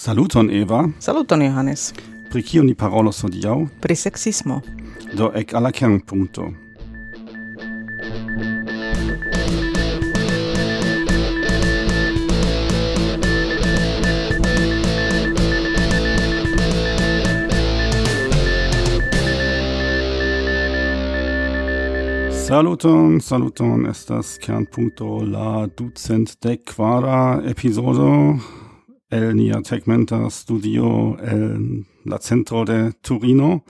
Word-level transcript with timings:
Saluton 0.00 0.50
Eva. 0.50 0.88
Saluton 0.98 1.42
Johannes. 1.42 1.94
Pri 2.30 2.42
kio 2.42 2.62
ni 2.62 2.72
parolos 2.74 3.18
hodiaŭ? 3.20 3.66
Pri 3.84 3.96
seksismo. 3.96 4.62
Do 5.12 5.26
ek 5.36 5.52
al 5.52 5.66
la 5.68 5.70
kernpunkto. 5.76 6.46
Saluton, 22.46 23.20
saluton, 23.20 23.84
estas 23.92 24.38
Kernpunkto 24.40 25.20
la 25.28 25.68
ducent 25.76 26.32
dec 26.40 26.64
quara 26.72 27.42
episodo 27.44 28.08
el 29.10 29.34
nia 29.34 29.60
tegmenta 29.62 30.30
studio 30.30 31.16
el 31.20 31.84
la 32.06 32.18
centro 32.18 32.64
de 32.64 32.92
Turino. 33.02 33.60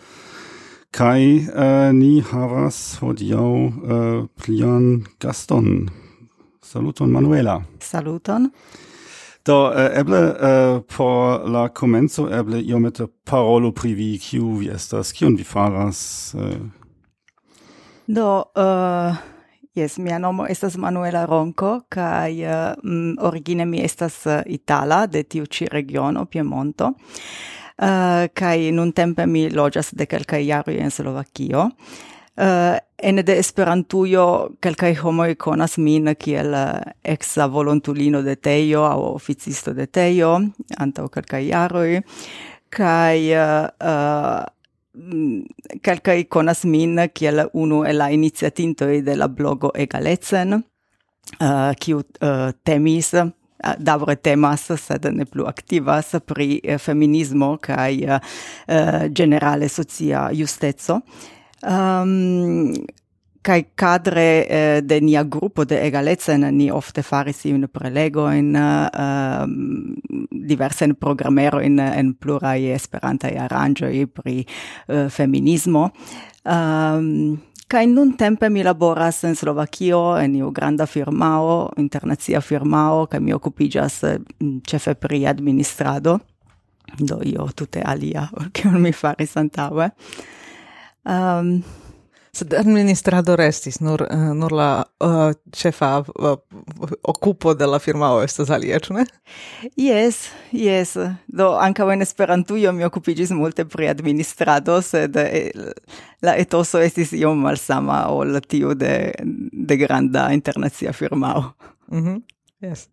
Kai 0.91 1.47
uh, 1.55 1.93
ni 1.95 2.21
havas 2.21 2.99
hodiaŭ 2.99 3.47
uh, 3.47 4.27
plian 4.37 5.07
gaston. 5.21 5.89
Saluton 6.63 7.11
Manuela. 7.11 7.61
Saluton. 7.81 8.51
Do 9.47 9.71
uh, 9.71 9.87
eble 9.95 10.19
uh, 10.35 10.83
por 10.97 11.49
la 11.49 11.69
komenco 11.69 12.27
eble 12.29 12.61
iomete 12.61 13.07
parolo 13.25 13.73
pri 13.73 13.95
vi 13.95 14.19
kiu 14.19 14.57
vi 14.59 14.69
estas, 14.75 15.13
kion 15.13 15.37
vi 15.39 15.45
faras. 15.45 16.35
Uh. 16.35 16.59
Do 18.07 18.45
uh, 18.59 19.15
Yes, 19.77 19.99
mia 19.99 20.19
nomo 20.19 20.47
estas 20.51 20.77
Manuela 20.77 21.27
Ronco, 21.27 21.85
kai 21.89 22.43
uh, 22.43 22.51
eh, 22.51 22.75
mm, 22.83 23.19
origine 23.23 23.65
mi 23.65 23.79
estas 23.85 24.27
uh, 24.27 24.41
itala 24.47 25.07
de 25.07 25.23
tiu 25.23 25.47
ci 25.47 25.67
regiono 25.71 26.25
Piemonto. 26.27 26.91
Eh, 27.79 27.87
uh, 27.87 28.27
kai 28.35 28.73
nun 28.73 28.91
tempe 28.93 29.27
mi 29.27 29.49
loĝas 29.51 29.95
de 29.95 30.07
kelkaj 30.07 30.43
jaroj 30.43 30.75
en 30.75 30.91
Slovakio. 30.91 31.71
Uh, 32.37 32.79
ene 32.99 33.23
de 33.23 33.39
Esperantujo 33.39 34.57
kelkaj 34.61 34.95
homoj 35.05 35.35
konas 35.35 35.79
min 35.79 36.17
kiel 36.19 36.51
uh, 36.51 36.81
eksa 37.05 37.47
volontulino 37.47 38.23
de 38.23 38.35
Tejo 38.37 38.83
aŭ 38.89 38.99
oficisto 39.15 39.73
de 39.73 39.87
Tejo 39.87 40.41
antaŭ 40.79 41.09
kelkaj 41.15 41.45
jaroj 41.47 42.03
kaj 42.71 43.19
uh, 43.37 43.69
uh, 43.79 44.43
Mm, 45.01 45.45
calcai 45.81 46.25
conas 46.29 46.65
min 46.65 46.99
kiel 47.15 47.47
unu 47.55 47.85
el 47.89 47.97
la 47.97 48.11
iniziatintoi 48.13 49.01
de 49.03 49.15
la 49.17 49.29
blogo 49.29 49.71
Egalecen, 49.75 50.59
uh, 51.41 51.73
kiu 51.81 52.03
uh, 52.03 52.51
temis, 52.65 53.15
uh, 53.15 53.31
davre 53.79 54.17
temas, 54.21 54.67
sed 54.77 55.09
ne 55.15 55.25
plu 55.25 55.47
activas 55.49 56.13
pri 56.27 56.61
uh, 56.61 56.77
feminismo 56.79 57.55
kai 57.63 58.05
uh, 58.05 58.21
uh, 58.69 59.09
generale 59.09 59.69
socia 59.69 60.29
justezo 60.33 61.01
Um, 61.63 62.73
kai 63.43 63.71
cadre 63.75 64.47
eh, 64.47 64.81
de 64.85 65.01
nia 65.01 65.23
gruppo 65.25 65.65
de 65.65 65.81
egalecen 65.81 66.45
ni 66.57 66.71
ofte 66.71 67.03
faris 67.03 67.45
un 67.45 67.69
prelego 67.73 68.29
in 68.31 68.55
uh, 68.55 68.89
ehm, 68.93 69.95
diverse 70.29 70.85
in 70.85 70.95
programmero 70.95 71.61
in 71.61 71.79
en 71.79 72.15
plurai 72.15 72.71
esperanta 72.71 73.29
e 73.29 73.39
arrangio 73.39 73.89
i 73.89 74.07
pri 74.07 74.47
uh, 74.89 75.09
feminismo. 75.09 75.91
Um, 76.45 77.41
kai 77.67 77.87
nun 77.87 78.17
tempe 78.17 78.49
mi 78.51 78.63
laboras 78.63 79.23
in 79.23 79.37
Slovakio 79.37 80.17
en 80.19 80.35
iu 80.35 80.51
granda 80.51 80.87
firmao 80.87 81.71
internacia 81.77 82.41
firmao 82.41 83.07
kai 83.07 83.21
mi 83.21 83.33
occupigas 83.33 84.05
cefe 84.67 84.91
eh, 84.91 84.95
pri 84.95 85.27
administrado 85.27 86.21
do 86.99 87.21
io 87.23 87.49
tutte 87.55 87.81
alia 87.81 88.29
che 88.53 88.69
mi 88.69 88.93
faris 88.93 89.37
antaŭe. 89.37 89.93
Um, 91.05 91.63
Sed 92.33 92.55
administrado 92.55 93.35
restis, 93.37 93.81
nur, 93.81 94.05
eh, 94.11 94.17
nur 94.35 94.53
la 94.53 94.85
eh, 95.01 95.07
uh, 95.07 95.33
cefa 95.53 95.99
uh, 95.99 96.31
eh, 96.31 96.93
occupo 97.03 97.55
de 97.55 97.67
la 97.67 97.79
firmao 97.79 98.23
estas 98.23 98.51
alie, 98.51 98.79
ne? 98.91 99.05
Yes, 99.77 100.29
yes. 100.53 100.95
Do, 101.27 101.57
ankaŭ 101.59 101.91
en 101.93 102.03
Esperantujo 102.03 102.73
mi 102.73 102.85
occupigis 102.85 103.31
multe 103.31 103.65
pri 103.65 103.89
administrado, 103.89 104.79
sed 104.83 105.19
la 106.23 106.37
etoso 106.37 106.79
estis 106.79 107.13
iom 107.13 107.43
malsama 107.43 108.07
ol 108.15 108.39
tiu 108.47 108.75
de, 108.75 109.13
de 109.53 109.77
granda 109.77 110.31
internacia 110.33 110.93
firmao. 110.93 111.53
Mm 111.91 112.05
-hmm. 112.05 112.23
Yes. 112.61 112.89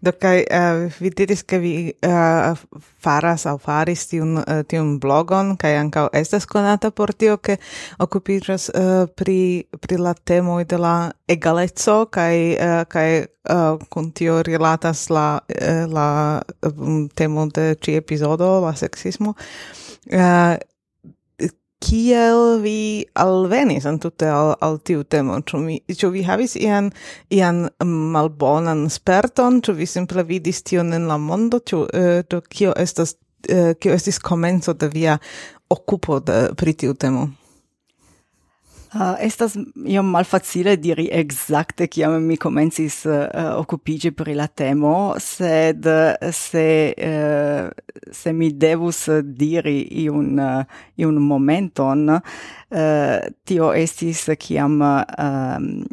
Do 0.00 0.12
kai 0.12 0.44
uh, 0.46 0.86
eh, 0.86 0.92
vi 1.00 1.10
diris 1.10 1.42
ke 1.42 1.58
vi 1.58 1.72
uh, 2.06 2.54
faras 3.02 3.46
au 3.46 3.58
faris 3.58 4.06
tiun 4.10 4.38
uh, 4.38 4.62
tiun 4.68 4.98
blogon 5.02 5.56
kai 5.58 5.74
anka 5.76 6.08
estas 6.12 6.46
konata 6.46 6.90
por 6.90 7.12
tio 7.14 7.36
ke 7.36 7.56
okupiĝas 7.98 8.68
uh, 8.70 9.06
pri 9.16 9.66
pri 9.80 9.98
la 9.98 10.14
temo 10.14 10.60
de 10.64 10.78
la 10.78 11.10
egaleco 11.28 12.06
kai 12.10 12.54
uh, 12.54 12.84
kai 12.88 13.26
uh, 13.50 13.78
kun 13.90 14.12
tio 14.12 14.42
rilatas 14.42 15.08
la 15.10 15.40
uh, 15.40 15.84
la 15.92 16.08
um, 16.62 17.08
temo 17.08 17.46
de 17.46 17.74
ĉi 17.74 17.98
epizodo 17.98 18.60
la 18.64 18.74
seksismo. 18.74 19.34
Uh, 20.12 20.56
kiel 21.82 22.58
vi 22.62 23.06
alvenis 23.14 23.86
en 23.86 23.98
tute 24.02 24.28
al, 24.30 24.54
al 24.64 24.78
tiu 24.84 25.04
temo? 25.04 25.38
Ĉu, 25.46 25.60
mi, 25.62 25.78
ĉu 25.88 26.10
vi 26.14 26.24
havis 26.26 26.56
ian, 26.58 26.90
ian 27.34 27.66
malbonan 27.84 28.86
sperton? 28.92 29.62
Ĉu 29.64 29.76
vi 29.78 29.86
simple 29.86 30.24
vidis 30.28 30.62
tion 30.66 30.92
en 30.96 31.08
la 31.10 31.18
mondo? 31.22 31.60
Ĉu 31.60 31.82
eh, 31.88 32.08
uh, 32.18 32.22
do 32.30 32.42
kio 32.42 32.74
estas 32.76 33.16
uh, 33.50 33.74
kio 33.78 33.94
estis 33.94 34.18
komenco 34.18 34.74
de 34.74 34.90
via 34.92 35.18
okupo 35.70 36.20
de, 36.20 36.40
pri 36.58 36.74
tiu 36.74 36.94
temo? 36.94 37.28
Uh, 38.94 39.16
estas 39.20 39.56
io 39.86 40.02
malfacile 40.02 40.76
diri 40.80 41.10
exacte 41.12 41.86
kiam 41.92 42.22
mi 42.24 42.36
comencis 42.40 43.02
uh, 43.04 43.26
occupigi 43.58 44.14
pri 44.16 44.34
la 44.34 44.46
temo, 44.46 45.14
sed 45.20 45.86
eh, 45.86 46.32
se, 46.32 46.94
uh, 46.96 47.68
se 48.12 48.32
mi 48.32 48.48
devus 48.56 49.08
diri 49.22 49.82
iun, 50.04 50.38
uh, 50.40 50.64
iun 50.96 51.20
momenton, 51.20 52.08
uh, 52.08 53.18
tio 53.44 53.72
estis 53.76 54.24
kiam 54.40 54.80
uh, 54.80 55.04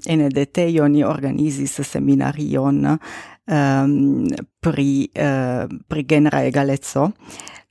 ene 0.07 0.29
deteio 0.29 0.87
ni 0.87 1.03
organizis 1.03 1.75
seminarion 1.83 2.79
um, 2.87 4.27
pri, 4.61 4.89
uh, 5.19 5.67
pri 5.87 6.07
genera 6.07 6.45
egalezzo, 6.47 7.09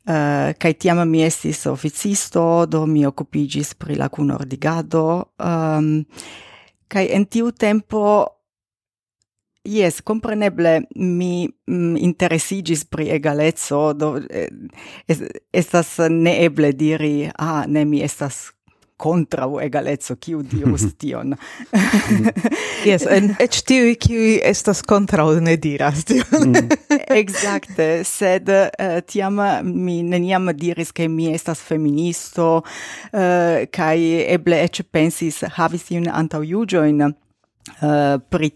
Uh, 0.05 0.53
kai 0.61 0.75
tiam 0.77 0.99
mi 1.09 1.23
estis 1.25 1.63
oficisto, 1.67 2.67
do 2.69 2.83
mi 2.87 3.07
occupigis 3.09 3.73
pri 3.75 3.95
la 3.97 4.11
cunordigado, 4.13 5.05
um, 5.41 5.47
ehm, 5.49 6.03
kai 6.93 7.07
en 7.17 7.25
tiu 7.25 7.49
tempo, 7.57 8.27
yes, 9.65 10.03
compreneble, 10.05 10.83
mi 10.95 11.49
mm, 11.49 11.97
interesigis 11.97 12.85
pri 12.85 13.09
egalezzo, 13.17 13.95
do 13.97 14.19
eh, 14.29 14.51
es, 15.09 15.25
estas 15.53 15.97
neeble 16.11 16.75
diri, 16.77 17.31
ah, 17.39 17.65
ne, 17.67 17.87
mi 17.89 18.03
estas 18.05 18.51
contra 18.97 19.47
o 19.47 19.61
egalezzo 19.61 20.17
kiu 20.17 20.43
dius 20.43 20.87
tion. 20.99 21.35
Mm. 21.35 22.31
Yes 22.87 23.07
en 23.11 23.33
et 23.45 23.59
tiu 23.67 23.95
kiu 24.01 24.39
estas 24.43 24.83
contra 24.83 25.27
ne 25.41 25.57
diras 25.57 26.05
tion. 26.05 26.53
Mm. 26.53 26.71
Exacte 27.21 27.89
sed 28.09 28.49
uh, 28.49 29.01
tiam 29.07 29.41
mi 29.65 30.03
neniam 30.03 30.51
diris 30.55 30.93
ke 30.93 31.09
mi 31.09 31.33
estas 31.35 31.61
feministo 31.65 32.63
eh, 33.13 33.19
uh, 33.19 33.67
kai 33.71 34.25
eble 34.31 34.59
et 34.65 34.83
pensis 34.93 35.43
havis 35.57 35.91
iun 35.91 36.07
antaŭjuĝojn 36.11 37.03
uh, 37.05 37.13
pri 38.31 38.51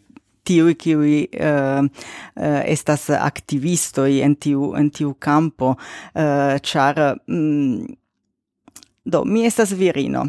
tiui 0.49 0.75
kiui 0.81 1.19
uh, 1.37 1.85
uh, 1.85 2.61
estas 2.65 3.09
activistoi 3.13 4.21
en 4.25 4.37
tiu 4.41 4.73
en 4.79 4.91
tiu 4.95 5.15
campo 5.21 5.75
uh, 5.75 6.57
char 6.63 7.01
mm, 7.27 7.99
Do, 9.09 9.25
mi 9.25 9.47
estas 9.49 9.73
virino. 9.73 10.27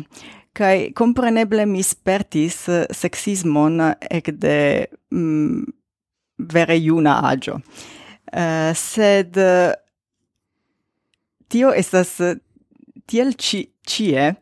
Kai 0.56 0.92
compreneble 0.96 1.66
mi 1.68 1.84
spertis 1.84 2.62
eh, 2.72 2.86
sexismon 2.96 3.82
ec 4.10 4.32
de 4.40 4.88
mm, 5.12 5.64
vere 6.54 6.78
iuna 6.80 7.20
agio. 7.30 7.60
Uh, 8.30 8.40
eh, 8.40 8.72
sed 8.78 9.38
uh, 9.42 9.74
tio 11.50 11.74
estas 11.74 12.14
tiel 13.10 13.34
ci, 13.34 13.66
cie 13.82 14.36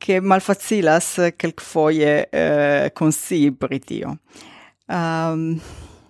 che 0.00 0.20
malfacilas 0.20 1.14
quelquefoie 1.36 2.28
uh, 2.32 2.88
consii 2.92 3.52
pri 3.52 3.78
tio. 3.78 4.16
Um, 4.88 5.60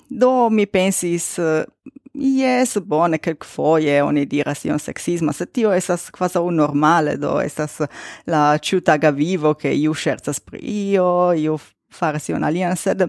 do 0.08 0.49
mi 0.49 0.66
pensis 0.66 1.37
uh, 1.37 1.64
Yes, 2.12 2.76
bone, 2.82 3.20
quelquefoie 3.22 4.00
oni 4.02 4.24
diras 4.26 4.64
ion 4.66 4.80
sexismo, 4.82 5.32
se 5.32 5.46
tio 5.46 5.70
esas 5.70 6.08
quasi 6.10 6.38
un 6.38 6.56
normale, 6.58 7.16
do 7.16 7.36
esas 7.40 7.78
la 8.26 8.58
ciutaga 8.58 9.12
vivo 9.12 9.54
che 9.54 9.70
iu 9.70 9.94
scherzas 9.94 10.40
pri 10.40 10.58
io, 10.90 11.32
iu 11.32 11.58
faras 11.88 12.26
ion 12.28 12.42
alian, 12.42 12.74
sed 12.76 13.06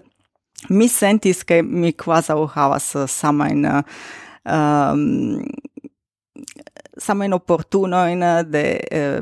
mi 0.69 0.87
sentis 0.87 1.43
che 1.43 1.63
mi 1.63 1.93
quasi 1.93 2.31
havas 2.53 2.93
samain 3.07 3.65
um, 4.45 5.43
samain 6.97 7.33
opportunoin 7.33 8.21
de 8.45 8.79
uh, 8.91 9.21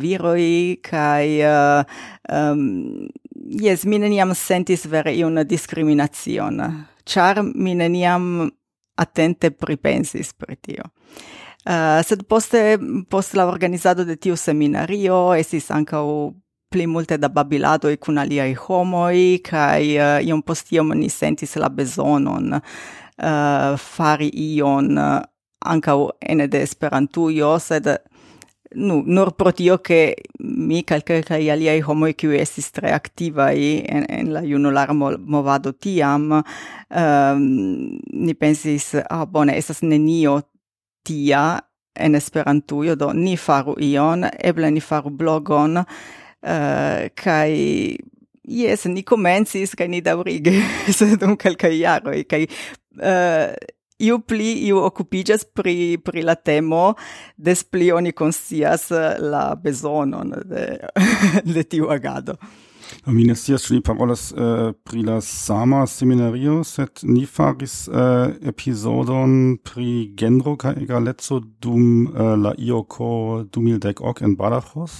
viroi 0.00 0.80
kai 0.82 1.38
uh, 1.46 1.84
um, 2.28 3.06
yes 3.46 3.84
mi 3.84 3.98
neniam 3.98 4.34
sentis 4.34 4.86
vere 4.86 5.14
iun 5.14 5.44
discriminacion. 5.46 6.86
Char 7.04 7.42
mi 7.42 7.74
neniam 7.74 8.50
attente 8.96 9.50
pripensis 9.50 10.32
pri 10.32 10.56
tio. 10.56 10.90
Uh, 11.62 12.02
sed 12.02 12.24
poste, 12.26 12.78
post 13.10 13.36
la 13.38 13.46
organizado 13.46 14.04
de 14.04 14.16
tiu 14.16 14.36
seminario, 14.36 15.30
esis 15.38 15.70
ankaŭ 15.70 16.06
pli 16.72 16.86
multe 16.88 17.18
da 17.20 17.28
babiladoi 17.28 17.98
cun 18.02 18.18
aliai 18.18 18.56
homoi, 18.58 19.38
kai 19.44 19.92
uh, 19.98 20.16
eh, 20.18 20.28
iom 20.28 20.42
post 20.42 20.72
iom 20.72 20.94
ni 20.98 21.10
sentis 21.12 21.54
la 21.60 21.68
bezonon 21.68 22.56
uh, 22.56 23.76
fari 23.78 24.30
ion 24.56 24.98
uh, 24.98 25.20
ancau 25.62 26.10
ene 26.18 26.48
de 26.50 26.62
esperantuio, 26.66 27.52
sed 27.62 27.86
nu, 28.74 29.02
nur 29.06 29.32
pro 29.34 29.52
tio 29.52 29.78
che 29.78 30.16
mi 30.38 30.84
cal 30.84 31.02
quelcae 31.02 31.50
aliei 31.50 31.82
homoi 31.82 32.14
qui 32.14 32.38
estis 32.38 32.70
tre 32.70 32.92
activai 32.92 33.82
en, 33.88 34.06
en 34.08 34.32
la 34.32 34.42
junular 34.42 34.92
movado 34.94 35.72
tiam, 35.72 36.42
um, 36.88 37.44
ni 38.12 38.34
pensis, 38.34 38.94
ah, 39.08 39.26
bone, 39.26 39.56
estas 39.56 39.82
nenio 39.82 40.40
tia 41.02 41.60
en 41.94 42.14
Esperantujo, 42.14 42.96
do 42.96 43.12
ni 43.12 43.36
faru 43.36 43.76
ion, 43.80 44.24
eble 44.38 44.70
ni 44.70 44.80
faru 44.80 45.10
blogon, 45.10 45.82
uh, 45.82 47.08
kai 47.14 47.98
Yes, 48.42 48.86
ni 48.90 49.04
comencis, 49.06 49.76
kai 49.78 49.86
ni 49.86 50.00
daurige, 50.02 50.50
se 50.98 51.14
dum 51.14 51.36
calcai 51.38 51.76
jaroi, 51.78 52.24
kai 52.26 52.48
uh, 52.98 53.54
iu 54.02 54.18
pli 54.26 54.50
iu 54.68 54.82
occupigas 54.82 55.44
pri, 55.44 55.98
pri 56.04 56.24
la 56.26 56.34
temo, 56.34 56.94
des 57.36 57.64
pli 57.64 57.90
oni 57.94 58.12
conscias 58.12 58.90
eh, 58.90 59.16
la 59.22 59.52
besonon 59.54 60.34
de, 60.44 60.66
de 61.54 61.64
tiu 61.64 61.90
agado. 61.94 62.36
Mi 63.06 63.24
ne 63.24 63.34
scias, 63.34 63.66
ĉu 63.66 63.74
ni 63.74 63.80
parolas 63.84 64.32
uh, 64.32 64.72
pri 64.84 65.02
la 65.06 65.20
sama 65.20 65.86
seminario, 65.86 66.64
sed 66.64 67.02
ni 67.02 67.26
faris 67.26 67.88
uh, 67.88 68.32
episodon 68.48 69.56
pri 69.64 70.12
genro 70.18 70.56
kaj 70.56 70.74
egaleco 70.82 71.40
dum 71.62 72.06
uh, 72.06 72.34
la 72.38 72.54
IOCO 72.58 73.44
2010 73.54 74.24
en 74.24 74.36
Badajoz. 74.36 74.98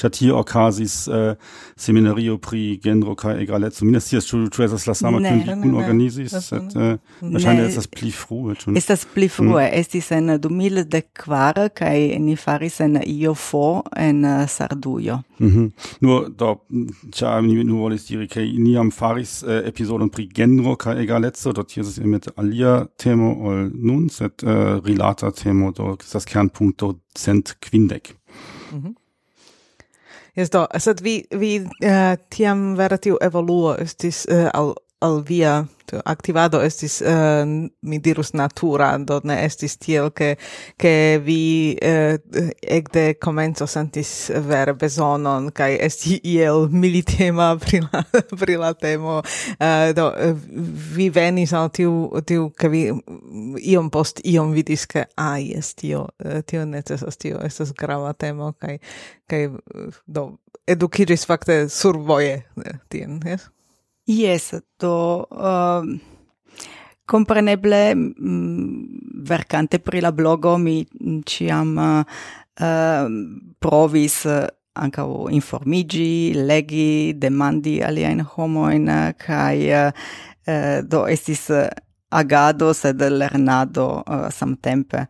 Ĉar 0.00 0.14
tie 0.14 0.32
okazis 0.32 0.96
uh, 1.08 1.34
seminario 1.76 2.38
pri 2.38 2.78
genro 2.82 3.14
kaj 3.18 3.38
egaleco. 3.42 3.84
Mi 3.84 3.92
ne 3.96 4.00
scias, 4.00 4.28
ĉu 4.30 4.44
ĉu 4.54 4.66
estas 4.66 4.86
la 4.86 4.94
sama 4.94 5.20
kiun 5.22 5.42
vi 5.44 5.56
kunorganizis, 5.62 6.34
sed 6.46 6.76
eh, 6.78 6.96
verŝajne 7.22 7.66
estas 7.68 7.88
pli 7.90 8.10
frue. 8.14 8.54
Ĉu 8.60 8.74
estas 8.78 9.04
pli 9.14 9.28
mm. 9.28 9.34
frue. 9.36 9.64
Mm. 9.64 9.80
Estis 9.80 10.10
en 10.14 10.34
2004 10.46 11.68
kaj 11.78 11.96
ni 12.22 12.36
faris 12.40 12.80
en 12.84 13.00
IOFO 13.02 13.82
en 13.96 14.24
Sardujo. 14.48 15.20
Mm 15.38 15.48
-hmm. 15.48 15.70
Nur 16.00 16.28
do, 16.38 16.56
ĉar 17.12 17.33
mi 17.42 17.64
nu 17.64 17.78
volis 17.78 18.06
diri, 18.06 18.28
che 18.28 18.42
niam 18.58 18.90
faris 18.90 19.42
äh, 19.42 19.62
episodon 19.68 20.10
pri 20.10 20.28
genro 20.28 20.76
ca 20.76 20.94
egalezo, 20.94 21.52
dot 21.52 21.72
hiesis 21.72 21.98
mit 22.04 22.28
alia 22.36 22.86
temo 22.96 23.32
ol 23.48 23.70
nun, 23.74 24.08
set 24.10 24.42
äh, 24.42 24.80
rilata 24.84 25.32
temo, 25.32 25.72
do 25.72 25.96
estas 25.98 26.26
kernpunkto 26.26 26.94
cent 27.14 27.56
quindec. 27.60 28.14
Mm 28.72 28.82
-hmm. 28.82 28.94
Yes, 30.36 30.50
do, 30.50 30.66
sed 30.78 31.00
vi, 31.00 31.24
vi 31.30 31.60
uh, 31.62 32.16
tiam 32.28 32.74
vera 32.76 32.96
tiu 32.98 33.18
evoluo 33.22 33.76
estis 33.78 34.24
uh, 34.26 34.34
äh, 34.34 34.50
al 34.54 34.74
al 35.04 35.22
via 35.28 35.62
activado 36.04 36.62
estis 36.62 37.00
uh, 37.00 37.44
mi 37.80 37.98
dirus 37.98 38.32
natura 38.32 38.98
do 38.98 39.20
ne 39.24 39.36
estis 39.44 39.76
tiel 39.78 40.10
ke 40.10 40.34
ke 40.80 41.20
vi 41.24 41.76
uh, 41.76 42.16
eh, 42.62 42.82
de 42.92 43.04
comenzo 43.20 43.66
sentis 43.66 44.30
vere 44.48 44.74
bezonon 44.74 45.50
kai 45.52 45.76
esti 45.80 46.20
iel 46.24 46.68
militema 46.70 47.52
pri 47.62 47.82
la, 47.84 48.02
pri 48.40 48.56
la 48.56 48.72
temo 48.74 49.20
uh, 49.20 49.92
do 49.94 50.10
vi 50.96 51.10
venis 51.10 51.52
al 51.52 51.70
tiu 51.70 52.22
tiu 52.26 52.50
ke 52.50 52.68
vi 52.68 52.84
iom 53.74 53.90
post 53.90 54.20
iom 54.24 54.52
vidis 54.52 54.86
ke 54.86 55.04
ai 55.16 55.24
ah, 55.24 55.38
jes 55.54 55.74
tio 55.74 56.08
eh, 56.24 56.42
tio 56.42 56.64
necesas 56.64 57.16
tio 57.16 57.40
estas 57.44 57.72
grava 57.72 58.12
temo 58.12 58.52
kai 58.58 58.78
kai 59.28 59.48
do 60.06 60.30
edukiris 60.66 61.26
fakte 61.26 61.68
survoje 61.68 62.42
tien 62.88 63.20
yes? 63.24 63.53
Yes, 64.06 64.52
do 64.78 65.24
uh, 65.30 65.82
compreneble 67.06 67.94
mh, 67.94 69.24
vercante 69.24 69.78
pri 69.78 70.00
la 70.00 70.12
blogo 70.12 70.58
mi 70.58 70.84
ciam 71.24 71.78
uh, 71.78 72.04
um, 72.60 73.54
provis 73.58 74.26
uh, 74.26 74.46
ancau 74.76 75.30
informigi, 75.30 76.34
legi, 76.34 77.14
demandi 77.16 77.80
alien 77.80 78.20
homoin, 78.20 78.88
uh, 78.88 79.12
kai 79.16 79.72
uh, 79.72 79.90
uh, 80.46 80.82
do 80.82 81.06
estis 81.08 81.48
uh, 81.48 81.70
agado, 82.12 82.74
sed 82.74 83.00
lernado 83.00 84.02
uh, 84.06 84.28
samtempe. 84.28 85.06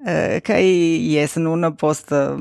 Uh, 0.00 0.40
kai, 0.40 0.64
yes, 1.12 1.36
nun 1.36 1.76
post... 1.76 2.08
Uh, 2.10 2.40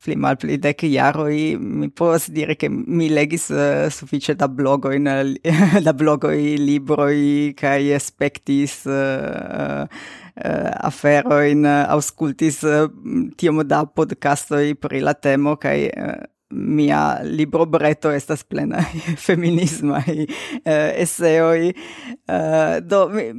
pli 0.00 0.16
mal 0.16 0.36
pli 0.40 0.56
dec 0.56 0.82
iaroi 0.88 1.56
mi 1.60 1.90
povas 1.90 2.30
dire 2.30 2.56
che 2.56 2.68
mi 2.70 3.08
legis 3.08 3.48
uh, 3.48 3.88
suffice 3.88 4.34
da 4.34 4.48
blogo 4.48 4.90
in 4.92 5.04
da 5.84 5.92
i 6.32 6.56
libroi 6.56 7.52
kai 7.54 7.92
aspectis 7.92 8.84
uh, 8.84 8.90
eh, 8.90 9.82
uh, 9.82 9.86
eh, 10.34 10.70
afero 10.88 11.40
in 11.42 11.64
uh, 11.64 11.92
auscultis 11.92 12.62
uh, 12.62 12.88
tiom 13.36 13.62
da 13.62 13.84
podcastoi 13.84 14.74
pri 14.74 15.00
la 15.00 15.14
temo 15.14 15.56
kai 15.56 15.90
uh, 15.92 16.24
mia 16.50 17.20
libro 17.22 17.66
breto 17.66 18.10
estas 18.10 18.42
plena 18.44 18.82
feminisma 19.26 20.02
i 20.06 20.26
eh, 20.64 20.72
uh, 20.72 21.02
eseoi 21.02 21.70
uh, 21.70 22.34
eh, 22.34 22.80
do 22.80 23.08
mi, 23.08 23.30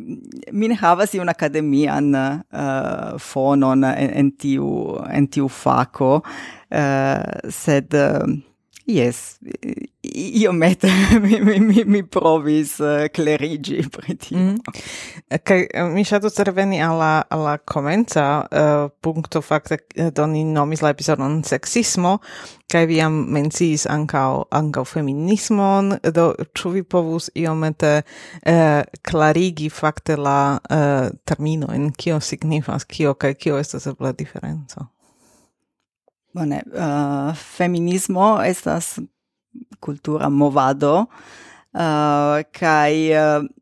min 0.52 0.76
havas 0.80 1.14
iun 1.14 1.30
akademian 1.30 2.16
uh, 2.16 2.40
eh, 2.52 3.18
fonon 3.20 3.84
en, 3.84 4.14
en 4.16 4.32
tiu 4.32 4.70
en 5.12 5.28
tiu 5.28 5.50
fako 5.52 6.22
uh, 6.22 7.50
sed 7.50 7.94
uh, 7.94 8.24
Yes, 8.86 9.38
io 10.02 10.52
met 10.52 10.84
mi, 11.22 11.40
mi, 11.40 11.60
mi, 11.60 11.84
mi 11.86 12.04
provis 12.04 12.80
uh, 12.80 13.06
clerigi 13.14 13.84
pri 13.94 14.16
tio. 14.16 14.38
Mm. 14.38 14.58
Okay, 15.30 15.68
eh, 15.70 15.84
mi 15.94 16.04
ŝatus 16.04 16.40
reveni 16.48 16.82
alla 16.82 17.22
alla 17.30 17.58
al 17.58 17.86
uh, 17.86 18.48
eh, 18.52 18.90
punkto 19.02 19.42
fakte 19.42 19.78
do 20.12 20.26
ni 20.26 20.44
nomis 20.44 20.82
la 20.82 20.90
epizodon 20.90 21.44
seksismo 21.44 22.18
kai 22.72 22.86
vi 22.86 23.02
am 23.02 23.14
menciis 23.30 23.86
ankaŭ 23.86 24.46
ankaŭ 24.52 24.84
feminismon 24.86 25.98
do 26.14 26.34
ĉu 26.54 26.70
vi 26.70 26.84
povus 26.84 27.30
iomete 27.36 28.02
uh, 28.02 28.82
clarigi 29.02 29.70
fakte 29.70 30.18
la 30.18 30.58
uh, 30.58 31.10
terminojn 31.26 31.92
kio 31.92 32.20
signifas 32.20 32.84
kio 32.86 33.14
kai 33.14 33.36
kio 33.36 33.60
estas 33.60 33.88
la 34.00 34.12
diferenco? 34.12 34.88
bone, 36.34 36.64
uh, 36.74 37.34
feminismo 37.36 38.42
estas 38.42 39.00
cultura 39.80 40.30
movado, 40.30 41.08
eh, 41.74 41.80
uh, 41.80 42.44
kai 42.52 43.12
uh, 43.12 43.44
eh, 43.44 43.61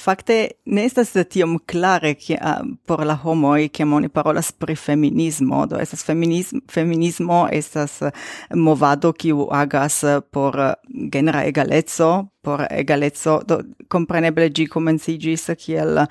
Fakte 0.00 0.36
ne 0.64 0.84
estas 0.88 1.12
tiom 1.28 1.58
klare 1.68 2.14
ke 2.16 2.38
uh, 2.38 2.62
por 2.86 3.02
la 3.04 3.18
homoj 3.20 3.68
ke 3.68 3.84
oni 3.84 4.08
parolas 4.08 4.52
pri 4.52 4.76
feminismo, 4.76 5.66
do 5.66 5.76
estas 5.76 6.04
feminismo, 6.06 6.60
feminismo 6.70 7.40
estas 7.52 8.00
eh, 8.02 8.12
movado 8.54 9.12
kiu 9.12 9.48
agas 9.52 10.02
eh, 10.04 10.20
por 10.20 10.56
eh, 10.60 10.74
genera 11.12 11.44
egaleco, 11.44 12.10
por 12.40 12.64
egaleco, 12.70 13.40
do 13.44 13.60
kompreneble 13.92 14.48
ĝi 14.48 14.66
komenciĝis 14.72 15.50
kiel 15.60 16.00
uh, 16.00 16.06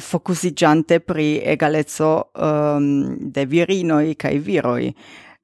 fokusiĝante 0.00 0.98
pri 1.00 1.28
egaleco 1.54 2.10
um, 2.34 2.90
de 3.32 3.46
virinoj 3.48 4.14
kaj 4.20 4.34
viroj. 4.44 4.90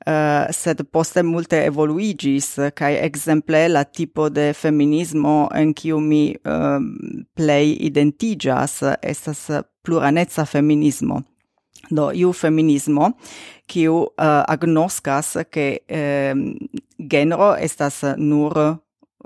Uh, 0.07 0.49
sed 0.49 0.79
poste 0.89 1.21
multe 1.23 1.59
evoluigis 1.61 2.55
kai 2.73 2.95
exemple 3.05 3.67
la 3.69 3.83
tipo 3.85 4.31
de 4.33 4.55
feminismo 4.57 5.51
en 5.53 5.75
kiu 5.77 5.99
mi 6.01 6.23
ehm, 6.33 6.55
um, 6.57 7.27
plej 7.37 7.75
identigas 7.85 8.79
estas 9.03 9.43
pluranezza 9.85 10.47
feminismo. 10.47 11.21
Do 11.91 12.11
iu 12.17 12.33
feminismo 12.33 13.13
kiu 13.69 13.95
uh, 13.97 14.09
eh, 14.25 14.45
agnoskas 14.49 15.37
ke 15.53 15.67
ehm, 15.89 16.47
genro 16.97 17.53
estas 17.61 18.03
nur 18.17 18.57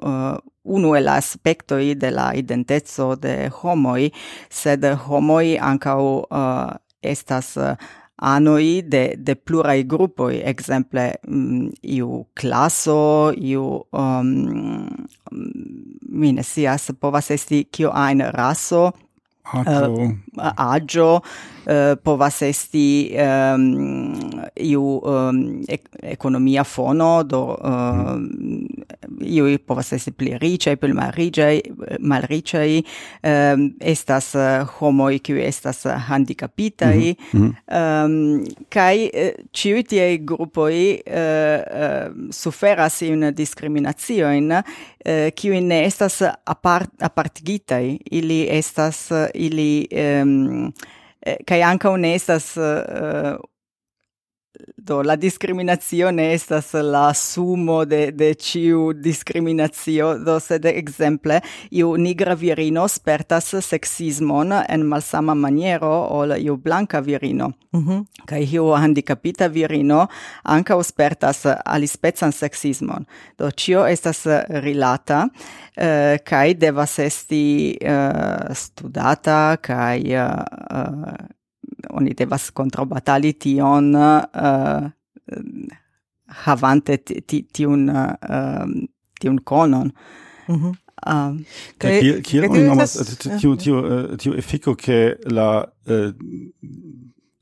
eh, 0.02 0.36
uno 0.64 0.96
el 0.96 1.08
aspecto 1.08 1.76
de 1.76 2.10
la 2.10 2.32
identezzo 2.34 3.14
de 3.16 3.50
homoi 3.62 4.10
sed 4.50 4.84
homoj 5.06 5.58
uh, 5.60 6.76
estas 7.02 7.56
anoi 8.24 8.82
de, 8.88 9.04
de 9.20 9.34
plurai 9.36 9.84
grupoi, 9.84 10.40
exemple 10.44 11.10
um, 11.28 11.68
iu 11.82 12.24
classo, 12.34 13.32
iu, 13.36 13.84
um, 13.92 14.30
mm, 15.32 15.98
mine 16.08 16.44
sias, 16.46 16.90
povas 17.00 17.30
esti 17.34 17.64
kio 17.70 17.92
ein 17.92 18.24
raso, 18.32 18.92
Agio. 19.44 19.92
Uh, 19.92 20.16
agio 20.56 21.20
uh, 21.66 21.96
povas 22.02 22.40
esti 22.42 23.12
um, 23.12 24.30
iu 24.56 25.00
um, 25.04 25.60
economia 26.00 26.64
fono 26.64 27.22
do 27.22 27.52
uh, 27.52 27.68
mm. 27.68 28.24
Um, 28.24 28.73
iui 29.20 29.58
povas 29.58 29.92
esti 29.96 30.12
pli 30.12 30.36
ricei, 30.38 30.76
pli 30.76 30.92
malricei, 30.96 31.60
malricei, 32.00 32.80
um, 33.22 33.66
estas 33.80 34.34
eh, 34.34 34.62
uh, 34.62 34.74
homo 34.78 35.08
qui 35.22 35.40
estas 35.42 35.84
eh, 35.86 35.96
handicapitai, 36.08 37.16
mm 37.32 37.40
-hmm. 37.40 37.52
um, 38.04 38.40
ehm, 38.40 38.44
kai 38.68 39.10
ciui 39.52 39.78
eh, 39.78 39.84
tiei 39.84 40.24
grupoi 40.24 41.02
uh, 41.06 41.14
uh, 41.14 42.30
suferas 42.30 43.02
in 43.02 43.32
discriminatioin 43.36 44.52
uh, 44.52 45.60
ne 45.60 45.84
estas 45.84 46.22
apart, 46.44 46.90
apartigitai, 47.00 47.98
ili 48.10 48.48
estas, 48.50 49.10
ili... 49.34 49.86
Ehm, 49.90 50.28
um, 50.28 50.72
kai 51.46 51.62
anca 51.62 51.96
ne 51.96 52.14
estas 52.14 52.56
uh, 52.56 53.38
do 54.76 55.02
la 55.02 55.16
discriminazione 55.16 56.32
estas 56.34 56.72
la 56.72 57.14
sumo 57.14 57.84
de 57.84 58.10
de 58.10 58.34
ciu 58.34 58.92
discriminazio. 58.92 60.18
Do 60.18 60.40
se 60.40 60.58
de 60.58 60.70
ekzemple 60.78 61.40
iu 61.70 61.96
nigra 61.96 62.34
virino 62.34 62.88
spertas 62.88 63.54
sexismon 63.60 64.52
en 64.68 64.86
malsama 64.86 65.34
maniero 65.34 65.92
ol 66.10 66.36
iu 66.38 66.56
blanca 66.56 67.00
virino. 67.00 67.52
Mm 67.72 67.80
-hmm. 67.80 68.04
kaj 68.26 68.54
iu 68.54 68.70
handicapita 68.72 69.46
virino 69.46 70.06
ankaŭ 70.42 70.82
spertas 70.82 71.46
alispecan 71.64 72.32
sexismon 72.32 73.04
do 73.38 73.50
cio 73.50 73.86
estas 73.86 74.26
rilata 74.48 75.28
eh, 75.76 76.18
kaj 76.24 76.54
devas 76.54 76.98
esti 76.98 77.76
eh, 77.80 78.54
studata 78.54 79.56
kaj 79.56 79.98
eh, 79.98 80.30
oni 81.90 82.14
devas 82.14 82.50
kontrobatali 82.50 83.32
tion 83.32 83.94
uh, 83.94 84.90
havante 86.44 86.96
tiun 87.52 87.88
eh, 87.88 88.64
tiun 89.20 89.38
konon. 89.44 89.92
Mhm. 90.48 90.72
Um, 91.04 91.40
kaj 91.78 92.22
kiel 92.24 92.46
oni 92.48 92.62
nomas 92.64 92.94
tiu 93.40 93.56
tiu 93.60 93.80
tiu 94.16 94.36
efiko 94.40 94.72
ke 94.78 95.16
la 95.28 95.66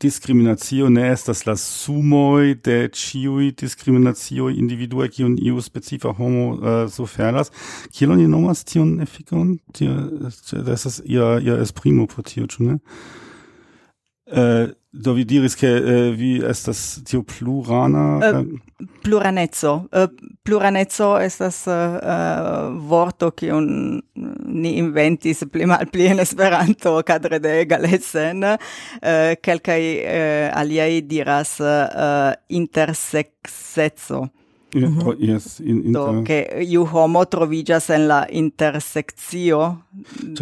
discriminatio 0.02 0.88
ne 0.90 1.04
estas 1.12 1.44
la 1.46 1.54
sumoi 1.56 2.54
de 2.54 2.88
ciui 2.88 3.52
discriminatio 3.60 4.48
individue 4.50 5.08
cion 5.14 5.36
iu 5.38 5.60
specifa 5.62 6.14
homo 6.18 6.46
uh, 6.54 6.90
suferas. 6.90 7.52
Kiel 7.92 8.12
oni 8.16 8.26
nomas 8.28 8.64
tion 8.64 8.98
efikon 9.00 9.58
Tio, 9.72 9.94
das 10.66 10.86
ist 10.86 11.02
ihr, 11.06 11.38
ihr 11.38 11.58
esprimo 11.60 12.06
por 12.06 12.24
tio, 12.24 12.46
ne? 12.58 12.78
Uh, 14.32 14.72
do 14.90 15.12
vi 15.12 15.24
diris 15.24 15.54
che 15.54 15.66
uh, 15.66 15.88
äh, 15.88 16.12
vi 16.16 16.40
estas 16.40 17.02
tio 17.04 17.22
plurana? 17.22 18.18
Uh, 18.18 18.58
pluranezzo. 19.02 19.88
Uh, 19.92 20.08
pluranezzo 20.42 21.18
estas 21.18 21.66
uh, 21.66 21.72
uh, 21.72 22.78
vorto 22.78 23.32
che 23.32 23.50
un 23.50 24.00
ni 24.14 24.76
inventis 24.78 25.44
pli 25.50 25.64
malpli 25.64 26.06
en 26.06 26.18
Esperanto 26.18 27.02
cadre 27.02 27.40
de 27.40 27.66
Galesen. 27.66 28.42
Uh, 28.42 29.34
kelkaj 29.40 29.82
uh, 30.00 30.58
aliai 30.58 31.02
diras 31.06 31.58
uh, 31.60 32.32
Yes, 34.74 34.88
mm 34.88 34.98
-hmm. 34.98 35.06
Oh, 35.06 35.14
yes 35.18 35.58
in, 35.58 35.84
in 35.84 35.92
Do, 35.92 36.10
uh, 36.10 36.22
che 36.22 36.64
iu 36.66 36.84
homo 36.84 37.24
trovigas 37.26 37.90
en 37.90 38.06
la 38.06 38.26
intersectio 38.30 39.82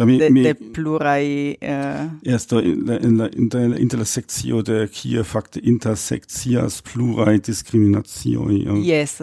mi, 0.05 0.17
de, 0.17 0.29
mi... 0.29 0.41
de 0.41 0.53
plurai... 0.53 1.57
Uh... 1.61 2.09
Yes, 2.21 2.47
do, 2.47 2.59
in 2.59 2.85
la, 2.85 2.97
in 2.97 3.17
la, 3.17 3.29
in, 3.35 3.49
la 3.69 3.77
intersectio 3.77 4.61
de 4.61 4.87
kie 4.87 5.23
facte 5.23 5.59
intersectias 5.63 6.81
plurai 6.81 7.39
discriminatioi. 7.39 8.65
Eh. 8.67 8.79
Yes. 8.83 9.17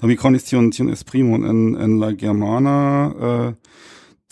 Do 0.00 0.06
mi 0.06 0.14
conis 0.16 0.44
tion, 0.44 0.70
tion 0.70 0.88
esprimon 0.90 1.44
en, 1.44 1.76
en 1.80 1.98
la 1.98 2.12
germana... 2.12 3.06
Uh, 3.08 3.52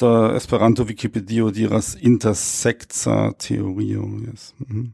da 0.01 0.37
Esperanto 0.37 0.85
Wikipedio 0.85 1.51
diras 1.51 1.97
intersecta 2.01 3.33
teorio. 3.33 4.03
Yes, 4.27 4.55
mm 4.59 4.67
-hmm. 4.67 4.91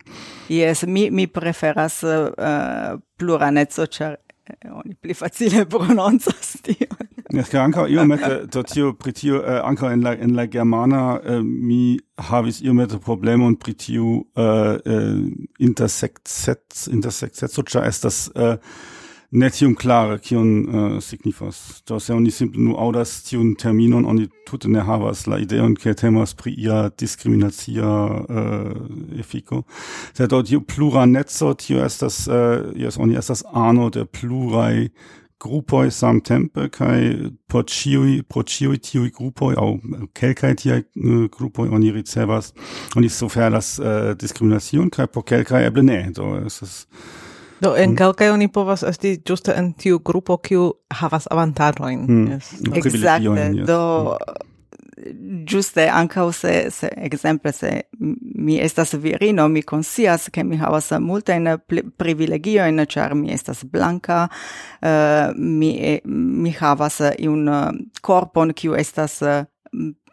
yes 0.49 0.85
mi, 0.85 1.11
mi 1.11 1.27
preferas 1.27 2.03
eh, 2.03 2.33
uh, 2.39 3.01
pluranezzo, 3.17 3.87
char 3.87 4.19
Eh, 4.49 4.71
oni 4.73 4.95
pli 4.95 5.15
facile 5.15 5.67
prononcas 5.73 6.57
tion. 6.63 6.97
Ja, 7.29 7.43
yes, 7.43 7.53
ankaŭ 7.61 7.85
iomete 7.93 8.47
do 8.49 8.63
tio 8.65 8.95
pri 8.97 9.13
tio 9.13 9.43
eh, 9.43 9.59
ankaŭ 9.65 9.91
en 9.93 10.05
la 10.07 10.15
en 10.17 10.33
la 10.37 10.47
germana 10.49 11.03
eh, 11.21 11.43
mi 11.45 11.99
havis 12.31 12.63
iomete 12.65 12.99
problemon 13.05 13.59
pri 13.61 13.75
tiu 13.77 14.15
eh, 14.37 14.79
eh, 14.95 15.19
intersekt 15.59 16.29
set 16.33 16.87
intersekt 16.93 17.37
set 17.37 17.53
ĉar 17.53 17.85
estas 17.91 18.31
eh, 18.35 18.57
netium 19.31 19.75
klare 19.77 20.19
kion 20.25 20.49
uh, 20.69 21.01
signifas. 21.05 21.83
Do 21.87 22.01
se 22.01 22.15
oni 22.15 22.31
simple 22.31 22.63
nu 22.63 22.77
audas 22.81 23.23
tiun 23.27 23.55
terminon, 23.61 24.07
oni 24.09 24.29
tute 24.49 24.69
ne 24.73 24.81
havas 24.81 25.27
la 25.29 25.39
ideon 25.43 25.75
ke 25.77 25.93
temas 25.95 26.33
pri 26.35 26.55
ia 26.57 26.89
diskriminacia 26.99 27.85
uh, 27.85 29.21
efiko. 29.21 29.63
se 30.15 30.27
do 30.27 30.43
tiu 30.43 30.61
plura 30.61 31.07
netzo 31.07 31.55
tio 31.55 31.85
estas 31.85 32.27
uh, 32.29 32.73
jes 32.77 32.99
oni 32.99 33.17
estas 33.17 33.45
ano 33.53 33.91
de 33.91 34.05
pluraj 34.05 34.89
grupoi 35.41 35.91
samtempe 35.91 36.69
kai 36.69 37.31
por 37.47 37.65
ciui 37.65 38.23
por 38.23 38.45
ciui 38.45 38.79
tiui 38.79 39.11
grupoi 39.11 39.55
au 39.57 39.79
kelkai 40.15 40.55
tia 40.55 40.81
uh, 40.81 41.29
grupoi 41.31 41.69
oni 41.69 41.93
ricevas 41.93 42.53
oni 42.97 43.09
sofer 43.09 43.51
las 43.51 43.79
uh, 43.79 44.15
diskriminacion 44.19 44.91
kai 44.91 45.07
por 45.07 45.25
kelkai 45.25 45.65
eble 45.67 45.83
ne 45.83 46.11
do 46.11 46.37
es 46.47 46.63
es 46.63 46.87
Do 47.61 47.75
en 47.77 47.91
mm. 47.91 47.97
kelkaj 47.97 48.31
oni 48.31 48.49
povas 48.49 48.83
esti 48.87 49.17
ĝuste 49.27 49.55
en 49.59 49.73
tiu 49.75 49.99
grupo 49.99 50.37
kiu 50.37 50.73
havas 50.95 51.27
avantaĝojn. 51.31 52.05
Mm. 52.09 52.29
Yes. 52.33 52.53
Exacte. 52.75 53.25
Yes. 53.25 53.67
Do 53.67 53.81
mm. 54.15 54.47
ĝuste 55.49 55.89
ankaŭ 55.91 56.27
se 56.33 56.55
se 56.75 56.89
ekzemple 56.97 57.53
se 57.53 57.71
mi 58.35 58.59
estas 58.61 58.95
virino 58.95 59.49
mi 59.49 59.63
konscias 59.63 60.29
ke 60.35 60.45
mi 60.45 60.57
havas 60.57 60.91
multajn 61.01 61.47
privilegiojn 61.97 62.85
ĉar 62.87 63.15
mi 63.15 63.33
estas 63.33 63.65
blanka 63.65 64.25
uh, 64.29 64.89
mi 65.37 66.01
mi 66.05 66.51
havas 66.51 67.01
iun 67.19 67.49
korpon 68.03 68.53
kiu 68.53 68.75
estas 68.75 69.23
uh, 69.23 69.45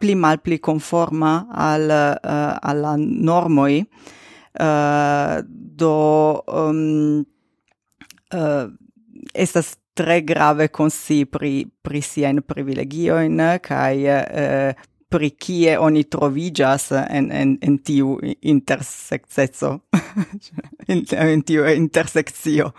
pli 0.00 0.14
malpli 0.14 0.58
conforma 0.58 1.46
al 1.50 1.90
eh, 1.90 2.16
uh, 2.22 2.58
alla 2.62 2.96
normoi 2.98 3.80
uh, 3.80 5.42
do 5.46 6.42
um, 6.46 7.24
uh, 8.36 8.68
estas 9.34 9.76
tre 9.96 10.20
grave 10.20 10.68
consi 10.68 11.24
pri, 11.24 11.64
pri 11.82 12.02
sien 12.04 12.42
privilegioin, 12.44 13.40
kai 13.64 14.04
uh, 14.04 14.22
eh, 14.28 14.86
pri 15.08 15.30
kie 15.30 15.78
oni 15.78 16.04
trovigas 16.10 16.90
en, 16.92 17.30
en, 17.32 17.56
en 17.62 17.78
tiu 17.78 18.18
interseccezo, 18.42 19.72
in, 20.92 21.04
in 21.32 21.42
tiu 21.46 21.64
interseccio. 21.72 22.72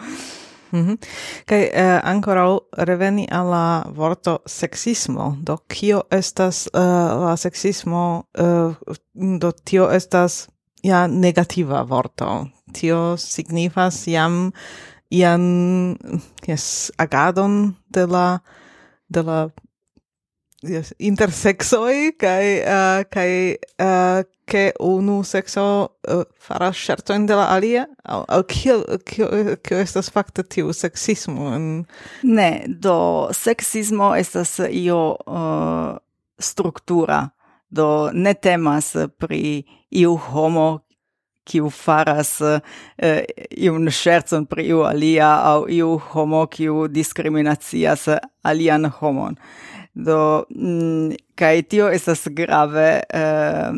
Mm 0.72 0.86
-hmm. 0.86 0.98
Kaj 1.46 1.64
eh, 1.64 2.00
ancora 2.04 2.58
reveni 2.72 3.28
alla 3.32 3.86
vorto 3.96 4.40
sexismo 4.46 5.38
do 5.42 5.58
kio 5.58 6.04
estas 6.12 6.68
eh, 6.74 6.80
la 7.24 7.38
sexismo 7.38 8.24
eh, 8.34 8.74
do 9.40 9.52
tio 9.52 9.90
estas 9.92 10.50
ja 10.84 11.08
negativa 11.08 11.84
vorto. 11.84 12.48
Tio 12.74 13.18
signifas 13.18 14.08
jam 14.08 14.52
ian 15.10 15.98
yes 16.48 16.92
agadon 16.98 17.76
de 17.90 18.06
la 18.06 18.40
de 19.08 19.22
la 19.24 19.50
yes 20.64 20.94
intersexoi 21.00 22.16
kai 22.20 22.62
uh, 22.66 23.04
kai 23.10 23.58
uh, 23.80 24.24
ke 24.48 24.72
unu 24.80 25.24
sexo 25.28 25.92
uh, 26.08 26.24
faras 26.40 26.90
in 27.10 27.26
de 27.26 27.36
la 27.36 27.48
alia? 27.56 27.86
Au 28.06 28.24
au 28.28 28.44
kio 28.44 28.84
kio 29.06 29.58
kio 29.64 29.78
estas 29.78 30.10
fakte 30.10 30.44
tiu 30.44 30.74
sexismo 30.74 31.54
en 31.56 31.86
ne 32.24 32.66
do 32.68 33.28
sexismo 33.32 34.16
estas 34.16 34.60
io 34.70 35.18
uh, 35.28 35.98
struktura. 36.40 37.30
Do 37.70 38.10
ne 38.14 38.34
temas 38.34 38.96
pri 39.20 39.66
iu 39.92 40.16
homo 40.16 40.80
kiu 41.48 41.72
faras 41.74 42.36
uh, 42.44 42.60
iun 43.58 43.90
scherzon 43.92 44.46
pri 44.50 44.68
iu 44.74 44.84
alia 44.88 45.32
au 45.54 45.66
iu 45.72 45.96
homo 46.12 46.46
kiu 46.52 46.88
discriminacias 46.92 48.08
alian 48.44 48.90
homon. 49.00 49.40
Do, 49.98 50.46
mm, 50.54 51.16
kai 51.36 51.64
tio 51.66 51.88
estas 51.90 52.28
grave, 52.38 52.90
uh, 53.18 53.72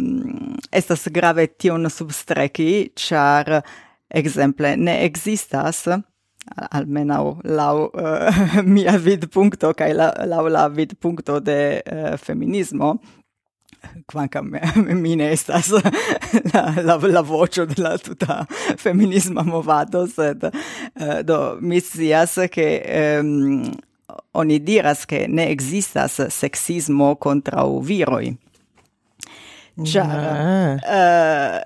estas 0.75 1.07
grave 1.15 1.47
tion 1.55 1.87
substreki, 1.89 2.91
char, 2.95 3.61
exemple, 4.09 4.75
ne 4.75 4.97
existas, 5.05 5.85
almenau 6.71 7.39
lau 7.43 7.89
uh, 7.93 8.61
mia 8.73 8.97
vidpunkto, 8.97 9.73
kai 9.77 9.93
la, 9.93 10.11
lau 10.27 10.47
la 10.49 10.67
vidpunkto 10.69 11.39
de 11.39 11.81
uh, 11.85 12.17
feminismo, 12.17 12.97
quancam 14.05 14.51
mi 14.75 15.15
ne 15.15 15.31
estas 15.31 15.69
la, 16.53 16.73
la, 16.83 16.95
la 16.95 17.21
vocio 17.21 17.65
de 17.65 17.81
la 17.81 17.97
tuta 17.97 18.45
feminisma 18.77 19.43
movado, 19.43 20.07
sed 20.07 20.43
uh, 20.43 21.23
do 21.23 21.57
mi 21.61 21.79
sias 21.79 22.39
che 22.51 23.19
um, 23.21 23.71
oni 24.31 24.59
diras 24.59 25.05
che 25.05 25.27
ne 25.27 25.49
existas 25.49 26.27
sexismo 26.27 27.15
contra 27.15 27.63
viroi. 27.81 28.37
Char, 29.83 30.79
eh, 30.83 31.65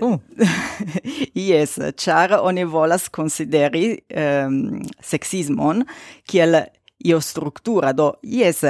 uh, 0.00 0.12
uh. 0.12 0.20
yes, 1.34 1.78
char 1.96 2.32
oni 2.40 2.64
volas 2.64 3.10
consideri 3.10 4.02
um, 4.08 4.18
ehm, 4.18 4.80
sexismon 5.00 5.84
kiel 6.24 6.62
io 7.04 7.20
struttura 7.20 7.92
do 7.92 8.18
yes 8.22 8.64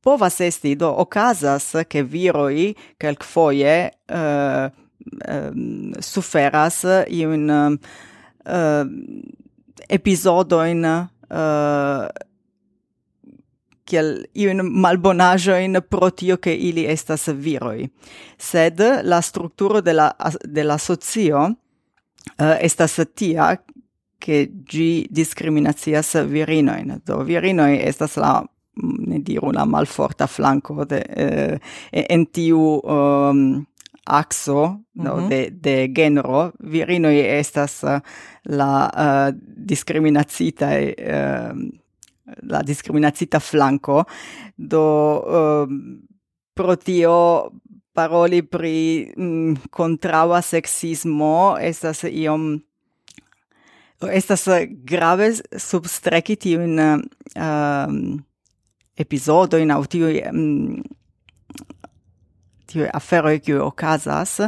povas 0.00 0.40
esti 0.40 0.76
do 0.76 0.88
okazas 1.00 1.84
che 1.88 2.02
viroi 2.02 2.74
quelc 2.98 3.24
foie 3.24 3.90
uh, 4.08 4.16
eh, 4.16 4.70
um, 5.28 5.92
eh, 5.92 6.00
suferas 6.00 6.84
iun 7.08 7.48
uh, 7.50 8.84
episodoin 9.88 10.84
uh, 10.84 12.08
kiel 13.84 14.10
iun 14.34 14.62
malbonajoin 14.64 15.82
pro 15.88 16.10
tio 16.10 16.36
ke 16.38 16.54
ili 16.54 16.86
estas 16.86 17.28
viroi. 17.28 17.88
Sed 18.38 18.80
la 19.02 19.20
strukturo 19.20 19.80
de 19.80 19.92
la, 19.92 20.12
de 20.44 20.64
la 20.64 20.78
socio 20.78 21.42
uh, 21.44 22.56
estas 22.60 23.00
tia 23.14 23.56
che 24.20 24.50
gi 24.64 25.06
discriminacias 25.10 26.14
virinoin. 26.28 27.00
Do 27.04 27.24
virinoi 27.24 27.80
estas 27.88 28.16
la 28.16 28.44
ne 28.76 29.18
diru 29.18 29.50
la 29.52 29.64
malforta 29.64 30.26
flanco 30.26 30.84
de 30.84 31.00
eh, 31.02 31.58
en 31.90 32.26
tiu 32.26 32.80
um, 32.82 33.66
axo 34.04 34.66
mm 34.66 35.02
-hmm. 35.02 35.04
no, 35.04 35.16
mhm. 35.16 35.28
de, 35.28 35.50
de 35.50 35.90
genero 35.94 36.52
virinoi 36.58 37.18
estas 37.18 37.82
uh, 37.82 38.00
la 38.42 38.90
uh, 38.94 39.38
discriminacita 39.56 40.68
uh, 40.68 41.54
la 42.42 42.62
discriminacita 42.62 43.38
flanco 43.38 44.04
do 44.56 44.84
uh, 45.18 45.68
pro 46.54 46.76
tio 46.76 47.50
paroli 47.92 48.42
pri 48.42 49.12
mm, 49.16 49.54
contraua 49.70 50.40
sexismo 50.42 51.56
estas 51.60 52.04
iom 52.04 52.62
estas 54.00 54.48
grave 54.84 55.32
substreki 55.56 56.36
in 56.54 56.78
uh, 56.78 56.98
um, 57.36 58.24
episodo 59.00 59.58
in 59.58 59.72
autio 59.74 60.10
um, 60.30 60.82
tiuj 62.70 62.86
mm, 62.86 62.92
aferoj 62.94 63.40
o 63.56 63.66
okazas 63.70 64.38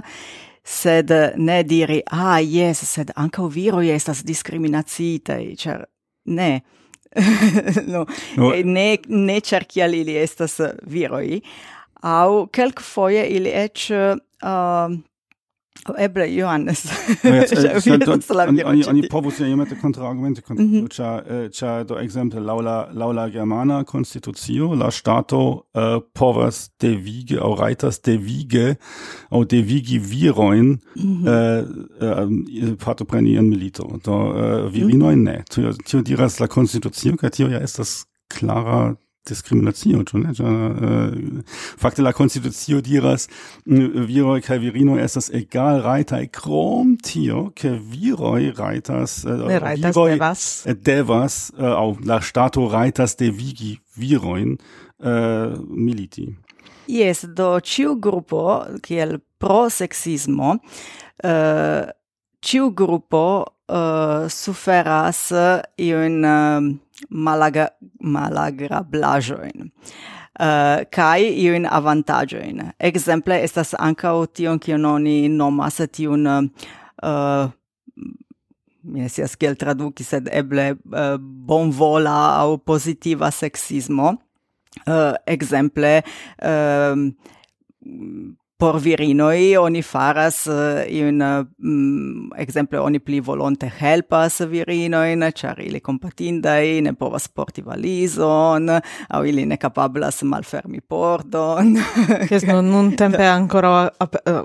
sed 0.64 1.10
ne 1.36 1.62
diri 1.66 2.02
ah 2.06 2.38
yes 2.38 2.84
sed 2.86 3.10
anche 3.16 3.48
viro 3.50 3.82
estas 3.82 4.22
diskriminacitaj 4.24 5.42
cioè 5.58 5.82
ne 6.26 6.60
no, 7.92 8.06
no. 8.36 8.52
ne 8.64 8.86
ne 9.08 9.40
ĉar 9.40 9.66
kial 9.68 9.94
estas 9.94 10.60
estas 10.60 10.60
au 11.10 11.40
aŭ 12.02 12.46
kelkfoje 12.52 13.26
ili 13.26 13.50
eĉ 13.50 13.90
uh, 13.90 14.94
Oh, 15.88 15.94
eble 15.96 16.26
Johannes. 16.26 16.88
No, 17.24 17.30
jetzt, 17.34 17.52
äh, 17.52 17.80
sind, 17.80 18.08
oni, 18.08 19.08
povus 19.08 19.38
ja 19.38 19.46
iomete 19.46 19.74
kontraargumente 19.74 20.42
kontra, 20.42 20.64
mm 20.64 20.86
-hmm. 20.86 21.22
Eh, 21.26 21.50
ĉar 21.50 21.84
do 21.84 21.98
ekzemple 21.98 22.40
laŭ 22.40 22.60
la 22.60 22.88
laŭ 22.92 23.12
la 23.12 23.28
germana 23.28 23.84
konstitucio 23.84 24.74
la 24.74 24.90
ŝtato 24.90 25.62
äh, 25.74 26.00
povas 26.14 26.70
devige 26.80 27.40
aŭ 27.40 27.58
rajtas 27.60 28.00
devige 28.00 28.76
aŭ 29.30 29.44
devigi 29.44 29.98
virojn 29.98 30.66
mm 30.66 30.78
-hmm. 30.96 31.26
äh, 32.00 32.70
äh, 32.70 32.76
partopreni 32.84 33.40
milito. 33.40 33.98
Do 34.04 34.12
äh, 34.12 34.72
virinojn 34.72 35.18
mhm. 35.18 35.24
ne. 35.24 35.44
Tio, 35.50 35.72
tio 35.72 36.02
diras 36.02 36.40
la 36.40 36.46
konstitucio 36.46 37.16
kaj 37.16 37.30
tio 37.30 37.48
ja 37.48 37.60
estas 37.60 38.06
klara 38.38 38.94
discriminatio 39.28 40.02
tu 40.04 40.18
ne? 40.18 40.30
Uh, 40.38 41.42
fakte 41.78 42.02
la 42.02 42.12
constitutio 42.12 42.80
diras 42.80 43.28
viroj 44.06 44.40
kaj 44.42 44.58
virinoj 44.58 45.02
estas 45.04 45.30
egalrajtaj 45.34 46.26
krom 46.34 46.96
tio, 47.02 47.50
ke 47.54 47.70
viroi 47.70 48.52
rajtas 48.58 49.22
uh, 49.24 49.46
ne 49.48 49.58
reiters 49.62 49.96
viroj 49.96 50.10
devas 50.16 50.66
eh, 50.66 50.74
devas 50.74 51.38
uh, 51.58 51.70
au 51.70 51.96
la 52.06 52.20
ŝtato 52.20 52.66
rajtas 52.72 53.16
devigi 53.16 53.76
viroin 53.96 54.56
uh, 54.98 55.54
militi. 55.70 56.28
yes 56.86 57.24
do 57.24 57.60
ciu 57.60 57.94
grupo 57.94 58.64
kiel 58.82 59.18
pro 59.38 59.70
sexismo 59.70 60.56
uh, 61.24 61.90
ciu 62.42 62.70
gruppo 62.74 63.24
uh, 63.68 64.28
suferas 64.28 65.32
iun 65.78 66.24
uh, 66.24 66.60
malaga 67.10 67.68
malagrablajoin 68.00 69.70
uh, 70.40 70.84
kai 70.90 71.30
iun 71.44 71.66
avantajoin 71.66 72.72
Exemple, 72.78 73.38
estas 73.42 73.74
ancao 73.78 74.26
tion 74.26 74.58
ki 74.58 74.74
oni 74.74 75.28
nomas 75.28 75.80
tion 75.92 76.26
uh, 76.26 77.50
mi 78.82 79.00
ne 79.00 79.08
sias 79.08 79.36
kiel 79.38 79.56
traduki, 79.58 80.04
sed 80.04 80.28
eble 80.32 80.72
uh, 80.74 81.16
bonvola 81.18 82.34
au 82.42 82.58
positiva 82.58 83.30
sexismo. 83.30 84.16
Uh, 84.86 85.14
exemple, 85.26 86.02
uh, 86.42 86.96
por 88.62 88.78
virinoi 88.78 89.56
oni 89.58 89.80
faras 89.82 90.46
uh, 90.46 90.84
in 90.86 91.22
um, 91.22 92.30
exemple 92.38 92.78
oni 92.78 93.00
pli 93.00 93.18
volonte 93.20 93.66
helpas 93.80 94.38
virinoin 94.50 95.20
le 95.20 95.32
ili 95.66 95.80
e 96.76 96.80
ne 96.80 96.92
povas 96.92 97.28
porti 97.28 97.62
valizon 97.62 98.68
aŭ 99.08 99.24
ili 99.26 99.46
ne 99.46 99.56
capablas 99.56 100.22
malfermi 100.22 100.80
pordon 100.80 101.74
che 102.28 102.38
non 102.46 102.70
nun 102.70 102.96
tempe 102.96 103.26
ancora 103.26 103.90
ap 103.98 104.14
eh, 104.14 104.42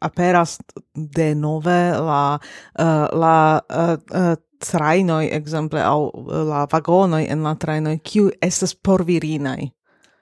aperas 0.00 0.58
de 0.94 1.34
nove 1.34 1.90
la 1.90 2.38
uh, 2.78 3.18
la 3.20 3.60
uh, 3.70 3.92
uh, 3.92 4.34
trainoi 4.58 5.28
exemple 5.32 5.80
au 5.82 6.10
la 6.28 6.66
vagonoi 6.72 7.26
en 7.28 7.42
la 7.42 7.54
trajnoj 7.54 7.98
kiu 8.02 8.30
estas 8.42 8.74
por 8.74 9.04
virinai 9.06 9.72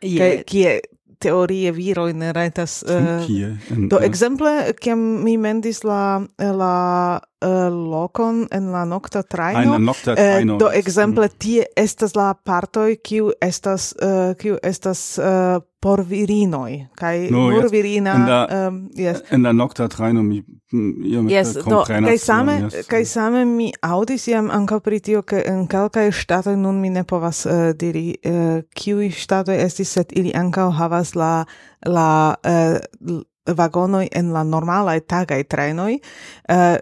yeah. 0.03 0.45
kie 0.45 0.81
teorie 1.18 1.72
viro 1.72 2.07
in 2.09 2.22
retas 2.33 2.83
uh, 2.87 3.22
eh, 3.26 3.54
do 3.90 3.98
exemple 3.98 4.72
kiam 4.81 5.22
mi 5.24 5.37
mendis 5.37 5.83
la 5.85 6.22
la 6.38 7.20
Eh, 7.40 7.48
uh, 7.48 7.90
lokon 7.90 8.46
en 8.51 8.70
la 8.70 8.85
nocta 8.85 9.22
traino. 9.22 9.72
Ah, 9.72 9.77
en 9.77 9.85
nocta 9.85 10.12
eh, 10.12 10.14
traino. 10.14 10.53
Uh, 10.53 10.59
do 10.59 10.70
exemple 10.70 11.29
tie 11.38 11.66
estas 11.77 12.14
la 12.14 12.35
partoj 12.35 12.96
kiu 13.03 13.31
estas 13.40 13.94
uh, 14.03 14.35
kiu 14.35 14.57
estas 14.62 15.18
uh, 15.18 15.62
por 15.79 16.03
virinoj 16.03 16.88
kaj 16.98 17.31
no, 17.31 17.44
nur 17.51 17.62
yes. 17.62 17.70
virina 17.70 18.14
en 18.14 18.27
la, 18.27 18.40
um, 18.68 18.81
yes. 18.96 19.22
en 19.31 19.46
la 19.46 19.53
nocta 19.53 19.87
traino 19.88 20.22
mi 20.22 20.42
iom 21.12 21.31
yes, 21.31 21.55
do, 21.62 21.85
kaj 21.87 22.18
same 22.18 22.59
yes. 22.64 22.88
kaj 22.90 23.05
same 23.07 23.44
mi 23.44 23.70
aŭdis 23.87 24.27
jam 24.29 24.51
ankaŭ 24.51 24.81
pri 24.83 24.98
tio 24.98 25.22
ke 25.22 25.44
en 25.46 25.68
kelkaj 25.70 26.11
ŝtatoj 26.11 26.57
nun 26.59 26.83
mi 26.83 26.90
ne 26.90 27.07
povas 27.07 27.46
uh, 27.46 27.70
diri 27.79 28.16
uh, 28.18 28.66
kiuj 28.74 29.12
ŝtatoj 29.22 29.62
estis 29.62 29.94
sed 29.94 30.11
ili 30.11 30.35
ankaŭ 30.35 30.72
havas 30.81 31.14
la 31.14 31.44
la 31.87 32.35
uh, 32.42 33.22
vagonoj 33.55 34.09
en 34.12 34.33
la 34.33 34.42
normalaj 34.44 35.01
tagaj 35.01 35.44
trajnoj, 35.48 35.98
uh, 36.51 36.77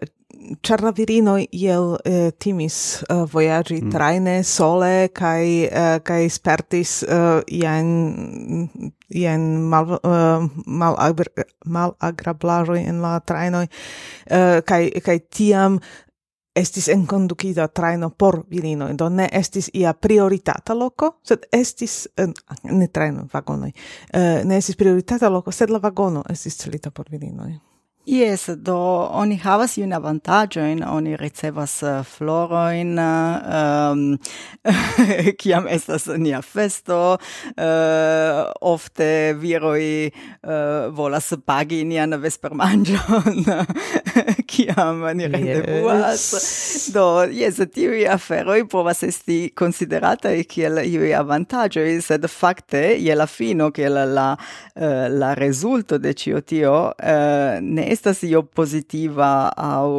Ĉar 0.46 0.82
la 0.84 0.92
virinoj 0.94 1.40
iel 1.56 1.96
eh, 2.06 2.30
timis 2.38 2.76
uh, 3.10 3.24
voyagi 3.30 3.80
mm. 3.80 3.90
traine 3.90 4.36
sole 4.46 5.08
kai 5.14 5.66
uh, 5.66 5.98
kai 6.06 6.28
spertis 6.30 7.00
uh, 7.02 7.40
ian 7.50 8.68
ian 9.10 9.46
mal 9.70 9.96
uh, 9.96 10.46
mal 10.66 10.98
agr 11.02 11.30
malagrablaĵoj 11.66 12.80
en 12.84 13.02
la 13.02 13.18
traino 13.26 13.64
uh, 13.66 14.58
kai 14.66 14.82
kai 15.02 15.18
tiam 15.26 15.80
estis 16.56 16.88
enkondukita 16.88 17.68
traino 17.68 18.10
por 18.10 18.44
virino 18.50 18.88
do 18.98 19.08
ne 19.08 19.28
estis 19.32 19.68
ia 19.74 19.92
prioritata 19.92 20.74
loko, 20.74 21.18
sed 21.22 21.44
estis, 21.52 22.08
ne 22.64 22.88
traino, 22.88 23.26
vagonoj, 23.32 23.72
ne 24.44 24.56
estis 24.56 24.78
prioritata 24.80 25.28
loko, 25.28 25.52
sed 25.52 25.70
la 25.70 25.82
vagono 25.82 26.24
estis 26.32 26.56
celita 26.62 26.90
por 26.90 27.10
virino 27.12 27.50
Yes, 28.06 28.46
do 28.62 28.76
oni 29.10 29.34
havas 29.42 29.72
iun 29.80 29.90
avantaggioin, 29.90 30.84
oni 30.86 31.16
ricevas 31.18 31.72
eh, 31.82 31.88
uh, 31.90 32.04
floroin, 32.06 32.92
um, 33.02 34.02
ehm, 34.62 35.30
kiam 35.42 35.66
estas 35.66 36.06
nia 36.14 36.38
festo, 36.38 37.16
uh, 37.18 38.52
ofte 38.62 39.08
viroi 39.40 40.06
uh, 40.06 40.52
eh, 40.52 40.86
volas 40.94 41.32
pagi 41.44 41.80
nian 41.84 42.14
vespermangion, 42.22 43.42
kiam 44.54 45.02
ni 45.18 45.26
rendevuas. 45.26 46.28
Yes. 46.30 46.86
Do, 46.94 47.24
yes, 47.26 47.58
tiui 47.74 48.06
aferoi 48.06 48.68
povas 48.70 49.02
esti 49.02 49.48
consideratai 49.50 50.44
kiel 50.46 50.78
iui 50.84 51.10
avantagioi, 51.10 51.98
sed 52.06 52.30
fakte, 52.30 52.84
je 53.02 53.18
la 53.18 53.26
fino, 53.26 53.72
kiel 53.74 53.98
la, 54.14 54.30
uh, 54.38 54.96
la 55.10 55.34
resulto 55.34 55.98
de 55.98 56.14
cio 56.14 56.46
tio, 56.46 56.78
uh, 56.94 57.58
ne 57.58 57.95
estas 57.96 58.22
io 58.22 58.44
positiva 58.44 59.48
au 59.56 59.90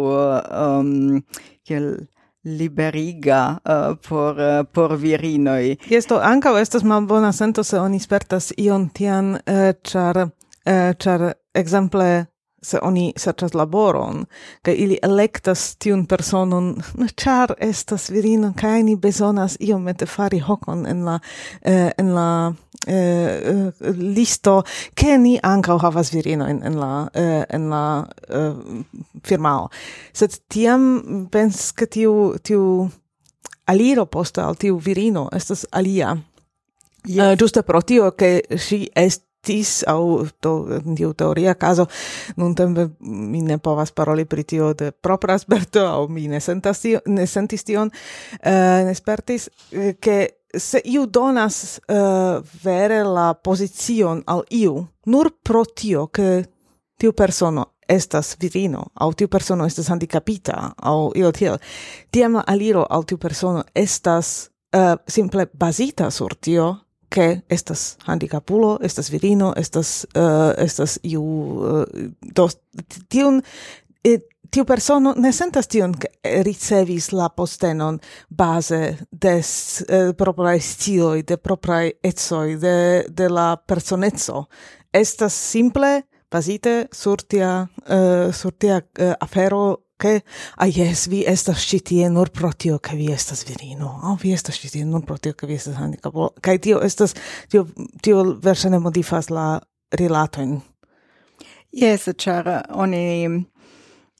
um, 0.45 1.21
kiel 1.65 2.07
liberiga 2.47 3.59
uh, 3.65 3.97
por 4.07 4.39
uh, 4.39 4.63
por 4.71 4.95
virinoj. 4.97 5.75
Jesto 5.89 6.19
anka 6.23 6.53
estas 6.61 6.83
malbona 6.83 7.31
sento 7.31 7.63
se 7.63 7.79
oni 7.79 7.99
spertas 7.99 8.53
ion 8.57 8.89
tian, 8.89 9.35
uh, 9.35 9.73
ĉar 9.83 10.23
uh, 10.27 10.93
char 10.99 11.33
exemple 11.53 12.25
se 12.61 12.79
oni 12.81 13.13
serĉas 13.17 13.53
laboron 13.53 14.25
kaj 14.61 14.73
ili 14.73 14.97
elektas 15.03 15.75
tiun 15.75 16.05
personon 16.05 16.75
char 17.15 17.53
estas 17.59 18.09
virino 18.09 18.53
kaj 18.57 18.83
ni 18.83 18.95
bezonas 18.95 19.57
iomete 19.59 20.05
fari 20.05 20.39
hokon 20.39 20.85
en 20.85 21.03
la 21.05 21.19
eh, 21.61 21.91
en 21.97 22.13
la 22.13 22.53
eh, 22.87 22.95
eh, 22.95 23.71
listo 23.97 24.61
ke 24.95 25.17
ni 25.17 25.37
ankaŭ 25.43 25.77
havas 25.81 26.13
virinojn 26.13 26.63
en 26.65 26.79
la 26.79 27.09
eh, 27.13 27.43
en 27.49 27.69
la 27.69 28.05
eh, 28.29 28.53
firmao 29.23 29.69
sed 30.13 30.39
tiam 30.49 31.27
pens 31.31 31.71
ke 31.71 31.85
tiu 31.85 32.33
tiu 32.43 32.89
aliro 33.67 34.05
poste 34.05 34.41
al 34.41 34.55
tiu 34.55 34.79
virino 34.79 35.29
estas 35.33 35.65
alia 35.71 36.17
Yes. 37.07 37.17
Eh, 37.17 37.31
uh, 37.31 37.35
giusto 37.35 37.63
pro 37.63 37.81
tio 37.81 38.11
che 38.15 38.43
si 38.57 38.89
est 38.93 39.26
estis 39.47 39.83
au 39.87 40.27
do 40.41 40.67
in 40.85 40.95
tiu 40.95 41.13
teoria 41.13 41.55
caso 41.55 41.87
nun 42.35 42.55
tempe 42.55 42.89
mi 42.99 43.41
ne 43.41 43.57
povas 43.57 43.91
paroli 43.91 44.25
pri 44.25 44.43
tio 44.43 44.73
de 44.73 44.91
propra 44.91 45.37
sperto 45.37 45.85
au 45.87 46.07
mi 46.07 46.27
ne 46.27 46.39
sentas 46.39 46.79
tio, 46.81 46.99
ne 47.05 47.25
sentis 47.25 47.63
tion 47.63 47.87
uh, 47.87 48.85
ne 48.85 48.93
spertis 48.93 49.49
eh, 49.71 49.97
che 49.99 50.39
se 50.57 50.81
iu 50.83 51.05
donas 51.05 51.79
uh, 51.87 52.41
vere 52.63 53.03
la 53.03 53.33
pozicion 53.33 54.21
al 54.25 54.43
iu 54.49 54.87
nur 55.05 55.31
pro 55.43 55.65
tio 55.65 56.07
che 56.07 56.49
tiu 56.97 57.13
persono 57.13 57.73
estas 57.87 58.35
virino, 58.39 58.91
au 58.95 59.13
tiu 59.13 59.27
persono 59.27 59.65
estas 59.65 59.87
handicapita, 59.87 60.73
au 60.75 61.11
io 61.15 61.31
tiel. 61.31 61.55
Tiam 62.11 62.35
aliro 62.45 62.83
al 62.89 63.05
tiu 63.05 63.17
persono 63.17 63.63
estas 63.73 64.49
uh, 64.75 64.97
simple 65.07 65.47
basita 65.53 66.09
sur 66.11 66.35
tio, 66.35 66.86
che 67.09 67.41
estas 67.49 67.97
handicapulo, 68.05 68.77
estas 68.81 69.09
virino, 69.09 69.53
estas 69.55 70.05
uh, 70.15 70.53
estas 70.57 70.99
iu 71.03 71.23
uh, 71.23 71.85
dos 72.21 72.57
tiun 73.09 73.41
tiu 74.51 74.65
persono 74.65 75.13
ne 75.17 75.31
sentas 75.33 75.67
tion 75.67 75.93
ricevis 76.45 77.11
la 77.11 77.29
postenon 77.29 77.99
base 78.29 78.81
des 79.11 79.49
eh, 79.87 80.13
proprae 80.17 80.59
scioj, 80.59 81.23
de 81.27 81.37
proprae 81.37 81.91
etsoi, 82.03 82.55
de, 82.61 83.05
de 83.09 83.29
la 83.29 83.55
personezzo. 83.57 84.45
Estas 84.93 85.33
simple 85.33 86.07
basite, 86.31 86.87
sur 86.91 87.23
tia, 87.23 87.67
eh, 87.87 88.31
sur 88.33 88.55
tia 88.59 88.81
eh, 88.99 89.13
afero 89.19 89.86
che? 89.97 90.21
Ah 90.55 90.67
yes 90.67 91.07
vi 91.07 91.23
estas 91.27 91.65
ĉi 91.69 91.79
tie 91.89 92.09
nur 92.09 92.29
pro 92.29 92.51
tio 92.53 92.79
ke 92.79 92.95
vi 92.95 93.11
estas 93.13 93.43
virino. 93.47 93.89
Aŭ 94.03 94.13
oh, 94.13 94.19
vi 94.21 94.33
estas 94.33 94.59
ĉi 94.61 94.85
nur 94.85 95.03
pro 95.05 95.17
tio 95.17 95.33
ke 95.33 95.47
vi 95.47 95.57
estas 95.57 95.77
handicapo, 95.81 96.31
kai 96.41 96.57
tio 96.59 96.81
estas 96.85 97.15
tio 97.49 97.65
tio 98.01 98.23
verŝajne 98.43 98.79
modifas 98.79 99.29
la 99.29 99.59
rilatojn. 99.91 100.59
Yes, 101.71 102.09
chara 102.17 102.61
oni 102.69 103.27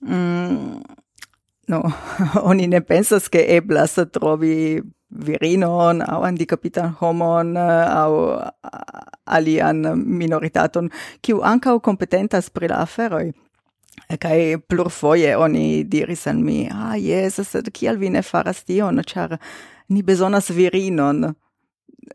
mm, 0.02 0.82
no, 1.68 1.82
oni 2.52 2.68
ne 2.68 2.82
pensas 2.82 3.30
ke 3.30 3.46
eblas 3.58 3.98
trovi 4.14 4.82
virinon 5.10 6.02
au 6.02 6.24
handicapitan 6.24 6.94
homon 7.00 7.58
au 7.58 8.14
alian 9.26 9.82
minoritaton 9.96 10.90
kiu 11.22 11.42
ankaŭ 11.44 11.80
kompetentas 11.80 12.50
pri 12.50 12.68
la 12.68 12.82
aferoj 12.84 13.32
kai 14.16 14.58
plurfoje 14.58 15.36
oni 15.38 15.84
diris 15.84 16.28
al 16.28 16.40
mi 16.40 16.70
ah 16.72 16.96
yes 16.96 17.42
sed 17.50 17.68
kial 17.74 17.98
vi 17.98 18.10
ne 18.10 18.22
faras 18.22 18.64
tion? 18.64 19.04
Char 19.04 19.38
ni 19.90 20.02
bezonas 20.02 20.50
virinon. 20.50 21.36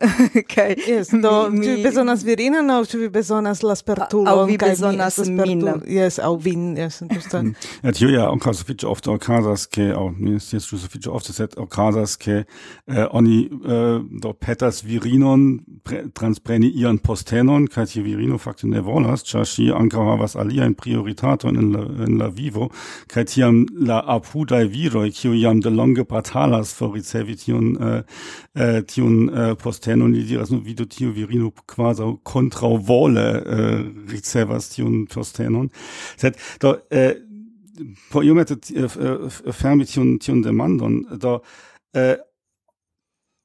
kaj 0.54 0.74
yes, 0.88 1.10
do 1.22 1.50
mi, 1.50 1.66
mi... 1.66 1.82
bezonas 1.82 2.22
virina, 2.24 2.62
no 2.62 2.78
ĉu 2.84 2.98
vi 2.98 3.08
bezonas 3.12 3.62
la 3.62 3.74
spertulo, 3.76 4.30
au 4.30 4.46
vi 4.46 4.56
bezonas 4.58 5.18
min 5.28 5.62
Yes, 5.86 6.18
au 6.18 6.36
vin 6.36 6.76
jes 6.76 7.02
entute 7.02 7.42
mm. 7.42 7.54
ja 7.82 7.92
tio 7.92 8.08
ja 8.08 8.28
ankaŭ 8.32 8.54
sufiĉe 8.56 8.86
ofte 8.88 9.10
okazas 9.10 9.66
ke 9.66 9.90
aŭ 9.92 10.06
jetzt 10.32 10.48
scias 10.48 10.68
so 10.68 10.78
sufiĉe 10.80 11.10
ofte 11.10 11.32
set 11.36 11.56
okazas 11.60 12.16
ke 12.16 12.38
eh, 12.42 13.04
oni 13.10 13.38
eh, 13.44 14.00
do 14.22 14.32
petas 14.32 14.82
virinon 14.84 15.60
pre, 15.84 16.04
transpreni 16.14 16.72
ian 16.82 16.98
postenon 16.98 17.66
kaj 17.66 17.90
tiu 17.92 18.04
virino 18.06 18.38
fakte 18.38 18.70
ne 18.70 18.80
volas 18.80 19.26
ĉar 19.28 19.46
si 19.48 19.68
ankaŭ 19.74 20.06
havas 20.08 20.36
aliajn 20.36 20.74
prioritato 20.74 21.52
in 21.52 21.72
la 21.76 21.84
in 22.06 22.18
la 22.18 22.28
vivo 22.28 22.70
kaj 23.12 23.26
tiam 23.34 23.62
la 23.76 24.02
apudaj 24.16 24.64
viroj 24.72 25.12
iam 25.36 25.60
de 25.60 25.70
longe 25.70 26.04
batalas 26.04 26.72
for 26.74 26.94
ricevi 26.94 27.36
tiun 27.36 27.76
eh, 27.76 28.02
eh 28.54 28.82
tiun 28.86 29.28
eh, 29.28 29.54
postenon 29.54 29.81
postenon 29.82 30.14
ili 30.14 30.24
diras, 30.24 30.50
no 30.50 30.60
vidu 30.60 30.86
tiu 30.86 31.12
virino 31.12 31.50
quasi 31.66 32.02
contra 32.24 32.68
vole 32.68 33.42
äh, 33.46 33.84
ricevas 34.10 34.70
tiun 34.70 35.06
postenon. 35.06 35.70
Sed, 36.16 36.36
do, 36.60 36.76
äh, 36.90 37.16
po 38.10 38.22
iomete 38.22 38.54
äh, 38.74 39.52
fermi 39.52 39.84
tiun, 39.84 40.18
tiun 40.18 40.42
demandon, 40.42 41.02
do, 41.18 41.40
äh, 41.94 42.16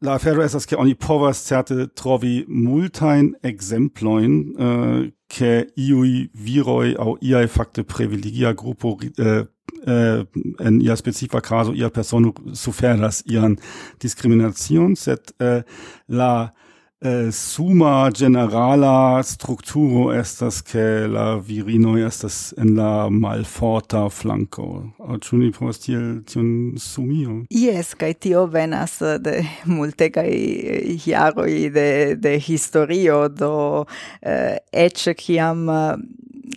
la 0.01 0.13
afero 0.13 0.43
esas 0.43 0.67
che 0.67 0.77
oni 0.77 0.93
povas 0.93 1.45
certe 1.47 1.89
trovi 1.95 2.45
multain 2.47 3.35
exemploin, 3.41 4.55
äh, 4.57 5.11
che 5.37 5.71
iui 5.75 6.29
viroi 6.33 6.93
au 6.97 7.17
iai 7.21 7.47
facte 7.47 7.83
privilegia 7.83 8.53
gruppo 8.53 8.97
äh, 8.99 9.11
eh, 9.17 9.47
äh, 9.85 10.19
eh, 10.19 10.27
en 10.57 10.81
ia 10.81 10.95
specifa 10.95 11.41
caso 11.41 11.73
ia 11.73 11.89
persona 11.89 12.31
suferas 12.53 13.23
ian 13.25 13.57
discriminacion, 14.01 14.95
set 14.95 15.33
äh, 15.39 15.57
eh, 15.57 15.63
la 16.07 16.53
eh, 17.01 17.31
suma 17.31 18.09
generala 18.11 19.21
strukturo 19.23 20.13
estas 20.13 20.61
che 20.61 21.07
la 21.07 21.37
virino 21.37 21.97
estas 21.97 22.53
en 22.57 22.75
la 22.75 23.09
malforta 23.09 24.09
flanco. 24.09 24.83
Ĉu 24.97 25.37
ni 25.37 25.51
povas 25.51 25.79
tiel 25.79 26.23
tion 26.25 26.73
sumio? 26.77 27.43
Jes, 27.49 27.93
kaj 27.93 28.13
tio 28.13 28.45
venas 28.45 29.01
eh, 29.01 29.17
de 29.19 29.45
multegaj 29.65 30.31
eh, 30.33 30.97
jaroj 31.05 31.69
de, 31.73 32.15
de 32.15 32.37
historio, 32.39 33.27
do 33.29 33.85
eh, 34.21 34.57
eĉ 34.71 35.13
kiam 35.17 35.69
eh, 35.69 35.97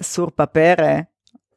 sur 0.01 0.31
papere 0.33 1.07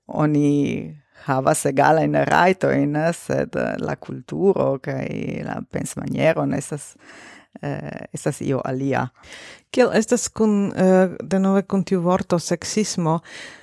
oni 0.08 0.92
havas 1.24 1.62
egalajn 1.66 2.18
rajtojn, 2.28 2.98
sed 3.16 3.56
la 3.80 3.96
kulturo 3.96 4.74
kaj 4.84 5.06
la 5.48 5.62
pensmaniero 5.72 6.44
estas... 6.52 6.98
estas 6.98 7.32
eh, 7.64 8.06
estas 8.14 8.42
io 8.42 8.62
alia. 8.66 9.08
Kiel 9.74 9.94
estas 9.98 10.28
kun, 10.30 10.74
eh, 10.76 11.16
de 11.24 11.40
nove 11.40 11.64
kun 11.66 11.84
tiu 11.84 12.02
vorto 12.02 12.40
sexismo, 12.40 13.20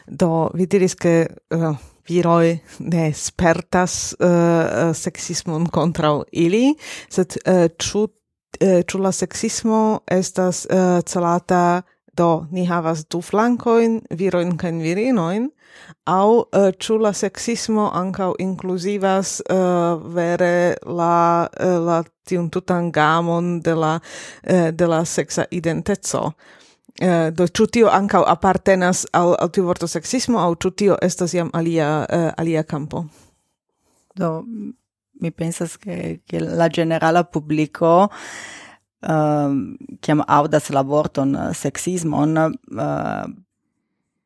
do 0.06 0.50
vi 0.54 0.66
diris 0.66 0.96
ke 0.98 1.14
eh, 1.28 1.70
viroi 2.08 2.58
ne 2.78 3.12
spertas 3.14 4.14
eh, 4.18 4.26
eh 4.28 4.94
sexismon 4.94 5.68
kontraŭ 5.70 6.22
ili, 6.32 6.74
sed 7.08 7.36
eh, 7.44 7.68
ĉu 7.78 8.08
eh, 8.60 8.82
la 8.98 9.12
sexismo 9.12 10.00
estas 10.06 10.66
eh, 10.66 11.00
celata 11.06 11.82
do 12.16 12.46
ni 12.50 12.66
havas 12.66 13.04
du 13.06 13.20
flankoin 13.22 14.00
viroin 14.10 14.56
kaj 14.58 14.72
virinoin, 14.82 15.50
au 16.04 16.38
uh, 16.38 16.70
ĉu 16.78 16.98
la 17.02 17.12
sexismo 17.12 17.90
ankaŭ 17.94 18.32
inkluzivas 18.38 19.40
uh, 19.50 20.00
vere 20.14 20.74
la 20.86 21.48
uh, 21.48 21.76
la 21.86 22.02
tiun 22.24 22.50
tutan 22.50 22.92
gamon 22.92 23.60
de 23.60 23.74
la 23.74 23.94
uh, 24.00 24.68
de 24.72 24.86
la 24.86 25.04
sexa 25.04 25.44
identeco? 25.50 26.32
Uh, 27.00 27.30
do 27.32 27.46
ĉu 27.46 27.66
tio 27.66 27.88
ankaŭ 27.88 28.24
apartenas 28.26 29.06
al 29.12 29.36
al 29.38 29.50
tiu 29.50 29.64
vorto 29.64 29.86
sexismo, 29.86 30.38
aŭ 30.38 30.54
ĉu 30.62 30.70
tio 30.70 30.98
estas 31.02 31.34
jam 31.34 31.50
alia 31.52 32.06
uh, 32.06 32.30
alia 32.36 32.62
campo 32.62 33.04
do 34.14 34.44
mi 35.20 35.30
pensas 35.30 35.76
che, 35.76 36.20
che 36.24 36.40
la 36.40 36.68
generala 36.68 37.24
publico 37.24 38.10
uh, 39.00 39.52
chiam 40.00 40.22
audas 40.26 40.70
la 40.70 40.82
vorton 40.82 41.50
sexismon 41.52 42.36
uh, 42.36 43.24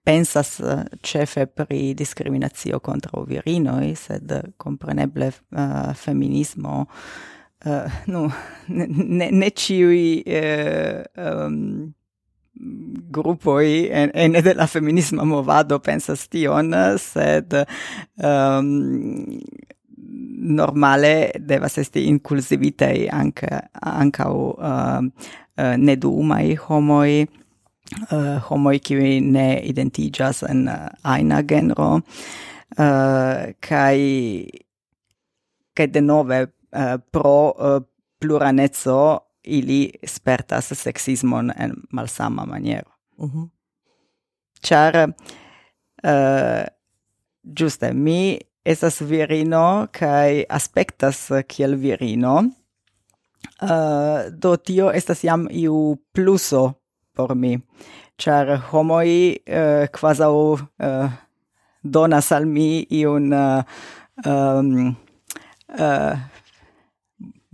pensas 0.05 0.61
eh, 0.61 0.85
cefe 1.03 1.47
pri 1.47 1.95
discriminatio 1.95 2.81
contra 2.81 3.23
virinoi, 3.25 3.95
sed 3.97 4.33
compreneble 4.57 5.33
uh, 5.33 5.59
eh, 5.59 5.95
feminismo 5.95 6.87
uh, 7.65 8.01
nu, 8.07 8.29
ne, 9.19 9.31
ne 9.31 9.51
ciui 9.51 10.23
uh, 10.27 11.03
um, 11.17 11.93
gruppoi 13.11 13.89
en, 13.91 14.13
ene 14.15 14.43
de 14.43 14.55
la 14.55 14.67
feminisma 14.67 15.25
movado 15.25 15.81
pensas 15.83 16.29
tion, 16.29 16.75
sed 17.01 17.57
um, 18.21 19.41
normale 20.45 21.33
devas 21.41 21.79
esti 21.81 22.05
inclusivitei 22.09 23.09
anca, 23.09 23.65
anca 23.81 24.29
uh, 24.29 25.01
uh, 25.01 25.75
nedumai 25.81 26.55
homoi, 26.69 27.25
uh, 28.13 28.51
homoi 28.51 28.79
qui 28.79 29.21
ne 29.21 29.61
identigas 29.65 30.43
en 30.43 30.69
eh, 30.69 30.75
uh, 30.75 30.89
aina 31.03 31.43
genro. 31.43 32.01
Uh, 32.79 33.53
kai 33.61 34.47
kai 35.75 35.87
de 35.87 36.01
nove 36.01 36.41
uh, 36.43 36.97
pro 37.13 37.55
uh, 37.59 37.83
pluranezzo 38.19 39.21
ili 39.45 39.93
spertas 40.07 40.73
sexismon 40.75 41.53
en 41.57 41.75
malsama 41.93 42.45
maniero. 42.47 42.91
Mhm. 43.19 43.25
Uh 43.25 43.31
-huh. 43.35 43.49
char 44.63 44.95
uh, 46.05 46.65
giuste 47.57 47.93
mi 47.93 48.39
esas 48.65 49.01
virino 49.01 49.89
kai 49.93 50.45
aspectas 50.49 51.31
kiel 51.49 51.77
virino. 51.77 52.45
Uh, 53.63 54.33
do 54.43 54.57
tio 54.57 54.91
estas 54.91 55.23
jam 55.25 55.49
iu 55.51 55.97
pluso 56.13 56.73
por 57.15 57.35
mi, 57.35 57.57
char 58.19 58.59
homoi 58.73 59.39
uh, 59.49 59.87
quasau 59.95 60.59
uh, 60.59 61.09
donas 61.83 62.33
al 62.33 62.47
mi 62.47 62.87
iun 62.91 63.33
uh, 63.33 63.63
um, 64.27 64.97
uh, 65.79 66.17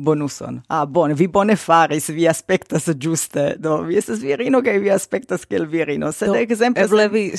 bonuson. 0.01 0.62
Ah, 0.68 0.87
bone, 0.87 1.14
vi 1.14 1.29
bone 1.29 1.57
faris, 1.57 2.09
vi 2.09 2.27
aspectas 2.29 2.88
giuste, 2.96 3.57
do, 3.59 3.83
vi 3.85 3.96
estes 3.96 4.23
virino, 4.23 4.62
che 4.62 4.79
vi 4.79 4.88
aspectas 4.90 5.46
quel 5.46 5.66
virino, 5.66 6.11
sed 6.11 6.35
exemple... 6.35 6.83
Eble 6.83 7.09
vi, 7.09 7.33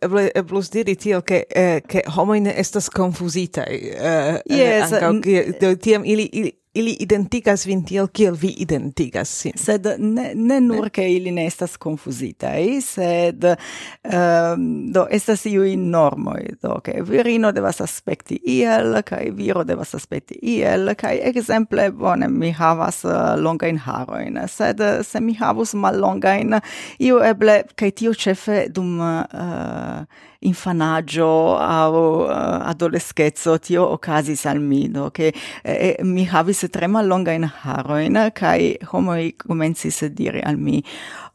eble, 0.00 0.30
eblus 0.34 0.68
diri 0.70 0.96
tio, 0.96 1.22
che, 1.22 1.46
eh, 1.48 1.82
che 1.86 2.04
homoine 2.16 2.54
estas 2.56 2.90
confusitae, 2.90 3.78
eh, 3.96 4.42
yes, 4.46 4.92
anca, 4.92 5.42
do, 5.60 5.76
tiam 5.76 6.04
ili, 6.04 6.28
ili 6.32 6.54
ili 6.76 6.96
identigas 7.00 7.66
vin 7.66 7.84
tiel 7.84 8.08
kiel 8.12 8.36
vi 8.40 8.52
identigas 8.62 9.30
sin. 9.40 9.56
Sed 9.56 9.86
ne, 9.98 10.30
ne 10.34 10.60
nur 10.60 10.88
che 10.92 11.06
ili 11.08 11.30
ne 11.30 11.46
estas 11.46 11.76
confusitai, 11.76 12.80
sed 12.84 13.44
um, 13.44 14.66
do 14.92 15.06
estas 15.10 15.46
iui 15.48 15.76
normoi, 15.76 16.56
do 16.62 16.80
che 16.84 17.00
virino 17.02 17.52
devas 17.52 17.80
aspecti 17.80 18.40
iel, 18.58 19.00
kai 19.06 19.30
viro 19.36 19.64
devas 19.64 19.94
aspecti 19.94 20.38
iel, 20.42 20.94
kai 20.98 21.16
exemple, 21.30 21.90
bone, 21.92 22.28
mi 22.28 22.52
havas 22.52 23.04
eh, 23.04 23.12
uh, 23.14 23.34
longain 23.40 23.78
haroin, 23.78 24.38
sed 24.48 24.82
se 25.04 25.20
mi 25.20 25.36
havus 25.40 25.74
mal 25.74 25.96
longain, 26.00 26.60
iu 27.00 27.22
eble, 27.24 27.62
kai 27.76 27.92
tio 27.96 28.12
cefe 28.14 28.66
dum 28.72 29.00
uh, 29.00 30.04
infanaggio 30.40 31.56
au 31.56 32.24
uh, 32.24 32.68
adolescezzo 32.68 33.58
tio 33.58 33.92
ocasis 33.92 34.46
al 34.46 34.60
mi 34.60 34.88
do 34.88 35.10
che 35.10 35.32
eh, 35.62 35.96
eh 35.98 36.04
mi 36.04 36.26
havis 36.26 36.66
tre 36.70 36.86
mallonga 36.86 37.32
in 37.32 37.44
haroin 37.44 38.30
kai 38.32 38.76
homoi 38.92 39.36
comensis 39.36 40.04
dire 40.04 40.40
al 40.40 40.56
mi 40.56 40.82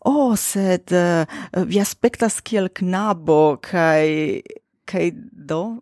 oh 0.05 0.35
sed 0.35 0.91
uh, 0.91 1.25
vi 1.65 1.79
aspectas 1.79 2.41
kiel 2.41 2.69
knabo 2.69 3.57
kai 3.61 4.41
kai 4.91 5.11
do 5.47 5.81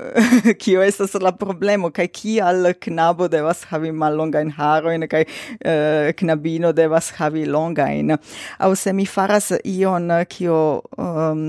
kio 0.62 0.82
estas 0.82 1.14
la 1.14 1.32
problemo 1.32 1.90
kai 1.90 2.06
kial 2.08 2.72
knabo 2.86 3.28
devas 3.28 3.64
havi 3.70 3.92
mallongajn 4.02 4.50
harojn 4.58 5.06
kai 5.08 5.24
uh, 5.24 6.10
knabino 6.20 6.72
devas 6.76 7.12
havi 7.18 7.46
longajn 7.46 8.16
au 8.58 8.74
se 8.76 8.92
mi 8.92 9.06
faras 9.06 9.52
ion 9.64 10.10
kio 10.28 10.82
um, 10.98 11.46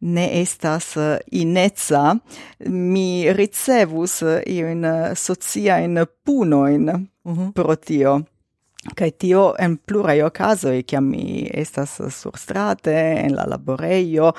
ne 0.00 0.40
estas 0.40 0.96
inezza, 1.32 2.16
mi 2.66 3.32
ricevus 3.32 4.22
in 4.46 5.12
socia 5.14 5.78
in 5.78 6.04
punoin 6.24 7.08
mm 7.24 7.34
-hmm. 7.34 7.52
pro 7.52 7.76
tio. 7.76 8.22
kai 8.94 9.10
tio 9.18 9.54
en 9.58 9.76
plurai 9.86 10.20
ocasoi, 10.22 10.82
ciam 10.86 11.08
mi 11.10 11.48
estas 11.54 11.96
sur 12.14 12.36
strate, 12.38 12.94
en 13.24 13.34
la 13.36 13.44
laboreio, 13.48 14.32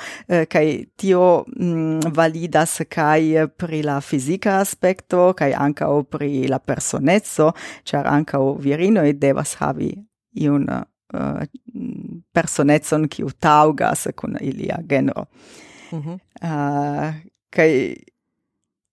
kai 0.49 0.67
eh, 0.69 0.85
tio 0.97 1.43
mm, 1.45 2.13
validas 2.15 2.79
kai 2.89 3.47
pri 3.57 3.83
la 3.83 3.99
fisica 4.01 4.59
aspecto, 4.59 5.33
kai 5.33 5.53
ancao 5.53 6.03
pri 6.03 6.47
la 6.47 6.59
personezzo, 6.59 7.51
char 7.83 8.07
virino 8.07 8.55
virinoi 8.57 9.13
devas 9.13 9.55
havi 9.59 9.91
iun 10.35 10.67
uh, 10.69 11.43
personetson 12.39 13.07
kiu 13.11 13.31
taugas 13.39 14.07
kun 14.15 14.37
ilia 14.41 14.79
genro. 14.89 15.25
Ah, 15.91 15.95
mm 15.95 16.01
-hmm. 16.01 16.19
uh, 16.43 17.13
kai 17.49 17.95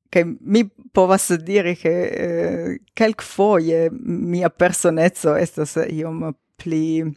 che 0.08 0.24
mi 0.40 0.70
povas 0.92 1.34
diri 1.34 1.76
che 1.76 1.90
uh, 1.90 2.70
eh, 2.70 2.80
kelk 2.94 3.22
foje 3.22 3.88
mia 4.32 4.50
personezzo 4.50 5.34
estas 5.34 5.76
iom 5.88 6.34
pli 6.56 7.16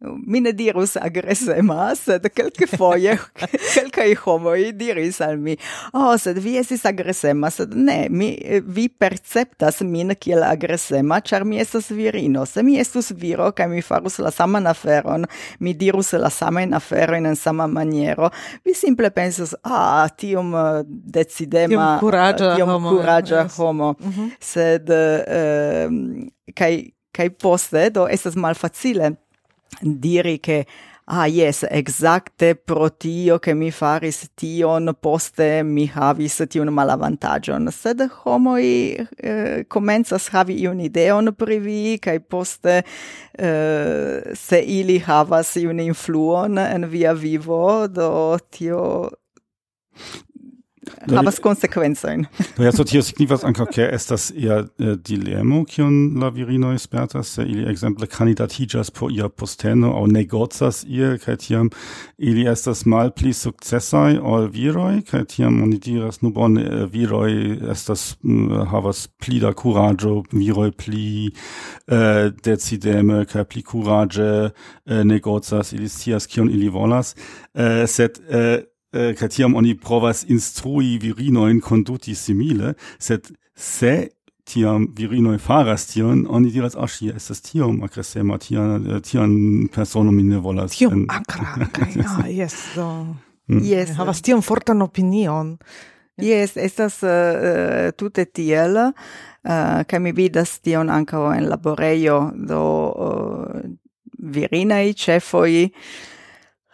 mi 0.00 0.40
ne 0.40 0.52
dirus 0.52 0.96
agresema, 0.96 1.94
sed 1.96 2.28
quelque 2.30 2.66
foie, 2.70 3.16
quelcae 3.72 4.14
homoi 4.22 4.70
diris 4.78 5.18
al 5.20 5.40
mi, 5.42 5.56
oh, 5.92 6.12
sed 6.20 6.38
vi 6.38 6.54
esis 6.60 6.84
agresema, 6.86 7.50
sed 7.50 7.74
ne, 7.74 7.96
mi, 8.10 8.28
eh, 8.38 8.62
vi 8.62 8.86
perceptas 8.88 9.80
min 9.82 10.14
kiel 10.14 10.44
agresema, 10.46 11.18
char 11.20 11.44
mi 11.44 11.58
estas 11.58 11.90
virino. 11.90 12.46
Se 12.46 12.62
mi 12.62 12.78
estus 12.78 13.10
viro, 13.10 13.50
ca 13.52 13.66
mi 13.66 13.82
farus 13.82 14.20
la 14.22 14.30
saman 14.30 14.70
aferon, 14.70 15.26
mi 15.58 15.74
dirus 15.74 16.12
la 16.14 16.30
saman 16.30 16.78
aferon 16.78 17.26
en 17.26 17.36
sama 17.36 17.66
maniero, 17.66 18.30
vi 18.64 18.78
simple 18.78 19.10
pensas, 19.10 19.56
ah, 19.64 20.06
tiom 20.14 20.54
eh, 20.54 20.82
decidema, 20.86 21.74
tiom 21.74 21.86
eh, 21.88 22.00
curagia 22.06 22.54
tium 22.54 22.76
homo, 22.76 22.96
curagia 22.96 23.42
yes. 23.42 23.58
homo. 23.58 23.94
Mm 23.98 24.12
-hmm. 24.12 24.30
sed, 24.40 24.90
uh, 24.90 26.52
kai, 26.54 26.92
kai 27.12 27.30
poste, 27.30 27.90
do, 27.90 28.06
estas 28.06 28.36
malfacile, 28.36 29.16
diri 29.80 30.38
che 30.40 30.66
Ah, 31.10 31.26
yes, 31.26 31.64
exacte 31.70 32.54
pro 32.54 32.90
tio 32.90 33.38
che 33.38 33.54
mi 33.54 33.70
faris 33.70 34.28
tion, 34.34 34.94
poste 35.00 35.62
mi 35.62 35.90
havis 35.94 36.44
tion 36.50 36.68
malavantagion. 36.68 37.70
Sed 37.72 38.02
homoi 38.24 38.92
eh, 39.16 39.64
comenzas 39.68 40.28
havi 40.34 40.58
iun 40.60 40.82
ideon 40.84 41.32
pri 41.32 41.58
vi, 41.64 41.96
cae 41.96 42.20
poste 42.20 42.82
eh, 43.32 44.34
se 44.36 44.60
ili 44.60 44.98
havas 45.00 45.54
iun 45.56 45.80
influon 45.80 46.60
en 46.60 46.84
via 46.92 47.14
vivo, 47.14 47.88
do 47.88 48.36
tio 48.50 49.08
havas 51.06 51.38
konsekvencojn. 51.38 52.24
Do 52.56 52.64
ja 52.66 52.72
tio 52.72 53.02
signifas 53.02 53.44
ankaŭ 53.44 53.66
ke 53.72 53.88
estas 53.92 54.30
ia 54.36 54.60
eh, 54.64 54.94
dilemo 54.96 55.62
kiun 55.68 56.18
la 56.20 56.30
virinoj 56.34 56.78
spertas 56.78 57.34
se 57.36 57.42
ili 57.42 57.66
ekzemple 57.70 58.06
kandidatiĝas 58.06 58.90
por 58.90 59.12
ia 59.12 59.28
posteno 59.28 59.92
aŭ 59.98 60.06
negocas 60.10 60.84
ie 60.88 61.16
kaj 61.22 61.36
tiam 61.44 61.70
ili 62.18 62.46
estas 62.50 62.84
malpli 62.86 63.32
sukcesaj 63.32 64.18
ol 64.22 64.48
viroj 64.54 65.02
kaj 65.10 65.24
tiam 65.34 65.62
oni 65.62 65.78
diras 65.78 66.22
nu 66.22 66.32
bone 66.34 66.64
eh, 66.64 66.86
viroj 66.92 67.32
estas 67.72 68.16
mm, 68.22 68.64
havas 68.72 69.06
pli 69.20 69.40
da 69.44 69.52
kuraĝo 69.52 70.22
viroj 70.32 70.70
pli 70.72 71.28
eh, 71.28 72.30
decideme 72.44 73.24
kaj 73.28 73.44
pli 73.44 73.62
kuraĝe 73.62 74.30
eh, 74.48 75.04
negocas 75.04 75.72
ili 75.72 75.88
scias 75.88 76.26
kion 76.26 76.50
ili 76.50 76.68
volas 76.68 77.14
eh, 77.54 77.86
sed 77.86 78.20
eh, 78.28 78.58
eh, 78.92 79.14
kaj 79.18 79.28
tiam 79.36 79.56
oni 79.58 79.74
provas 79.78 80.24
instrui 80.28 80.98
virinoin 81.02 81.60
conduti 81.60 82.14
simile, 82.14 82.74
sed 82.98 83.30
se 83.54 84.08
tiam 84.48 84.86
virinoi 84.96 85.38
faras 85.38 85.86
tion, 85.90 86.24
oni 86.30 86.50
diras, 86.52 86.76
ah, 86.76 86.88
es 86.88 87.16
estas 87.16 87.42
tiom 87.44 87.82
tiam, 88.00 88.32
tian, 88.40 88.86
tiam 89.04 89.34
personum 89.74 90.16
mi 90.16 90.22
ne 90.22 90.40
volas. 90.40 90.76
Tiom 90.76 91.04
akra, 91.12 91.68
kaj, 91.72 91.96
yes, 91.96 92.12
ah, 92.16 92.28
jes, 92.28 92.56
do. 92.76 92.88
Mm. 93.48 93.64
Jes, 93.64 93.94
havas 93.96 94.22
tiam 94.24 94.42
fortan 94.42 94.82
opinion. 94.82 95.56
Yes, 96.18 96.56
estas 96.58 96.98
uh, 97.06 97.92
tute 97.96 98.24
tiel, 98.26 98.74
uh, 99.46 99.98
mi 100.02 100.12
vidas 100.12 100.56
tion 100.60 100.90
ankaŭ 100.90 101.28
en 101.36 101.46
laboreio, 101.48 102.32
do 102.34 102.62
uh, 102.90 103.60
virinaj 104.18 104.96
cefoi 104.98 105.68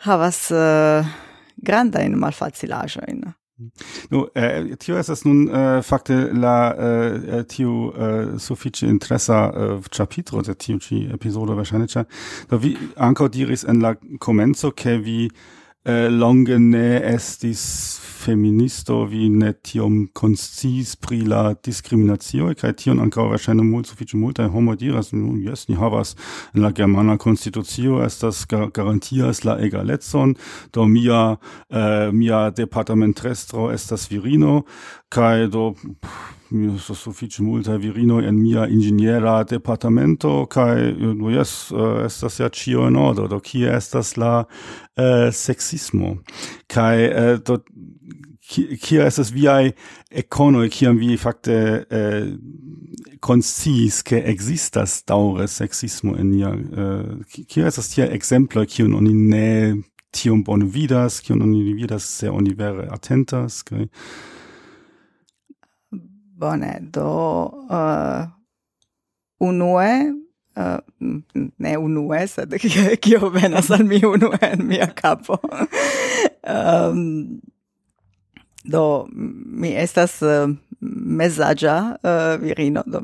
havas 0.06 0.48
uh, 0.50 1.04
grandajn 1.64 2.18
malfacilaĵojn. 2.20 3.24
Nu, 4.10 4.26
eh, 4.34 4.74
tio 4.78 4.96
estas 4.98 5.22
nun 5.24 5.44
eh, 5.46 5.82
fakte 5.82 6.14
la 6.32 6.74
eh, 6.74 7.38
eh 7.38 7.44
tio 7.46 7.92
eh, 7.94 8.38
sufiĉe 8.38 8.88
interesa 8.90 9.44
eh, 9.46 9.76
ĉapitro 9.90 10.42
de 10.42 10.54
tiu 10.58 10.80
ĉi 10.82 11.04
epizodo 11.14 11.54
verŝajne, 11.54 11.86
ĉar 11.86 12.08
do 12.50 12.58
vi 12.58 12.74
ankaŭ 12.96 13.28
diris 13.28 13.62
en 13.70 13.82
la 13.82 13.94
komenco, 14.18 14.72
ke 14.74 14.96
vi 14.98 15.28
eh, 15.84 16.08
longe 16.10 16.58
ne 16.58 17.00
estis 17.14 18.00
feministo 18.24 19.04
vi 19.04 19.28
ne 19.28 19.52
tiom 19.52 20.06
konsciis 20.16 20.94
pri 20.96 21.20
la 21.28 21.42
diskriminacio 21.66 22.52
kaj 22.60 22.72
tion 22.80 23.02
ankaŭ 23.04 23.26
verŝajne 23.32 23.64
mult 23.66 23.90
sufiĉe 23.90 24.16
multaj 24.16 24.48
homoj 24.54 24.78
diras 24.80 25.12
nu 25.12 25.34
jes 25.44 25.66
ni 25.68 25.76
havas 25.76 26.14
en 26.54 26.64
la 26.64 26.70
germana 26.78 27.18
konstitucio 27.20 28.00
estas 28.06 28.44
garantias 28.48 29.44
la 29.44 29.58
egalecon 29.66 30.34
do 30.72 30.86
mia 30.88 31.24
eh, 31.34 32.08
mia 32.12 32.48
departamentestro 32.50 33.68
estas 33.72 34.08
virino 34.10 34.62
kaj 35.12 35.46
do 35.52 35.72
pff, 35.74 36.43
so 36.78 36.94
sufiĉe 36.94 37.42
multaj 37.42 37.78
virinoj 37.82 38.22
en 38.28 38.38
mia 38.38 38.66
inĝeniera 38.70 39.42
departamento 39.50 40.46
kaj 40.50 40.74
eh, 40.90 41.06
no 41.18 41.32
jes 41.34 41.72
eh, 41.72 42.04
estas 42.06 42.40
ja 42.40 42.48
ĉio 42.48 42.88
en 42.88 42.96
ordo. 42.96 43.28
Do 43.28 43.40
kie 43.40 43.70
estas 43.76 44.16
la 44.16 44.44
eh, 44.44 45.02
uh, 45.02 45.34
sexismo 45.34 46.16
kaj 46.70 46.96
uh, 47.08 47.38
do 47.44 47.58
kia 48.80 49.06
estas 49.06 49.32
viaj 49.32 49.72
ekonoj 50.10 50.68
kiam 50.68 50.98
vi 50.98 51.16
fakte 51.16 51.54
eh, 51.90 52.26
konsciis 53.20 54.02
ke 54.04 54.20
ekzistas 54.32 54.98
daŭre 55.08 55.48
sexismo 55.48 56.16
en 56.20 56.30
nia 56.30 56.52
eh, 56.52 57.46
kia 57.48 57.70
estas 57.70 57.88
tia 57.94 58.06
ekzemploj 58.12 58.66
kiun 58.76 58.94
oni 59.00 59.14
ne 59.14 59.48
tiom 60.14 60.44
bone 60.44 60.68
vidas 60.68 61.20
kiun 61.24 61.42
oni 61.42 61.62
vidas 61.72 62.04
se 62.18 62.30
oni 62.30 62.54
vere 62.58 62.88
atentas 62.92 63.62
kaj 63.62 63.88
Bone, 66.36 66.90
do 66.90 67.06
uh, 67.70 68.26
unue 69.40 70.14
uh, 70.56 70.78
ne 71.58 71.76
unue, 71.76 72.26
sed 72.26 72.54
kio 73.04 73.30
venas 73.30 73.70
al 73.70 73.84
mi 73.84 74.00
unue 74.02 74.38
en 74.42 74.66
mia 74.66 74.86
capo. 74.86 75.38
um, 76.46 77.40
do 78.64 79.06
mi 79.14 79.76
estas 79.76 80.22
uh, 80.22 80.50
mesagia 80.80 81.98
uh, 82.02 82.36
virino, 82.40 82.82
do 82.86 83.02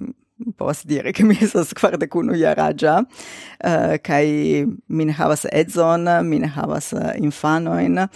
Posso 0.56 0.86
dire 0.86 1.12
che 1.12 1.22
mi 1.22 1.36
estas 1.36 1.74
kvardek 1.74 2.14
unu 2.16 2.32
jaraĝa 2.32 2.94
uh, 3.04 3.96
kaj 4.00 4.24
mi 4.88 5.12
havas 5.12 5.44
edzon 5.52 6.08
mi 6.24 6.40
havas 6.40 6.92
havas 6.94 7.16
infanojn 7.18 7.98
uh, 7.98 8.08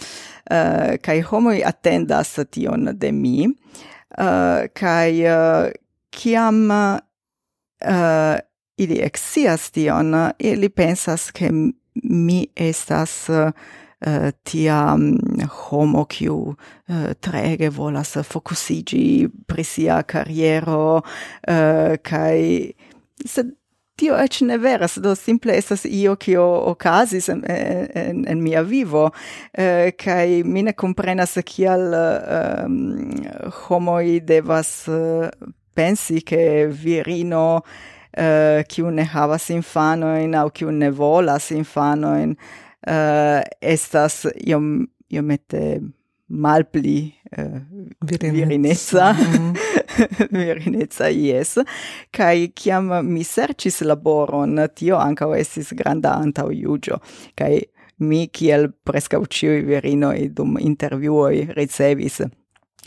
homo 1.05 1.21
homoj 1.29 1.61
atendas 1.65 2.39
tion 2.51 2.89
de 2.97 3.11
mi 3.11 3.47
uh, 4.17 4.67
kai 4.73 5.25
uh, 5.27 5.71
kiam 6.11 6.71
uh, 6.71 8.37
ili 8.77 8.99
exias 9.03 9.71
tion 9.71 10.13
ili 10.39 10.69
pensas 10.69 11.31
ke 11.31 11.49
mi 12.03 12.47
estas 12.55 13.29
uh, 13.29 13.51
tia 14.43 14.95
mm, 14.97 15.47
homo 15.49 16.05
kiu 16.05 16.37
uh, 16.87 17.13
trege 17.19 17.69
volas 17.69 18.17
fokusigi 18.23 19.27
pri 19.47 19.63
sia 19.63 20.03
kariero 20.03 20.97
uh, 20.97 21.95
kai 22.03 22.73
sed 23.25 23.55
tio 23.95 24.17
ec 24.19 24.41
ne 24.41 24.57
veras, 24.57 24.97
do 24.99 25.15
simple 25.15 25.55
estas 25.55 25.85
io 25.85 26.15
kio 26.15 26.43
ocasis 26.71 27.29
en, 27.29 27.43
en, 27.47 28.25
en 28.27 28.43
mia 28.43 28.61
vivo, 28.61 29.09
eh, 29.53 29.91
kai 29.97 30.43
mi 30.43 30.63
ne 30.63 30.73
comprenas 30.73 31.37
kial 31.45 31.93
eh, 31.93 32.65
homoi 33.65 34.19
devas 34.19 34.87
uh, 34.87 35.29
pensi 35.75 36.23
che 36.23 36.67
virino 36.67 37.61
eh, 38.11 38.59
uh, 38.59 38.63
kiu 38.67 38.89
ne 38.89 39.03
havas 39.03 39.49
infanoin 39.49 40.35
au 40.35 40.49
kiu 40.49 40.71
ne 40.71 40.89
volas 40.89 41.51
infanoin 41.51 42.35
uh, 42.87 42.93
eh, 42.93 43.43
estas 43.61 44.25
iom, 44.47 44.87
iomete 45.11 45.81
malpli 46.27 47.13
uh, 47.37 47.59
virinezza, 48.01 48.45
virinezza. 48.45 49.13
Mm 49.13 49.53
-hmm. 49.53 49.84
virineca 50.31 51.09
yes. 51.09 51.57
Kai 52.11 52.51
kiam 52.55 52.91
mi 53.07 53.23
sercis 53.23 53.81
laboron, 53.81 54.59
tio 54.75 54.97
anka 54.99 55.29
estis 55.37 55.73
granda 55.73 56.15
anta 56.19 56.47
iugio, 56.51 56.99
kai 57.35 57.61
mi 57.99 58.27
kiel 58.27 58.69
prescau 58.83 59.25
ciui 59.25 59.61
virinoi 59.63 60.29
dum 60.35 60.57
interviuoi 60.59 61.47
ricevis 61.55 62.21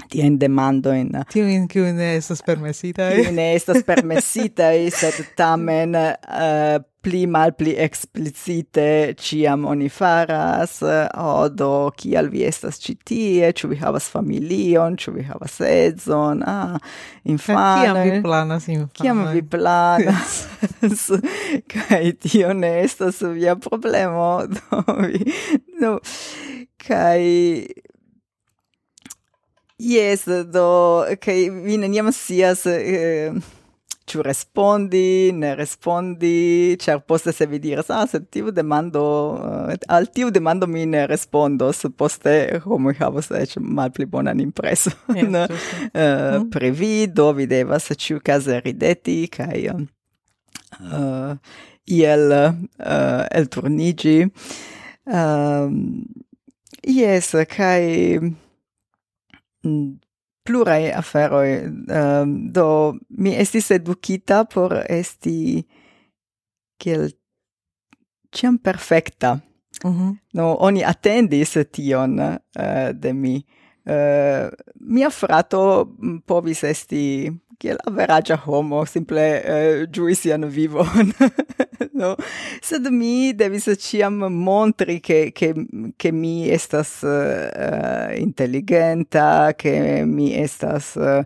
ti 0.08 0.20
en 0.20 0.38
demando 0.38 0.92
in 0.92 1.10
ti 1.28 1.40
in 1.40 1.66
che 1.66 1.92
ne 1.92 2.16
estas 2.16 2.42
permesita 2.42 3.10
e 3.10 3.30
ne 3.30 3.54
estas 3.54 3.82
permesita 3.82 4.70
e 4.72 4.90
sed 4.90 5.34
tamen 5.34 5.94
uh, 5.94 6.78
pli 7.00 7.26
mal 7.26 7.52
pli 7.54 7.74
explicite 7.76 9.14
ciam 9.16 9.64
oni 9.64 9.88
faras 9.88 10.82
o 11.14 11.48
do 11.48 11.90
kial 11.96 12.28
vi 12.28 12.42
estas 12.44 12.80
ĉi 12.82 12.94
tie? 13.04 13.52
Ĉu 13.52 13.70
vi 13.72 13.78
havas 13.80 14.08
familion? 14.10 14.96
Ĉu 14.98 15.14
vi 15.16 15.24
havas 15.28 15.60
edzon? 15.64 16.42
Ah 16.46 16.76
infano 17.24 17.84
kiam 17.84 18.02
vi 18.02 18.22
planas 18.22 18.68
infano 18.68 18.90
kiam 18.98 19.24
vi 19.32 19.42
planas? 19.42 20.38
Kaj 21.74 22.12
tio 22.24 22.52
ne 22.52 22.74
estas 22.82 23.22
via 23.22 23.56
problemo. 23.56 24.28
Do 24.58 24.82
vi 24.98 25.22
no 25.80 25.98
kaj 26.82 27.22
Yes, 29.78 30.24
do, 30.26 31.06
kai 31.20 31.48
vi 31.50 31.78
neniam 31.78 32.12
sias... 32.12 32.66
Eh, 32.66 33.32
ciu 34.08 34.22
respondi, 34.22 35.32
ne 35.36 35.54
respondi, 35.54 36.76
cer 36.80 37.02
poste 37.04 37.32
se 37.32 37.46
vi 37.46 37.58
diras, 37.60 37.90
ah, 37.92 38.06
se 38.08 38.20
tiu 38.20 38.50
demando, 38.54 39.02
eh, 39.68 39.76
al 39.88 40.08
tiu 40.14 40.30
demando 40.32 40.66
mi 40.66 40.86
ne 40.86 41.06
respondos, 41.06 41.84
poste 41.96 42.60
homoj 42.64 42.96
havos 43.02 43.28
mal 43.60 43.92
pli 43.92 44.06
bonan 44.06 44.40
impreso. 44.40 44.90
yes, 45.14 45.28
uh, 45.28 46.40
mm. 46.40 46.50
pri 46.50 46.70
vi, 46.70 47.06
do 47.06 47.32
vi 47.32 47.46
devas 47.46 47.90
ĉiukaze 47.92 48.60
rideti 48.64 49.20
kaj 49.28 49.68
uh, 49.76 51.36
iel 51.86 52.32
uh, 52.32 53.24
elturniĝi. 53.30 54.18
Uh, 55.04 55.72
yes, 56.82 57.34
kai... 57.52 58.47
Mm, 59.64 59.98
plurai 60.46 60.92
aferoi. 60.92 61.66
Um, 61.88 62.34
do, 62.52 62.98
mi 63.08 63.34
estis 63.36 63.70
educita 63.74 64.44
por 64.44 64.74
esti 64.88 65.66
kiel 66.78 67.10
ciam 68.32 68.58
perfecta. 68.58 69.40
Mm 69.84 69.92
-hmm. 69.92 70.16
No, 70.34 70.56
oni 70.60 70.84
attendis 70.84 71.56
tion 71.72 72.18
uh, 72.18 72.90
de 72.94 73.12
mi. 73.12 73.44
Uh, 73.88 74.50
mia 74.84 75.08
frato 75.08 75.88
mm, 75.88 76.18
povis 76.28 76.60
esti 76.68 77.32
kiel 77.58 77.78
averagia 77.88 78.36
homo, 78.36 78.84
simple 78.84 79.22
uh, 79.40 79.86
giui 79.90 80.14
sian 80.14 80.44
vivon, 80.52 81.08
no? 82.00 82.10
Sed 82.60 82.90
mi 82.92 83.32
devis 83.32 83.70
ciam 83.80 84.20
montri 84.28 85.00
che, 85.00 85.32
che, 85.32 85.54
che 85.96 86.12
mi 86.12 86.50
estas 86.50 87.02
eh, 87.02 87.48
uh, 87.48 88.20
intelligenta, 88.20 89.54
che 89.56 90.04
mi 90.04 90.34
estas 90.36 90.94
uh, 91.00 91.24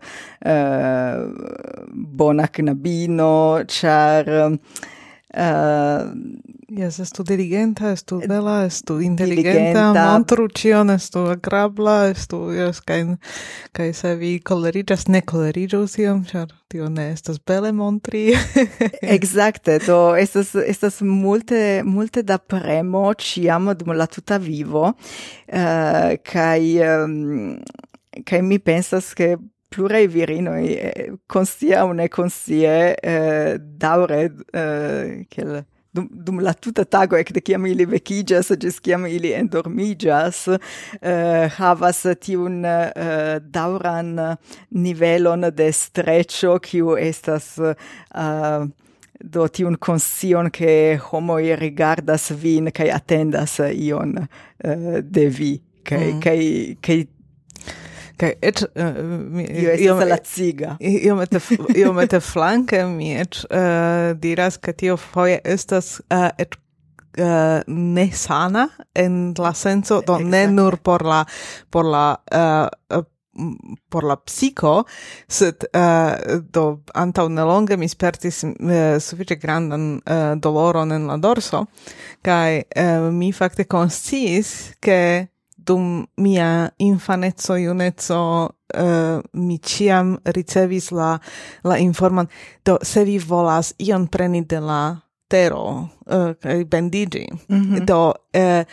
bona 1.90 2.48
knabino, 2.48 3.64
char... 3.66 4.28
Uh, 4.28 4.58
Uh, 5.32 6.12
yes, 6.68 6.98
estu 7.00 7.22
diligenta, 7.24 7.92
estu 7.92 8.18
eh, 8.20 8.26
bela, 8.28 8.66
estu 8.66 8.98
inteligenta, 9.00 9.86
montru 9.96 10.44
cion, 10.52 10.92
estu 10.92 11.22
agrabla, 11.32 12.10
estu, 12.10 12.50
yes, 12.52 12.82
cain, 12.84 13.14
kai 13.72 13.94
se 13.96 14.12
vi 14.20 14.34
colerigas, 14.44 15.06
ne 15.08 15.22
colerigas 15.24 15.96
iam, 15.96 16.20
char 16.28 16.52
tio 16.68 16.90
ne 16.92 17.08
estas 17.14 17.40
bele 17.40 17.72
montri. 17.72 18.34
Exacte, 19.16 19.78
do 19.86 20.12
estas, 20.20 20.52
estas 20.66 21.00
multe, 21.00 21.80
multe 21.84 22.20
da 22.28 22.36
premo 22.36 23.06
ciam 23.16 23.72
dum 23.72 23.96
la 23.96 24.04
tuta 24.06 24.36
vivo, 24.36 24.90
uh, 24.92 26.12
kai, 26.28 26.76
um, 26.84 27.56
kai 28.28 28.44
mi 28.44 28.60
pensas 28.60 29.14
che 29.16 29.38
plurei 29.72 30.06
virinoi 30.08 31.18
conscia 31.26 31.84
o 31.84 31.92
ne 31.92 32.08
conscie 32.08 32.94
eh, 32.94 33.58
daure 33.58 34.24
eh, 34.52 35.26
quel 35.28 35.64
dum, 35.92 36.08
dum 36.10 36.40
la 36.40 36.54
tuta 36.54 36.84
tago 36.84 37.16
ec 37.16 37.32
de 37.32 37.40
ciam 37.44 37.66
ili 37.68 37.86
vecigas 37.86 38.50
gis 38.60 38.80
ciam 38.80 39.06
ili 39.06 39.32
endormigas 39.36 40.46
eh, 40.48 41.48
havas 41.56 42.04
tiun 42.20 42.64
eh, 42.64 43.40
dauran 43.40 44.14
nivelon 44.70 45.50
de 45.54 45.72
streccio 45.72 46.58
quiu 46.64 46.96
estas 46.96 47.58
eh, 47.58 48.66
do 49.22 49.48
tiun 49.48 49.76
consion 49.76 50.50
che 50.50 50.98
homoi 51.10 51.56
rigardas 51.56 52.30
vin 52.30 52.70
kai 52.72 52.90
attendas 52.90 53.58
ion 53.72 54.16
eh, 54.64 55.02
de 55.02 55.28
vi 55.28 55.52
kai 55.84 56.12
mm. 56.12 56.20
kai 56.20 56.76
kai 56.80 57.06
Kaj 58.22 58.32
eĉ 58.38 58.62
eh, 58.62 58.98
mi 59.02 59.44
iom 59.82 60.02
laciga. 60.06 60.76
Iomete 60.78 61.40
iomete 61.74 62.22
flanke 62.22 62.84
mi 62.86 63.12
eĉ 63.18 63.44
eh, 63.50 64.12
diras 64.22 64.60
ke 64.62 64.76
tio 64.78 64.96
foje 64.96 65.40
estas 65.44 65.98
eh, 66.10 66.30
et 66.38 66.58
Uh, 67.12 67.60
ne 67.68 68.06
sana 68.16 68.62
en 68.96 69.34
la 69.36 69.50
senso 69.52 69.98
do 70.00 70.14
ne 70.18 70.46
nur 70.48 70.78
por 70.80 71.02
la 71.04 71.26
por 71.68 71.84
la 71.84 72.16
uh, 72.32 73.02
por 73.90 74.04
la 74.04 74.16
psico, 74.16 74.84
sed 75.28 75.66
uh, 75.74 76.40
do 76.40 76.80
antau 76.94 77.28
nelonge 77.28 77.76
mi 77.76 77.88
spertis 77.88 78.42
uh, 78.44 78.96
suffice 79.00 79.36
grandan 79.36 80.00
uh, 80.06 80.32
doloron 80.40 80.92
en 80.92 81.06
la 81.06 81.16
dorso, 81.16 81.66
kai 82.24 82.64
uh, 82.76 83.10
mi 83.12 83.32
fakte 83.32 83.66
consciis 83.66 84.72
che 84.80 85.31
dum 85.64 86.06
mia 86.16 86.70
infanezzo 86.78 87.56
iunezzo 87.56 88.50
uh, 88.74 89.20
mi 89.32 89.58
ciam 89.58 90.18
ricevis 90.24 90.90
la 90.90 91.18
la 91.64 91.78
informan 91.78 92.28
do 92.64 92.78
se 92.82 93.04
vi 93.04 93.18
volas 93.18 93.74
ion 93.78 94.06
preni 94.06 94.44
de 94.46 94.60
la 94.60 94.96
tero 95.28 95.88
eh, 96.06 96.34
uh, 96.44 96.64
bendigi 96.68 97.26
mm 97.48 97.62
-hmm. 97.62 97.84
do 97.84 98.14
uh, 98.36 98.64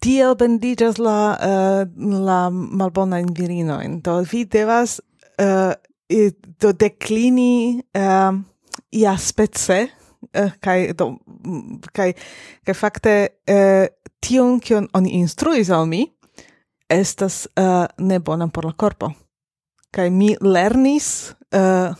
tiel 0.00 0.34
bendigas 0.36 0.98
la 0.98 1.38
uh, 1.40 1.82
la 2.26 2.50
malbona 2.50 3.22
virinoin 3.38 4.00
do 4.02 4.22
vi 4.22 4.44
devas 4.44 5.00
uh, 5.40 5.72
do 6.60 6.72
declini 6.72 7.82
uh, 7.94 8.32
ia 8.90 9.16
spece 9.18 9.88
uh, 10.38 10.50
kai 10.60 10.92
do 10.92 11.18
kai 11.92 12.14
kai 12.64 12.74
fakte 12.74 13.28
uh, 13.50 13.86
tion 14.20 14.60
kion 14.60 14.88
oni 14.92 15.10
instruis 15.20 15.70
al 15.70 15.86
mi 15.86 16.06
estas 16.88 17.46
uh, 17.58 17.86
ne 17.98 18.18
bona 18.20 18.48
por 18.48 18.64
la 18.64 18.72
corpo. 18.72 19.12
Kai 19.90 20.10
mi 20.10 20.34
lernis 20.40 21.34
uh, 21.54 21.94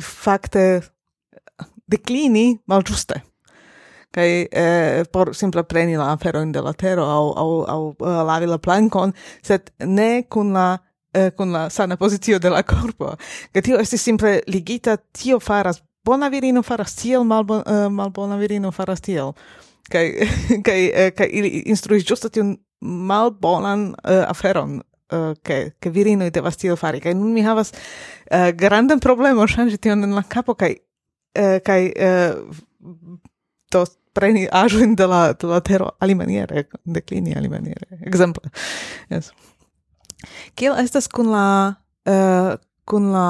fakte 0.00 0.82
declini 1.88 2.58
malĝuste. 2.68 3.22
Kai 4.14 4.28
uh, 4.44 4.58
eh, 4.60 5.04
por 5.12 5.34
simple 5.36 5.62
preni 5.68 5.96
la 5.96 6.12
aferojn 6.14 6.52
de 6.52 6.62
la 6.64 6.72
tero 6.72 7.04
au, 7.04 7.32
au, 7.36 7.50
au 7.68 7.88
uh, 7.90 8.20
lavi 8.26 8.48
la 8.48 8.58
plankon, 8.58 9.12
sed 9.44 9.72
ne 9.84 10.24
kun 10.28 10.54
la 10.56 10.68
uh, 10.78 11.28
kun 11.36 11.52
la 11.52 11.68
sana 11.70 11.96
pozicio 11.96 12.38
de 12.38 12.50
la 12.52 12.62
corpo. 12.62 13.14
Kai 13.52 13.62
tio 13.62 13.78
esti 13.80 13.98
simple 13.98 14.40
ligita, 14.46 14.96
tio 15.12 15.40
faras 15.40 15.82
bona 16.04 16.30
virino 16.32 16.62
faras 16.64 16.94
tiel, 16.96 17.24
malbon, 17.24 17.62
uh, 17.66 17.88
malbona 17.92 18.38
virino 18.40 18.72
faras 18.72 19.04
tiel 19.04 19.34
kai 19.92 20.06
kai 20.66 20.80
eh, 20.88 21.10
kai 21.16 21.28
ili 21.32 21.64
instruis 21.66 22.06
giusto 22.08 22.30
tiun 22.32 22.56
malbonan 22.80 23.90
uh, 24.04 24.24
aferon 24.30 24.78
uh, 25.12 25.32
ke 25.42 25.72
ke 25.80 25.90
virinoj 25.90 26.30
devas 26.34 26.56
tiel 26.60 26.76
fari. 26.76 27.00
Kaj 27.02 27.16
nun 27.18 27.34
mi 27.34 27.42
havas 27.46 27.72
uh, 27.74 28.50
grandan 28.54 29.02
problemon 29.02 29.50
ŝanĝi 29.50 29.80
tion 29.82 30.04
en 30.06 30.14
la 30.16 30.22
capo 30.22 30.54
kai 30.54 30.76
uh, 31.38 31.58
uh, 31.58 32.58
to 33.70 33.84
preni 34.18 34.46
aĵojn 34.50 34.96
de 34.98 35.06
la 35.06 35.20
de 35.32 35.46
la 35.50 35.60
tero 35.60 35.90
alimaniere 36.00 36.64
ali 37.36 37.48
maniere 37.48 38.00
ekzemple. 38.06 38.50
Yes. 39.10 39.32
Kiel 40.58 40.78
estas 40.80 41.08
kun 41.08 41.30
la 41.30 41.74
uh, 42.08 42.56
kun 42.84 43.12
la 43.12 43.28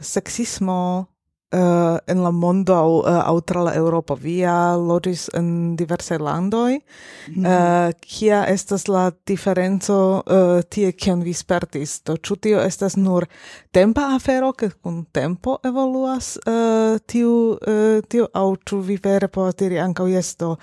sexismo 0.00 1.06
uh, 1.50 1.96
en 2.04 2.22
la 2.22 2.30
mondo 2.30 2.72
eh, 2.72 2.78
au, 2.78 2.98
uh, 2.98 3.26
au 3.26 3.40
tra 3.40 3.62
la 3.62 3.74
Europa. 3.74 4.14
Via 4.14 4.76
logis 4.76 5.28
en 5.28 5.76
diverse 5.76 6.18
landoi. 6.18 6.74
Mm 6.74 7.34
-hmm. 7.34 7.46
uh, 7.46 7.86
eh, 7.86 7.94
kia 8.00 8.46
estas 8.46 8.86
la 8.86 9.12
diferenco 9.24 10.22
uh, 10.26 10.60
tie 10.68 10.92
kion 10.92 11.22
vi 11.22 11.32
spertis? 11.32 12.00
Do, 12.02 12.16
ĉu 12.16 12.36
tio 12.36 12.60
estas 12.60 12.96
nur 12.96 13.26
tempa 13.70 14.14
afero, 14.14 14.52
ke 14.52 14.70
kun 14.82 15.06
tempo 15.12 15.58
evoluas 15.64 16.38
uh, 16.46 16.98
tiu, 17.06 17.58
uh, 17.66 18.02
tiu 18.08 18.26
au 18.32 18.56
ĉu 18.56 18.80
vi 18.80 18.98
vere 19.02 19.28
povas 19.28 19.54
diri 19.54 19.78
ankaŭ 19.78 20.06
jes 20.08 20.36
do 20.36 20.56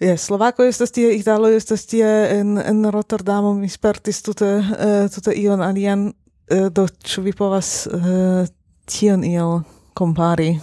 Yes, 0.00 0.24
Slovako 0.24 0.62
estas 0.62 0.90
tie, 0.90 1.14
Italo 1.14 1.48
estas 1.48 1.86
tie, 1.86 2.40
en, 2.40 2.58
en 2.58 2.90
Rotterdamo 2.90 3.54
mi 3.54 3.68
spertis 3.68 4.22
tute, 4.22 4.56
uh, 4.58 5.10
tute 5.14 5.32
ion 5.32 5.60
alian, 5.60 6.12
uh, 6.50 6.66
do 6.72 6.86
ĉu 7.04 7.22
vi 7.22 7.32
povas 7.32 7.86
uh, 7.86 8.46
tion 8.86 9.24
iel 9.24 9.62
compari 9.92 10.60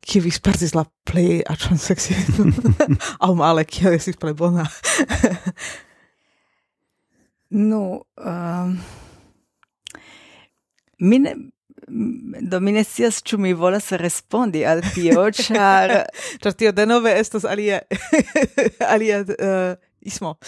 che 0.00 0.20
vi 0.20 0.30
spertis 0.30 0.72
la 0.72 0.90
play 1.02 1.42
a 1.44 1.54
sexy 1.76 2.14
au 3.18 3.34
male 3.34 3.64
che 3.64 3.92
esis 3.92 4.16
play 4.16 4.32
bona. 4.32 4.66
No 7.50 8.06
um, 8.16 8.24
ehm, 8.24 8.80
mine 10.98 11.52
do 11.88 12.60
mi 12.60 12.72
ne 12.72 12.84
scias 12.84 13.22
mi 13.36 13.52
volas 13.52 13.90
respondi 13.92 14.64
al 14.64 14.80
tio 14.92 15.30
char... 15.32 16.06
char 16.40 16.54
tio 16.54 16.72
denove 16.72 17.18
estas 17.18 17.44
alia 17.44 17.80
alia 18.92 19.20
uh, 19.20 19.76
ismo. 20.00 20.38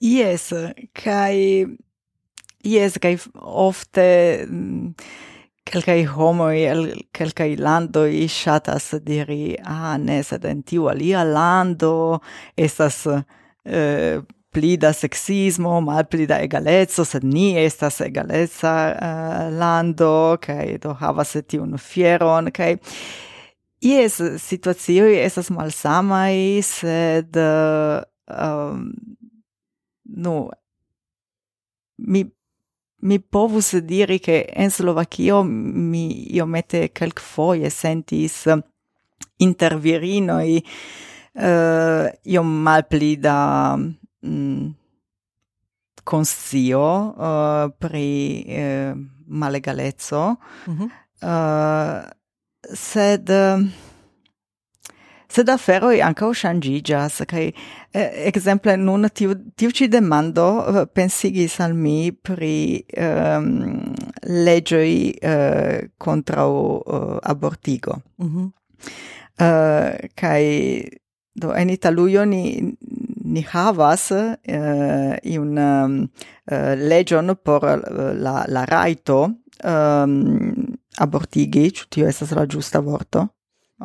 Yes, 0.00 0.52
kai... 0.92 1.66
Yes, 2.62 2.98
kai 2.98 3.18
ofte 3.34 4.46
mm, 4.48 4.90
Kelkai 5.66 6.04
homoi 6.06 6.62
el 6.70 6.84
kelkai 7.16 7.56
landoi 7.58 8.28
shatas 8.30 8.92
diri, 9.02 9.56
ah, 9.66 9.96
ne, 9.98 10.20
sed 10.22 10.44
en 10.46 10.62
tiu 10.62 10.86
alia 10.92 11.24
lando 11.26 12.20
estas 12.54 13.00
eh, 13.10 14.20
pli 14.56 14.76
da 14.80 14.92
sexismo, 14.92 15.80
mal 15.84 16.06
pli 16.08 16.24
da 16.26 16.38
egalezzo, 16.40 17.04
sed 17.04 17.24
ni 17.28 17.50
estas 17.60 18.00
egalezza 18.00 18.74
uh, 18.88 19.08
eh, 19.08 19.50
lando, 19.60 20.38
kai 20.40 20.78
do 20.80 20.94
havas 20.96 21.34
tiun 21.50 21.76
fieron, 21.76 22.48
kai 22.56 22.76
ies 23.84 24.16
situazioi 24.46 25.18
estas 25.20 25.50
malsamai, 25.52 26.62
sed, 26.64 27.36
uh, 27.36 28.00
um, 28.32 28.88
nu, 30.24 30.36
mi 31.98 32.24
Mi 32.98 33.20
povus 33.20 33.76
diri 33.76 34.18
che 34.18 34.52
in 34.56 34.70
Slovacchio 34.70 35.42
mi 35.42 36.32
iomete 36.34 36.92
calc 36.92 37.20
foie 37.20 37.68
sentis 37.68 38.46
eh, 38.46 38.64
intervirino 39.36 40.38
uh, 40.38 40.62
eh, 41.34 42.18
iom 42.22 42.46
malpli 42.62 43.18
da 43.18 43.76
mm, 43.76 44.68
conscio 46.02 47.14
uh, 47.16 47.22
eh, 47.22 47.74
pri 47.78 48.44
uh, 48.48 48.98
malegalezzo 49.26 50.38
mm 50.66 50.76
-hmm. 50.76 50.88
uh, 51.20 52.10
sed 52.72 53.28
uh, 53.28 53.60
sed 55.36 55.48
aferoi 55.52 56.00
ancau 56.00 56.32
shangigas, 56.32 57.20
cae 57.28 57.50
eh, 57.96 58.28
exemple 58.28 58.76
nun 58.76 59.08
tiu 59.14 59.34
tiu 59.56 59.70
ci 59.70 59.88
demando 59.88 60.46
eh, 60.66 60.86
pensigis 60.86 61.60
al 61.60 61.74
mi 61.74 62.12
pri 62.12 62.84
ehm, 62.86 63.46
um, 63.46 63.94
legioi 64.44 65.14
uh, 65.22 65.28
eh, 65.30 65.90
contra 65.96 66.46
uh, 66.46 66.82
eh, 66.86 67.18
abortigo. 67.22 68.02
Mm 68.18 68.28
-hmm. 68.28 68.46
uh, 69.40 70.08
kai 70.14 70.44
do 71.34 71.52
en 71.54 71.70
italuio 71.70 72.24
ni 72.24 72.76
ni 73.24 73.42
havas 73.42 74.10
uh, 74.10 75.16
iun 75.22 75.58
um, 75.58 76.08
uh, 76.52 76.74
legion 76.76 77.36
por 77.42 77.62
la 78.24 78.44
la 78.48 78.64
raito 78.64 79.22
um, 79.24 79.32
ehm, 79.64 80.76
abortigi, 80.98 81.70
ĉu 81.70 81.86
tio 81.90 82.08
esas 82.08 82.30
la 82.30 82.46
giusta 82.46 82.80
vorto? 82.80 83.28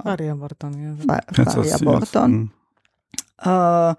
Fari 0.04 0.30
aborton, 0.30 0.74
yes. 0.80 1.06
Fa, 1.06 1.20
fari 1.36 1.72
aborton. 1.72 2.32
Yes. 2.32 2.40
Mm. 2.40 2.61
Uh, 3.46 3.94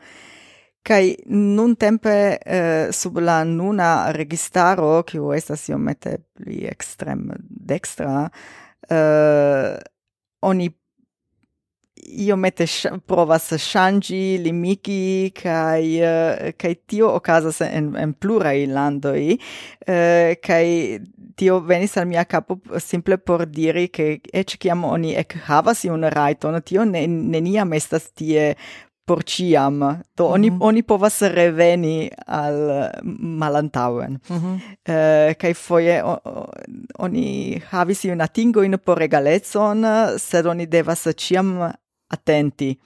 Kai 0.82 1.14
nun 1.30 1.76
tempe 1.78 2.12
uh, 2.42 2.90
sub 2.90 3.20
la 3.22 3.44
nuna 3.46 4.10
registaro 4.16 5.04
kiu 5.06 5.30
estas 5.30 5.68
iomete 5.70 6.16
pli 6.34 6.64
extrem 6.66 7.28
dextra 7.70 8.24
uh, 8.26 9.76
oni 10.42 10.66
iomete 12.26 12.66
sh 12.66 12.98
provas 13.06 13.46
shangi 13.62 14.40
limiki 14.42 15.30
kai 15.38 16.02
uh, 16.02 16.50
kai 16.58 16.74
tio 16.90 17.14
okazas 17.14 17.62
en 17.62 17.94
en 17.94 18.18
plurai 18.18 18.66
landoi 18.66 19.38
uh, 19.38 20.34
kai 20.42 20.98
tio 21.36 21.60
venis 21.60 21.94
al 21.96 22.10
mia 22.10 22.24
capo 22.24 22.58
simple 22.80 23.18
por 23.18 23.46
diri 23.46 23.86
che 23.88 24.20
ec 24.32 24.58
ciam 24.58 24.82
oni 24.84 25.14
ec 25.14 25.38
havas 25.46 25.84
iun 25.84 26.10
raiton, 26.10 26.58
tio 26.62 26.84
ne, 26.84 27.06
neniam 27.06 27.72
estas 27.72 28.10
tie 28.10 28.56
por 29.06 29.24
ciam. 29.24 30.02
to 30.16 30.26
oni 30.26 30.50
mm 30.50 30.56
-hmm. 30.56 30.66
oni 30.66 30.82
povas 30.82 31.22
reveni 31.22 32.10
al 32.26 32.90
malantauen. 33.18 34.20
Mm 34.28 34.36
-hmm. 34.36 34.54
uh, 34.54 34.94
eh, 34.94 35.34
kai 35.34 35.54
foje 35.54 36.02
o, 36.04 36.18
oni 36.98 37.58
havis 37.70 38.04
iun 38.04 38.20
atingo 38.20 38.62
in 38.62 38.78
por 38.84 38.98
regalecon, 38.98 39.84
sed 40.18 40.46
oni 40.46 40.66
devas 40.66 41.08
ciam 41.16 41.72
attenti 42.08 42.78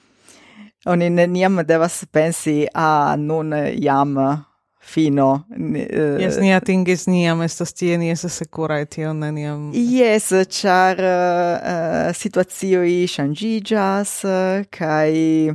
Oni 0.87 1.11
neniam 1.11 1.63
devas 1.67 2.05
pensi 2.13 2.67
a 2.75 3.13
ah, 3.13 3.17
nun 3.17 3.53
jam 3.75 4.15
fino. 4.87 5.45
Uh, 5.51 5.75
eh, 5.75 6.23
yes, 6.23 6.39
ni 6.39 6.53
atingis 6.55 7.07
niam, 7.11 7.43
estas 7.43 7.75
tie, 7.75 7.97
ni 7.99 8.13
estas 8.13 8.39
secura, 8.39 8.79
et 8.81 8.93
tion 8.95 9.19
neniam... 9.19 9.73
Yes, 9.75 10.31
char 10.49 11.03
uh, 11.03 11.57
eh, 11.59 12.13
situazioi 12.15 13.09
shangigas, 13.11 14.21
uh, 14.25 14.63
kai 14.71 15.51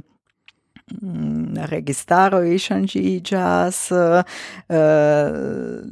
Mm, 0.99 1.55
registaro 1.69 2.43
ishangigas 2.43 3.91
uh, 3.91 4.23
eh, 4.67 4.75
uh, 4.75 4.75
eh, 4.75 5.83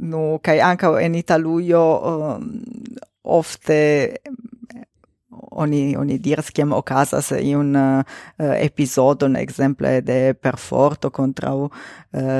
no 0.00 0.38
kai 0.40 0.60
anka 0.60 0.88
en 1.02 1.14
Italujo 1.14 1.82
um, 2.00 2.62
ofte 3.22 4.20
oni 5.58 5.96
oni 5.96 6.18
diras 6.22 6.50
kiam 6.54 6.72
okazas 6.72 7.32
iun 7.40 7.76
eh, 7.76 8.04
uh, 8.38 9.24
un 9.26 9.36
ekzemple 9.36 10.00
de 10.00 10.34
perforto 10.34 11.10
kontraŭ 11.10 11.56
uh, 11.62 11.70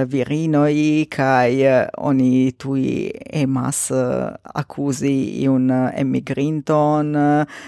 virinoj 0.06 1.06
kaj 1.10 1.50
uh, 1.66 1.88
oni 1.98 2.52
tuj 2.52 3.10
emas 3.42 3.90
uh, 3.90 4.30
akuzi 4.54 5.42
iun 5.42 5.70
uh, 5.70 5.90
emigrinton 5.96 7.16
uh, 7.16 7.58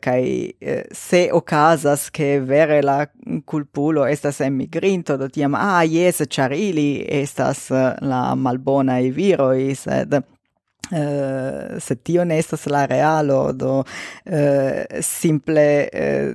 kaj 0.00 0.22
uh, 0.22 0.82
se 0.92 1.28
okazas 1.32 2.10
ke 2.10 2.40
vere 2.40 2.82
la 2.82 3.06
kulpulo 3.44 4.06
estas 4.06 4.40
emigrinto 4.40 5.16
do 5.16 5.28
tiam 5.28 5.54
ah 5.54 5.82
jes 5.84 6.22
ĉar 6.28 6.52
ili 6.52 7.04
estas 7.22 7.70
uh, 7.70 7.92
la 8.00 8.34
malbonaj 8.34 9.10
viroj 9.10 9.74
sed 9.74 10.20
Uh, 10.90 11.78
se 11.78 11.94
tio 11.94 12.24
ne 12.24 12.38
estas 12.38 12.66
la 12.66 12.84
realo 12.86 13.52
do 13.52 13.78
uh, 13.78 13.84
simple 15.00 15.88
uh, 15.94 16.32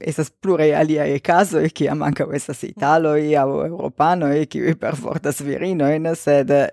estas 0.00 0.30
pluraj 0.30 0.74
aliaj 0.74 1.18
kazoj 1.18 1.66
kiam 1.74 2.02
ankaŭ 2.06 2.28
estas 2.38 2.62
italoj 2.62 3.24
aŭ 3.42 3.48
eŭropanoj 3.66 4.46
kiuj 4.52 4.76
perfortas 4.78 5.42
virinojn 5.42 6.06
sed 6.14 6.54
uh, 6.54 6.68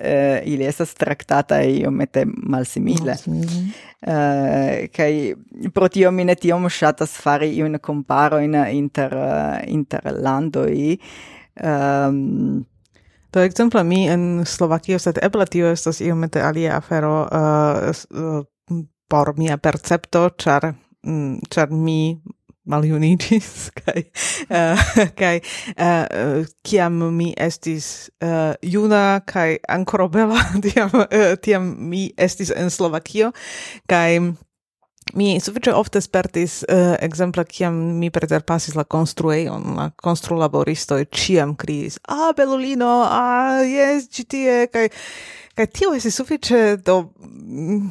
ili 0.46 0.70
estas 0.70 0.94
traktataj 0.94 1.66
iomete 1.82 2.28
malsimile. 2.28 3.18
Malsimile. 3.18 3.72
Uh, 4.00 4.88
kai 4.96 5.34
pro 5.74 5.90
tio 5.90 6.12
mi 6.12 6.24
ne 6.30 6.36
tiom 6.36 6.70
ŝatas 6.70 7.18
fari 7.20 7.50
iun 7.58 7.82
komparojn 7.82 8.56
inter 8.70 9.18
uh, 9.18 9.58
inter 9.68 10.14
landoj. 10.14 10.98
Um, 11.60 12.66
Do 13.34 13.44
ekzemple 13.46 13.84
mi 13.84 14.08
en 14.10 14.46
Slovakio, 14.46 15.00
sed 15.00 15.20
eble 15.22 15.46
tio 15.46 15.70
estas 15.72 16.02
iomete 16.02 16.42
alia 16.42 16.78
afero 16.78 17.28
uh, 17.28 17.90
uh 18.14 18.46
por 19.10 19.34
mia 19.38 19.58
percepto, 19.58 20.30
char, 20.38 20.74
char 21.50 21.72
mm, 21.72 21.84
mi 21.84 22.22
maljunigis, 22.70 23.70
kai, 23.80 24.04
uh, 24.54 24.84
kai 25.20 25.40
uh, 25.74 26.46
kiam 26.64 27.02
mi 27.16 27.32
estis 27.38 28.10
uh, 28.22 28.54
juna 28.62 29.22
kai 29.26 29.58
ancora 29.68 30.08
bela 30.14 30.44
tiam 30.66 30.94
uh, 30.94 31.34
tiam 31.42 31.74
mi 31.90 32.10
estis 32.18 32.54
en 32.56 32.70
Slovakio 32.70 33.34
kai... 33.90 34.20
Mi 35.18 35.40
sufiĉe 35.42 35.74
ofte 35.74 36.02
spertis 36.02 36.60
uh, 36.68 36.94
ekzemple 37.02 37.46
kiam 37.50 37.76
mi 37.98 38.12
preterpasis 38.14 38.76
la 38.78 38.84
konstruejon, 38.86 39.74
la 39.80 39.90
konstrulaboristoj 39.98 41.06
ĉiam 41.10 41.56
kriis: 41.58 41.98
"Ah, 42.06 42.30
belulino, 42.38 42.92
ah, 43.10 43.64
jes, 43.66 44.10
ĉi 44.14 44.26
tie" 44.30 44.56
kaj 44.74 44.90
kaj 45.60 45.66
tio 45.76 45.90
estis 45.92 46.16
sufiĉe 46.16 46.60
do 46.88 47.02
mm, 47.20 47.90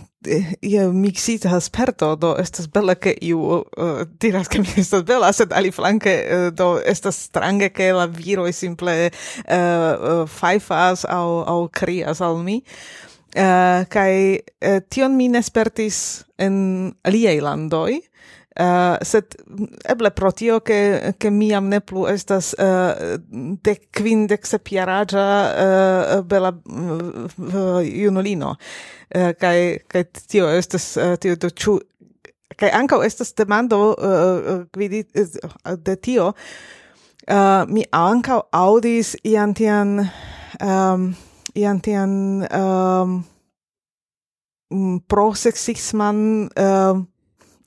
je 0.64 0.84
miksita 0.92 1.60
sperto, 1.60 2.14
do 2.16 2.30
estas 2.40 2.68
bela 2.72 2.94
ke 2.96 3.12
iu 3.20 3.42
uh, 3.42 3.66
eh, 3.76 4.06
diras 4.20 4.48
ke 4.48 4.62
mi 4.62 4.70
estas 4.80 5.04
bela, 5.04 5.28
sed 5.36 5.52
aliflanke 5.52 6.14
uh, 6.22 6.46
do 6.54 6.70
estas 6.80 7.20
strange 7.28 7.68
ke 7.68 7.90
la 7.92 8.06
viroj 8.08 8.54
simple 8.56 8.96
uh, 9.10 9.52
uh, 9.52 10.24
fajfas 10.38 11.04
aŭ 11.04 11.26
aŭ 11.44 11.60
krias 11.82 12.24
al 12.24 12.40
mi. 12.40 12.62
Uh, 12.62 13.07
Uh, 13.36 13.84
kai 13.92 14.40
uh, 14.64 14.78
tion 14.88 15.12
mi 15.12 15.26
nespertis 15.28 16.24
en 16.40 16.54
aliei 17.04 17.42
landoi, 17.44 17.98
uh, 18.00 18.64
eh, 18.64 19.04
sed 19.04 19.36
eble 19.84 20.10
pro 20.10 20.30
tio 20.32 20.60
che, 20.60 21.14
che 21.18 21.30
miam 21.30 21.68
ne 21.68 21.80
plu 21.80 22.06
estas 22.08 22.54
uh, 22.58 23.18
dec 23.62 23.90
quindec 23.92 24.46
sepiaragia 24.46 25.26
uh, 25.52 26.22
bela 26.24 26.54
uh, 26.56 27.82
junulino, 27.84 28.56
uh, 29.14 29.30
kai, 29.38 29.78
kai 29.86 30.04
tio 30.26 30.48
estas, 30.48 30.96
uh, 30.96 31.14
tio 31.20 31.36
do 31.36 31.50
ciu, 31.50 31.78
kai 32.56 32.72
ancau 32.72 33.04
estas 33.04 33.34
demando 33.36 33.92
uh, 33.92 34.64
vidi, 34.76 35.04
uh, 35.14 35.76
de 35.76 36.00
tio, 36.00 36.32
uh, 37.28 37.64
mi 37.68 37.84
ancau 37.92 38.42
audis 38.52 39.16
iantian 39.22 39.98
um, 40.64 41.10
ian 41.58 41.80
tian 41.84 42.12
um, 42.48 43.20
mm, 44.72 44.98
pro 45.08 45.32
sexisman 45.34 46.18
uh, 46.46 46.98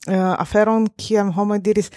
uh, 0.08 0.36
aferon 0.40 0.88
kiam 0.98 1.32
homo 1.36 1.58
diris 1.58 1.92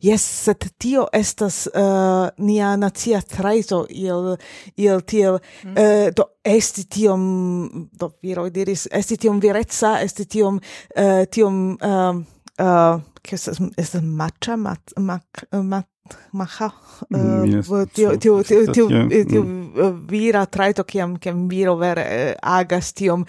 yes 0.00 0.24
sed 0.44 0.68
tio 0.78 1.06
estas 1.12 1.66
uh, 1.74 2.28
nia 2.38 2.76
nacia 2.76 3.22
traito 3.22 3.84
il 3.90 4.36
il 4.76 5.00
tiel 5.02 5.38
mm. 5.64 5.72
uh, 5.76 6.10
do 6.16 6.28
esti 6.44 6.84
tiom 6.84 7.88
do 7.92 8.12
viro 8.22 8.48
diris 8.50 8.88
esti 8.90 9.16
tiom 9.16 9.40
virezza 9.40 9.98
esti 10.00 10.24
tiom 10.24 10.60
uh, 10.96 11.24
tiom 11.30 11.78
um, 11.82 12.24
uh, 12.60 12.66
uh, 12.66 13.00
estas 13.32 13.60
es 13.78 13.94
maĉa 14.02 14.56
mat, 14.58 14.94
mat, 14.98 15.44
mat, 15.52 15.88
maha 16.32 16.72
eh, 17.14 17.62
tio 17.92 18.16
tio 18.16 18.42
tio 18.42 18.66
tio 18.72 18.88
eh, 18.90 19.20
eh, 19.20 19.92
vira 20.08 20.46
traito 20.46 20.84
kiam 20.84 21.16
kiam 21.18 21.48
viro 21.48 21.76
vere 21.76 22.34
agas 22.42 22.92
tiom 22.92 23.24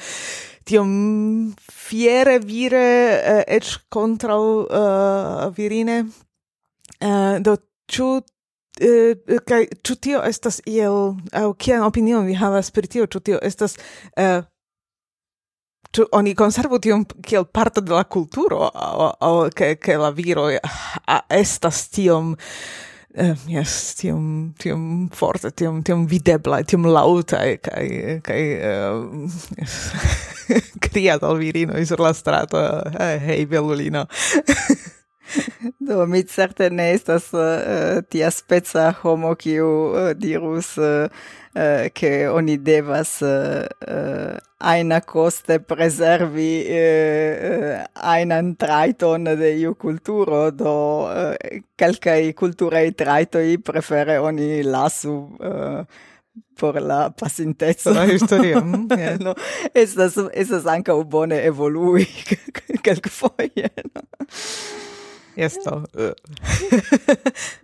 tiom 0.65 1.53
fiere 1.71 2.39
vire 2.39 3.43
ec 3.47 3.65
contrau 3.89 4.67
virine. 5.55 6.05
Do 7.43 7.57
chu 7.87 8.21
kai 9.45 9.67
uh, 9.67 9.97
tio 10.01 10.23
estas 10.23 10.61
iel 10.65 11.17
au 11.33 11.53
kian 11.53 11.83
opinion 11.83 12.25
vi 12.25 12.33
havas 12.33 12.71
pri 12.71 12.87
tio? 12.87 13.05
Chu 13.07 13.19
tio 13.19 13.39
estas 13.41 13.75
ĉu 15.93 16.07
oni 16.17 16.33
konservu 16.35 16.79
tion 16.81 17.05
kiel 17.25 17.45
parto 17.45 17.81
de 17.81 17.93
la 17.93 18.03
kulturo 18.03 18.69
aŭ 18.73 19.11
aŭ 19.21 19.35
ke 19.55 19.75
ke 19.75 19.97
la 20.01 20.09
viro 20.15 20.49
estas 21.29 21.87
tiom 21.93 22.35
Uh, 23.13 23.37
yes, 23.45 23.93
tiom, 23.93 24.55
tiom 24.57 24.85
forte, 25.13 25.51
tiom, 25.53 25.83
tiom 25.85 26.07
videbla, 26.09 26.63
tiom 26.65 26.87
lauta, 26.89 27.43
kai, 27.61 28.17
kai, 28.25 28.39
uh, 28.57 29.03
eh, 29.21 29.59
yes. 29.61 29.75
criat 30.87 31.21
al 31.21 31.37
virino 31.37 31.77
sur 31.85 32.01
la 32.01 32.09
strato, 32.17 32.57
eh, 32.57 32.89
uh, 32.89 33.21
hei, 33.27 33.45
belulino. 33.45 34.07
Do, 35.85 36.07
mi 36.09 36.23
certe 36.25 36.71
ne 36.73 36.89
estas 36.95 37.29
uh, 37.37 38.01
tia 38.09 38.31
speca 38.33 38.89
homo 39.03 39.35
kiu 39.37 39.69
uh, 39.69 40.09
dirus 40.17 40.73
uh, 40.81 41.05
eh, 41.53 41.89
che 41.93 42.27
oni 42.27 42.61
devas 42.61 43.19
uh, 43.21 43.65
uh, 43.87 44.37
aina 44.57 45.01
coste 45.01 45.59
preservi 45.59 46.65
uh, 46.65 47.83
ainan 47.93 48.55
traiton 48.55 49.23
de 49.23 49.51
iu 49.59 49.75
culturo, 49.75 50.51
do 50.51 51.09
eh, 51.11 51.61
calcai 51.75 52.33
culturei 52.33 52.91
traitoi 52.95 53.57
prefere 53.59 54.17
oni 54.17 54.63
lasu 54.63 55.13
uh, 55.39 55.85
por 56.57 56.81
la 56.81 57.09
pasintezza 57.09 57.93
la 57.93 58.05
historia 58.05 58.61
mm, 58.61 58.87
yeah. 58.97 59.19
no 59.19 59.35
estas 59.73 60.17
estas 60.33 60.65
ankaŭ 60.65 61.03
bone 61.03 61.37
evolui 61.45 62.07
kelkfoje 62.85 63.69
no? 63.93 64.01
Yes, 65.35 65.57
yeah. 65.65 66.13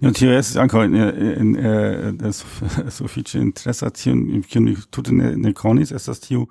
Ja, 0.00 0.12
tio 0.14 0.30
es 0.30 0.52
ankaŭ 0.56 0.84
in 0.86 0.94
in 0.94 1.56
äh 1.56 1.64
eh, 1.64 2.08
eh, 2.08 2.14
eh, 2.22 2.86
eh 2.86 2.90
sufiĉe 2.98 3.40
interesa 3.40 3.90
tion 3.90 4.42
kiun 4.42 4.64
mi 4.64 4.76
tute 4.90 5.12
ne, 5.12 5.32
ne 5.36 5.52
konis 5.52 5.90
estas 5.92 6.20
tiu 6.20 6.46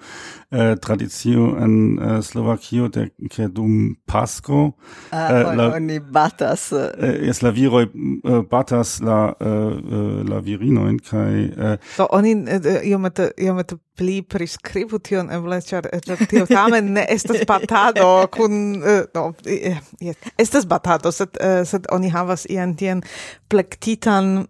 eh, 0.52 0.76
tradicio 0.76 1.56
en 1.64 2.00
eh, 2.00 2.22
Slovakio 2.22 2.88
de 2.88 3.10
ke 3.32 3.48
dum 3.48 3.96
Pasko 4.08 4.76
ah, 5.12 5.32
eh, 5.32 5.56
la, 5.56 5.72
oni 5.76 6.00
batas 6.00 6.72
äh 6.74 7.30
es 7.30 7.42
la 7.42 7.52
viroj 7.52 7.84
eh, 7.84 8.42
batas 8.52 9.00
la 9.00 9.34
eh, 9.40 10.24
la 10.30 10.40
virinojn 10.40 11.00
kaj 11.00 11.34
eh, 11.58 11.78
so 11.96 12.08
oni 12.12 12.32
io 12.32 12.60
eh, 12.64 12.90
iomete 12.90 13.32
iomete 13.38 13.76
pli 13.98 14.22
prescribu 14.22 15.00
tion 15.04 15.32
eble, 15.34 15.58
eh, 15.58 15.66
ĉar 15.66 15.88
tio 16.30 16.46
tamen 16.50 16.94
ne 16.98 17.06
estas 17.10 17.42
batado 17.50 18.28
kun 18.34 18.54
eh, 18.78 19.04
no, 19.16 19.24
eh, 19.46 19.80
yes, 20.04 20.16
estas 20.38 20.68
batado, 20.70 21.12
sed 21.12 21.38
sed 21.68 21.88
oni 21.94 22.12
havas 22.14 22.46
ian 22.54 22.76
tien 22.78 23.02
plektitan 23.50 24.48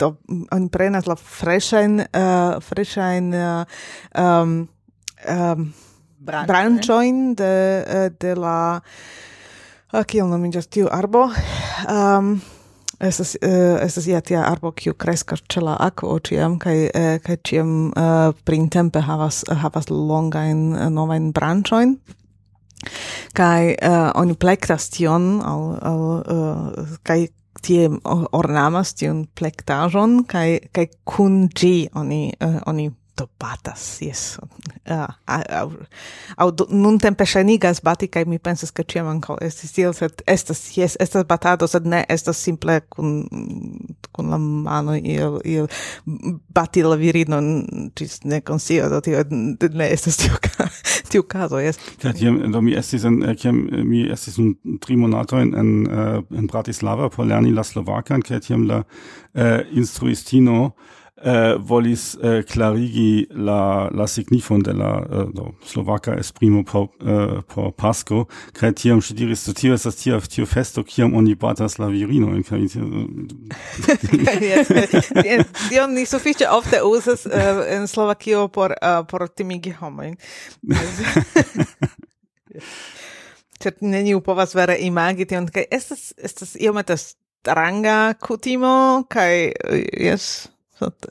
do 0.00 0.10
oni 0.54 0.68
prenas 0.72 1.08
la 1.08 1.16
freshajn 1.18 2.00
uh, 2.08 3.64
um, 4.18 4.68
um, 5.28 5.72
branchoin 6.20 7.34
de 7.38 8.10
de 8.20 8.34
la 8.36 8.80
kiel 10.06 10.28
nomiĝas 10.28 10.68
tiu 10.68 10.88
arbo? 10.92 11.28
Um, 11.88 12.38
Estas 12.98 13.36
uh, 13.38 13.78
estas 13.78 14.06
ja 14.10 14.20
tia 14.20 14.42
arbo 14.42 14.72
kiu 14.74 14.94
kreskas 14.98 15.44
ĉe 15.46 15.62
la 15.62 15.76
akvo 15.80 16.16
ĉiam 16.18 16.56
kaj 16.58 16.76
uh, 16.88 17.10
kaj 17.22 17.36
ĉiam 17.46 17.72
uh, 17.90 18.34
printempe 18.44 19.02
havas 19.06 19.44
havas 19.62 19.86
longajn 19.90 20.92
novajn 20.94 21.30
branĉojn. 21.32 21.94
Kaj 23.38 23.62
uh, 23.74 24.10
oni 24.18 24.34
plektas 24.34 24.88
tion 24.94 25.38
al, 25.46 25.64
al 25.82 26.02
uh, 26.18 26.96
kaj 27.06 27.20
tie 27.62 27.88
ornamas 28.34 28.94
tion 28.98 29.24
plektajon 29.34 30.22
kai 30.30 30.58
kai 30.74 30.88
kun 31.04 31.46
gi 31.54 31.88
oni 31.94 32.32
uh, 32.34 32.58
oni 32.66 32.90
Topatas, 33.18 33.98
yes. 34.00 34.38
Uh, 34.86 35.06
au, 35.60 35.72
au, 36.36 36.52
nun 36.70 36.98
tempe 37.02 37.26
shenigas 37.26 37.80
bati, 37.82 38.06
kai 38.06 38.24
mi 38.24 38.38
pensas 38.38 38.70
che 38.70 38.84
ciam 38.86 39.08
anco 39.10 39.34
estis 39.42 39.72
tiel, 39.74 39.94
sed 39.94 40.22
estas, 40.26 40.60
yes, 40.76 40.94
estas 41.02 41.26
batado, 41.26 41.66
sed 41.66 41.86
ne 41.90 42.04
estas 42.08 42.38
simple 42.38 42.78
kun, 42.94 43.26
kun 44.14 44.30
la 44.30 44.38
mano 44.38 44.94
il, 44.94 45.40
il 45.44 45.66
bati 46.54 46.84
la 46.86 46.94
virino, 46.94 47.40
cis 47.98 48.20
ne 48.22 48.40
consio, 48.42 48.86
do 48.88 49.00
tio, 49.02 49.24
ne 49.26 49.90
estas 49.90 50.20
tio, 50.22 50.38
ca, 50.40 50.68
tiu 51.10 51.26
caso, 51.26 51.58
yes. 51.58 51.82
Ja, 52.04 52.12
tiam, 52.14 52.38
do 52.52 52.62
mi 52.62 52.76
estis, 52.78 53.02
en, 53.08 53.18
eh, 53.26 53.34
tiam, 53.34 53.64
eh, 53.72 53.82
mi 53.82 54.04
estis 54.14 54.38
un 54.38 54.54
tri 54.78 54.94
monatoin 54.96 55.50
en, 55.58 55.74
en 55.90 56.44
eh, 56.44 56.46
Bratislava 56.46 57.10
por 57.10 57.26
lerni 57.26 57.50
la 57.50 57.66
Slovakan, 57.66 58.22
kai 58.22 58.38
tiam 58.46 58.68
la 58.70 58.84
uh, 58.84 59.60
instruistino, 59.74 60.70
eh, 61.22 61.54
volis 61.58 62.14
eh, 62.22 62.42
clarigi 62.42 63.26
la, 63.30 63.88
la 63.92 64.06
signifon 64.06 64.62
de 64.62 64.72
la 64.72 65.06
eh, 65.10 65.24
do, 65.34 65.54
Slovaka 65.64 66.14
esprimo 66.14 66.64
por, 66.64 66.88
eh, 67.00 67.42
por 67.54 67.72
Pasco, 67.72 68.24
kaj 68.52 68.72
tiam 68.82 69.00
ŝi 69.00 69.14
diris, 69.14 69.46
do 69.46 69.52
tio 69.52 69.74
estas 69.74 69.96
tia 69.96 70.20
tio 70.20 70.46
festo, 70.46 70.84
kiam 70.84 71.14
oni 71.14 71.34
batas 71.34 71.78
la 71.78 71.86
virinojn. 71.92 72.42
Kaj 72.42 72.58
mm. 72.80 73.28
tion 75.68 75.94
ni 75.94 76.06
sufiĉe 76.06 76.48
ofte 76.50 76.82
uzas 76.82 77.26
uh, 77.26 77.32
en 77.68 77.86
Slovakio 77.88 78.48
por, 78.48 78.74
uh, 78.82 79.06
por 79.10 79.28
timigi 79.28 79.70
homojn. 79.70 80.16
Cert 83.58 83.80
neniu 83.82 84.20
povas 84.22 84.54
vere 84.54 84.76
imagi 84.86 85.26
tion, 85.26 85.48
kaj 85.50 85.64
estas, 85.74 86.12
estas 86.16 86.54
iomete 86.60 86.96
stranga 86.96 88.14
kutimo, 88.14 89.04
kaj 89.10 89.44
eh, 89.44 89.82
jes... 90.10 90.48
Ehm, 90.80 90.90
sed, 90.90 91.08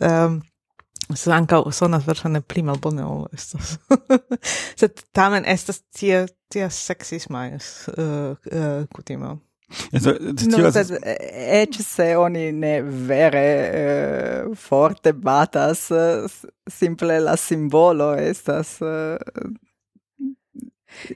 um, 1.09 1.15
sed 1.15 1.34
anca 1.34 1.61
sonas 1.72 2.05
versane 2.07 2.41
pli 2.41 2.63
malbone 2.68 3.05
ol 3.05 3.28
estas. 3.34 3.78
sed 4.80 5.03
tamen 5.15 5.47
estas 5.47 5.82
tia, 5.95 6.26
tia 6.51 6.70
sexisma 6.70 7.47
uh, 7.53 8.36
uh, 8.51 8.88
kutimo. 8.93 9.38
Also, 9.91 10.13
no, 10.47 10.72
sed, 10.72 10.93
ec 11.03 11.76
se 11.84 12.13
oni 12.15 12.51
ne 12.55 12.78
vere 12.82 13.47
uh, 13.68 14.55
forte 14.55 15.11
batas, 15.11 15.89
uh, 15.91 16.28
simple 16.72 17.20
la 17.20 17.36
simbolo 17.36 18.13
estas 18.15 18.78
uh, 18.82 19.18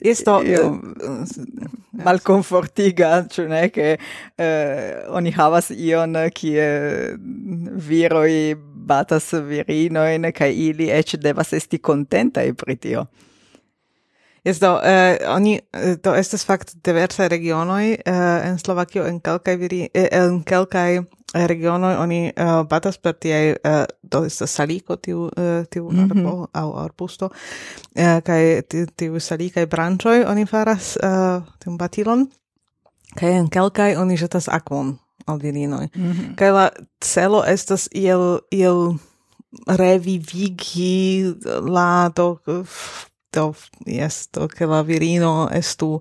Isto 0.00 0.42
io... 0.42 0.80
Eh, 1.00 1.70
malconfortiga, 1.92 3.26
cioè 3.26 3.46
ne, 3.46 3.70
che 3.70 3.98
eh, 4.34 5.04
oni 5.08 5.32
havas 5.36 5.70
ion 5.70 6.16
kie 6.32 7.16
mm, 7.16 7.76
viroi 7.76 8.54
batas 8.56 9.32
virinoin, 9.32 10.30
kai 10.32 10.52
ili 10.68 10.90
ec 10.90 11.16
devas 11.16 11.52
esti 11.52 11.80
contenta 11.80 12.42
e 12.42 12.54
pritio. 12.54 13.08
Yes, 14.44 14.58
eh, 14.62 15.18
oni, 15.28 15.60
eh, 15.70 15.96
to 16.02 16.14
estas 16.14 16.44
fakt 16.44 16.74
diversa 16.82 17.28
regionoi 17.28 17.92
eh, 17.94 18.48
en 18.48 18.58
Slovakio 18.58 19.04
en 19.06 19.20
kelkaj 19.20 19.56
viri, 19.56 19.84
eh, 19.94 20.08
en 20.10 20.42
kelkaj 20.42 21.04
Eh, 21.34 21.46
regiono 21.46 21.86
oni 22.00 22.32
uh, 22.36 22.60
batas 22.68 22.98
per 22.98 23.14
tie 23.16 23.56
uh, 23.64 23.84
do 24.02 24.20
estas 24.28 24.52
saliko 24.52 24.96
tiu 24.96 25.30
uh, 25.32 25.64
tiu 25.70 25.88
mm 25.88 25.96
-hmm. 25.96 26.10
arbo 26.10 26.48
au 26.52 26.76
arbusto 26.76 27.30
uh, 27.96 28.62
tiu 28.68 28.86
tiu 28.96 29.16
e 29.56 29.66
branchoi 29.66 30.24
oni 30.24 30.46
faras 30.46 30.98
uh, 31.02 31.42
tiu 31.58 31.76
batilon 31.76 32.28
kai 33.16 33.32
en 33.32 33.48
kelkai 33.48 33.96
oni 33.96 34.16
jetas 34.16 34.48
akvon 34.48 34.98
al 35.26 35.38
virinoi 35.38 35.88
mm 35.96 36.12
-hmm. 36.12 36.34
kai 36.34 36.50
la 36.50 36.70
celo 37.04 37.44
estas 37.44 37.88
iel 37.94 38.38
iel 38.50 38.98
revivigi 39.68 41.34
la 41.64 42.10
do 42.16 42.38
do 43.32 43.54
yes 43.86 44.28
do 44.32 44.46
che 44.48 44.66
la 44.66 44.82
virino 44.82 45.48
estu 45.50 46.00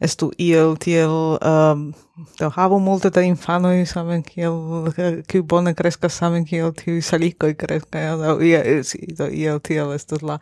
estu 0.00 0.30
iel 0.38 0.76
tiel 0.76 1.38
um, 1.40 1.92
do 2.38 2.50
havo 2.50 2.78
multe 2.78 3.10
da 3.10 3.20
infano 3.20 3.72
i 3.72 3.86
samen 3.86 4.22
kiel 4.22 4.92
kiu 5.26 5.42
bone 5.42 5.74
kreskas 5.74 6.16
samen 6.16 6.44
kiel 6.44 6.72
tiu 6.72 6.98
i 6.98 7.32
kreskas 7.54 8.18
do 8.18 8.40
ia 8.40 8.84
si 8.84 9.06
do 9.16 9.26
iel 9.28 9.60
tiel 9.60 9.92
estu 9.92 10.18
la 10.22 10.38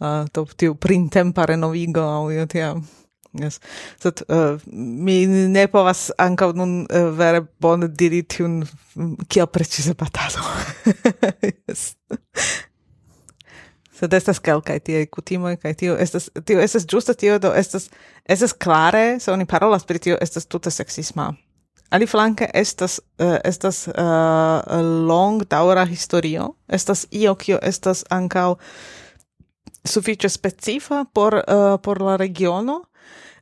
uh, 0.00 0.24
do 0.34 0.46
tiu 0.56 0.74
printempa 0.74 1.46
renovigo 1.46 2.00
au 2.00 2.30
io 2.30 2.46
tiam 2.46 2.86
Yes. 3.32 3.60
Sed 4.02 4.22
uh, 4.26 4.58
mi 4.66 5.26
ne 5.26 5.66
povas 5.70 6.08
ankaŭ 6.18 6.50
nun 6.58 6.72
uh, 6.82 7.12
vere 7.14 7.44
bone 7.62 7.86
diri 7.86 8.24
tiun 8.26 8.64
kiel 9.30 9.46
precize 9.46 9.94
batado. 9.94 10.42
yes 11.68 11.94
sed 14.00 14.14
estas 14.16 14.40
kelkaj 14.40 14.78
tiaj 14.86 15.06
kutimoj 15.12 15.56
kaj 15.60 15.74
tio 15.82 15.96
estas 16.00 16.30
tio 16.44 16.60
estas 16.60 16.86
ĝuste 16.88 17.14
tio 17.14 17.38
do 17.38 17.52
estas 17.56 17.90
estas 18.24 18.52
klare 18.52 19.20
se 19.20 19.32
oni 19.32 19.46
parolas 19.46 19.84
pri 19.84 19.98
tio 19.98 20.18
estas 20.20 20.46
tute 20.46 20.70
seksisma. 20.70 21.34
Aliflanke 21.90 22.46
estas 22.54 23.00
uh, 23.00 23.36
estas 23.44 23.88
eh, 23.88 23.92
uh, 23.94 24.80
longdaŭra 25.08 25.84
historio. 25.84 26.52
Estas 26.68 27.06
io 27.10 27.34
kio 27.34 27.58
estas 27.62 28.04
ankaŭ 28.10 28.54
sufiĉe 29.84 30.28
specifa 30.28 31.04
por 31.14 31.34
uh, 31.34 31.80
por 31.82 32.02
la 32.02 32.16
regiono. 32.16 32.84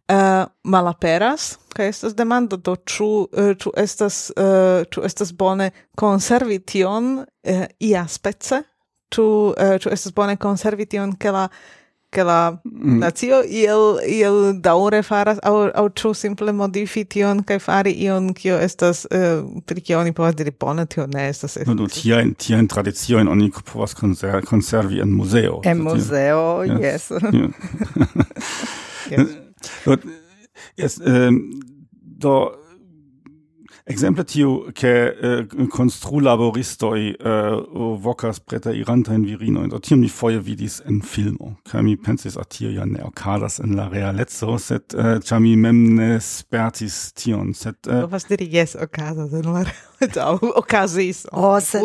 Uh, 0.09 0.48
malaperas 0.64 1.59
kaj 1.76 1.88
estas 1.88 2.14
demando 2.16 2.56
do 2.56 2.76
ĉu 2.76 3.09
uh, 3.28 3.50
ĉu 3.61 3.72
estas 3.76 4.30
uh, 4.30 4.86
ĉu 4.90 5.04
estas 5.04 5.32
bone 5.32 5.70
konservi 5.96 6.59
tion 6.59 7.18
uh, 7.18 7.64
iaspece 7.78 8.62
tu 9.09 9.22
uh, 9.22 9.54
eh, 9.59 9.78
tu 9.78 9.90
estas 9.92 10.14
bone 10.14 10.36
konservi 10.36 10.86
tion 10.86 11.16
ke 11.16 11.30
la 11.30 11.48
ke 12.11 12.24
la 12.24 12.56
mm. 12.64 12.98
nacio 12.98 13.42
iel 13.44 13.98
iel 14.09 14.38
daure 14.64 15.02
faras 15.02 15.38
aŭ 15.42 15.54
aŭ 15.74 15.88
tu 15.94 16.14
simple 16.14 16.52
modifi 16.52 17.04
tion 17.04 17.42
kaj 17.44 17.59
fari 17.59 17.92
ion 18.06 18.32
kio 18.34 18.56
estas 18.59 19.04
uh, 19.11 19.44
pri 19.66 19.80
kio 19.80 20.00
oni 20.00 20.12
povas 20.12 20.34
diri 20.36 20.50
bone 20.61 20.86
tio 20.86 21.06
ne 21.06 21.28
estas 21.28 21.59
no, 21.66 21.74
no, 21.74 21.88
tiajn 21.88 22.34
tradicio 22.34 22.68
tradiciojn 22.74 23.28
oni 23.28 23.50
povas 23.72 23.94
konser, 23.94 24.40
konservi 24.46 25.00
en 25.00 25.12
muzeo 25.12 25.61
en 25.64 25.82
muzeo 25.82 26.64
yes, 26.64 26.80
yes. 26.80 27.11
yes. 27.22 27.61
yes. 29.11 29.18
yes. 29.18 29.28
yes. 29.86 29.98
yes. 30.76 30.98
yes. 30.98 31.59
do 32.18 32.67
Exemple 33.91 34.24
tiu 34.24 34.70
che 34.72 35.16
uh, 35.20 35.26
eh, 35.26 35.66
constru 35.68 36.20
laboristoi 36.20 37.16
uh, 37.18 37.97
vocas 37.97 38.39
preta 38.39 38.70
iranta 38.70 39.14
in 39.14 39.24
virino 39.24 39.61
und 39.61 39.80
tiam 39.80 40.01
mi 40.01 40.09
foje 40.09 40.41
vidis 40.41 40.82
en 40.84 41.01
filmo 41.01 41.57
kaj 41.64 41.82
mi 41.82 41.97
pensis 41.97 42.36
a 42.36 42.45
tio 42.45 42.68
ja 42.70 42.84
ne 42.84 43.01
okazas 43.03 43.59
en 43.61 43.76
la 43.76 43.89
realezzo 43.89 44.59
sed 44.59 44.93
uh, 44.93 45.16
ĉar 45.24 45.41
mi 45.41 45.57
mem 45.57 45.97
ne 45.97 46.20
spertis 46.20 47.14
tion 47.16 47.55
sed 47.55 47.80
uh, 47.89 48.03
povas 48.05 48.28
diri 48.28 48.51
jes 48.53 48.76
okazas 48.76 49.32
en 49.32 49.49
la 49.55 49.64
realezzo 49.64 50.36
okazis 50.62 51.24
oh, 51.32 51.57
sed, 51.61 51.82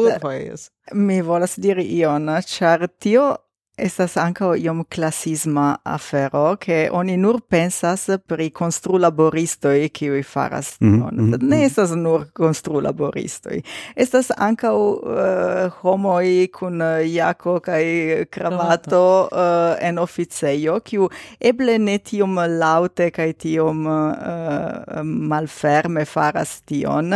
mi 0.93 1.21
volas 1.21 1.55
diri 1.55 1.87
ion 2.01 2.27
ĉar 2.27 2.87
tio 2.99 3.31
Estas 3.77 4.17
ankaŭ 4.21 4.51
iom 4.61 4.83
klasisma 4.85 5.79
afero, 5.83 6.43
ke 6.61 6.89
oni 6.93 7.15
nur 7.17 7.39
pensas 7.49 8.03
pri 8.29 8.51
konstrulaboristoj 8.53 9.87
kiuj 9.89 10.21
faras 10.29 10.75
mhm, 10.79 10.93
tion. 10.93 11.15
Mm 11.15 11.33
-hmm. 11.33 11.49
Ne 11.49 11.63
estas 11.65 11.91
nur 11.95 12.25
konstrulaboristoj. 12.33 13.61
Estas 13.95 14.31
ankaŭ 14.37 14.75
uh, 14.77 15.71
homoj 15.81 16.47
kun 16.53 16.81
eh, 16.81 17.13
jako 17.13 17.59
kaj 17.59 17.83
kravato 18.29 19.29
uh, 19.31 19.37
en 19.81 19.99
oficejo, 19.99 20.79
kiu 20.79 21.09
eble 21.39 21.79
ne 21.79 21.97
tiom 21.97 22.35
laŭte 22.35 23.11
kaj 23.11 23.33
tiom 23.33 23.87
uh, 23.87 25.03
malferme 25.03 26.05
faras 26.05 26.61
tion, 26.61 27.13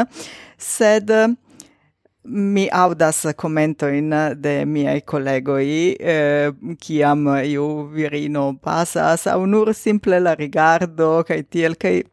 sed 0.57 1.09
uh, 1.09 1.46
mi 2.27 2.67
audas 2.71 3.25
commento 3.35 3.87
in 3.87 4.13
de 4.35 4.65
miei 4.65 5.01
collegoi 5.01 5.95
eh, 5.99 6.51
kiam 6.79 7.27
iu 7.43 7.87
virino 7.93 8.53
pasas 8.61 9.27
au 9.27 9.45
nur 9.45 9.73
simple 9.73 10.19
la 10.19 10.35
rigardo 10.35 11.23
kai 11.23 11.43
tiel 11.43 11.75
kai 11.75 12.03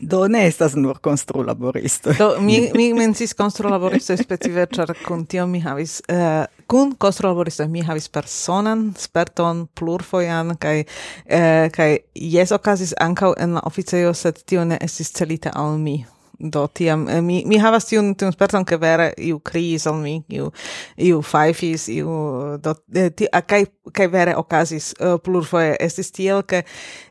Do 0.00 0.26
ne 0.28 0.46
estas 0.46 0.74
nur 0.74 0.98
konstru 0.98 1.42
laboristo. 1.46 2.10
Do 2.18 2.40
mi 2.40 2.56
mi 2.74 2.92
mencis 2.94 3.34
konstru 3.34 3.70
laboristo 3.70 4.16
specife 4.16 4.66
ĉar 4.66 4.90
kun 5.06 5.22
tio 5.26 5.46
mi 5.46 5.60
havis 5.62 6.00
eh, 6.08 6.46
kun 6.66 6.96
konstru 6.98 7.28
laboristo 7.28 7.68
mi 7.68 7.82
havis 7.82 8.08
personan 8.08 8.88
sperton 8.98 9.66
plurfojan 9.74 10.56
kaj 10.58 10.80
eh, 10.80 11.70
kaj 11.70 11.96
jes 12.14 12.52
okazis 12.52 12.94
ankaŭ 13.00 13.34
en 13.38 13.54
la 13.54 13.62
oficejo 13.70 14.14
sed 14.14 14.42
tio 14.42 14.64
ne 14.64 14.78
estis 14.82 15.12
celita 15.14 15.54
al 15.54 15.78
mi 15.78 16.00
do 16.38 16.66
tiam 16.68 17.08
eh, 17.08 17.20
mi 17.22 17.42
mi 17.46 17.58
havas 17.58 17.86
tiun 17.88 18.14
tiun 18.18 18.32
sperton 18.34 18.64
ke 18.64 18.78
vere 18.80 19.12
iu 19.18 19.38
kriis 19.40 19.86
al 19.86 20.00
mi 20.02 20.16
iu 20.28 20.50
iu 20.98 21.22
faifis 21.22 21.88
iu 21.88 22.08
eh, 22.10 22.58
do 22.64 22.74
eh, 22.94 23.10
ti, 23.10 23.28
a, 23.32 23.42
kai 23.42 23.64
kaj 23.94 24.06
vere 24.10 24.34
okazis 24.36 24.94
uh, 24.96 25.18
plurfoje 25.20 25.76
estis 25.84 26.10
tiel 26.10 26.42
ke 26.42 26.62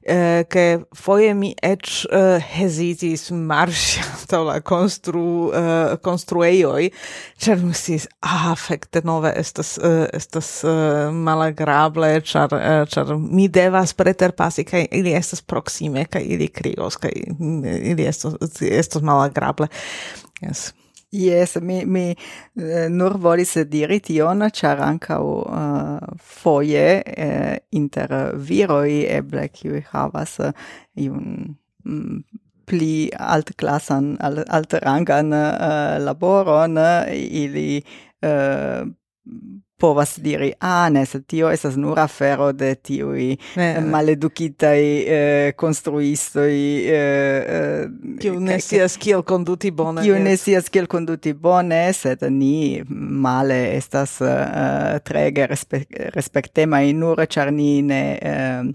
eh, 0.06 0.46
che 0.48 0.86
foie 0.92 1.34
mi 1.34 1.54
ec 1.62 2.06
uh, 2.10 2.16
eh, 2.16 2.40
hesitis 2.40 3.30
marsi 3.30 4.02
to 4.30 4.44
la 4.44 4.62
constru, 4.62 5.20
uh, 5.20 5.54
eh, 5.54 6.00
construeioi, 6.02 6.92
cer 7.38 7.64
mi 7.64 7.74
sis, 7.74 8.08
ah, 8.20 8.54
fekte 8.56 9.02
nove 9.04 9.34
estas, 9.36 9.78
uh, 9.78 10.06
estas 10.14 10.64
uh, 10.64 11.10
malagrable, 11.12 12.22
char, 12.22 12.54
uh, 12.54 12.84
char 12.86 13.16
mi 13.18 13.48
devas 13.48 13.94
preterpasi, 13.94 14.68
kai 14.68 14.86
ili 14.92 15.16
estas 15.16 15.42
proxime, 15.42 16.06
cae 16.06 16.24
ili 16.24 16.48
krios 16.48 16.98
cae 16.98 17.26
mm, 17.40 17.66
ili 17.94 18.08
estos, 18.08 18.38
estos 18.62 19.02
malagrable. 19.02 19.68
Yes. 20.42 20.74
Yes, 21.14 21.58
mi, 21.62 21.86
mi 21.86 22.16
eh, 22.58 22.88
nur 22.90 23.20
volis 23.22 23.52
diri 23.70 24.00
tion, 24.02 24.42
char 24.50 24.80
ancau 24.82 25.44
uh, 25.46 26.00
foie 26.18 27.04
eh, 27.06 27.60
inter 27.70 28.34
viroi 28.34 29.04
eble 29.06 29.44
qui 29.54 29.84
havas 29.92 30.40
uh, 30.42 30.50
iun 30.98 31.54
mm, 31.86 32.18
pli 32.66 33.12
altclassan, 33.14 34.16
al, 34.26 34.42
rangan 34.88 35.30
uh, 35.38 36.02
laboron, 36.02 36.82
ili 37.14 37.84
uh, 38.26 38.82
povas 39.84 40.16
diri, 40.24 40.54
ah 40.64 40.88
ne, 40.90 41.04
se 41.06 41.20
tio 41.28 41.50
esas 41.52 41.76
nur 41.76 42.00
afero 42.00 42.52
de 42.56 42.72
tiui 42.80 43.34
ne, 43.60 43.68
maleducitai 43.92 44.84
eh, 45.04 45.50
construistoi 45.60 46.62
eh, 46.88 46.96
eh, 46.96 47.82
eh, 47.84 48.14
kiu 48.24 48.40
ne 48.40 48.60
sias 48.64 48.96
kiel 49.02 49.26
conduti 49.28 49.74
bone 49.76 50.06
kiu 50.06 50.16
ne 50.24 50.38
sias 50.40 50.72
kiel 50.72 50.88
conduti 50.92 51.34
bone 51.36 51.82
sed 51.98 52.24
ni 52.32 52.80
male 52.88 53.60
estas 53.76 54.16
uh, 54.24 55.02
trege 55.04 55.50
respe 55.52 55.84
respectemai 56.16 56.94
nur 56.96 57.26
ĉar 57.36 57.52
ni 57.52 57.72
ne 57.84 58.04
uh, 58.24 58.72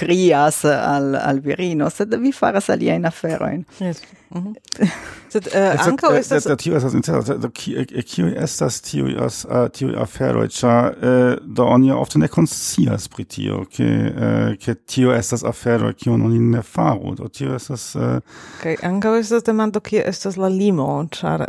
crias 0.00 0.64
al, 0.64 1.14
al 1.16 1.40
virino, 1.44 1.90
sed 1.90 2.14
vi 2.22 2.32
faras 2.32 2.70
aliajn 2.72 3.06
aferojn. 3.06 3.64
Yes. 3.78 4.02
Mm 4.30 4.42
-hmm. 4.42 4.86
sed 5.32 5.46
uh, 5.46 5.86
ankaŭ 5.86 6.12
eh, 6.12 6.18
estas... 6.18 6.46
Eh, 6.46 6.56
tio 6.56 6.76
estas 6.76 6.94
interesa, 6.94 7.34
kiuj 8.06 8.34
estas 8.42 8.80
tiuj 8.80 9.14
tiuj 9.72 9.94
aferoj, 10.02 10.48
ĉar 10.48 10.94
do 11.42 11.64
oni 11.64 11.92
ofte 11.92 12.18
ne 12.18 12.28
konscias 12.28 13.08
pri 13.08 13.24
tio, 13.24 13.64
ke 13.76 13.88
ke 14.64 14.74
tio 14.74 15.12
estas 15.14 15.44
afero 15.44 15.92
kiun 15.92 16.22
oni 16.22 16.38
ne 16.38 16.62
faru, 16.62 17.14
do 17.14 17.28
tio 17.28 17.54
estas... 17.54 17.96
Kaj 18.62 18.76
ankaŭ 18.82 19.14
estas 19.18 19.42
demando 19.42 19.80
kie 19.80 20.02
estas 20.06 20.36
la 20.36 20.48
limo, 20.48 21.06
ĉar 21.10 21.46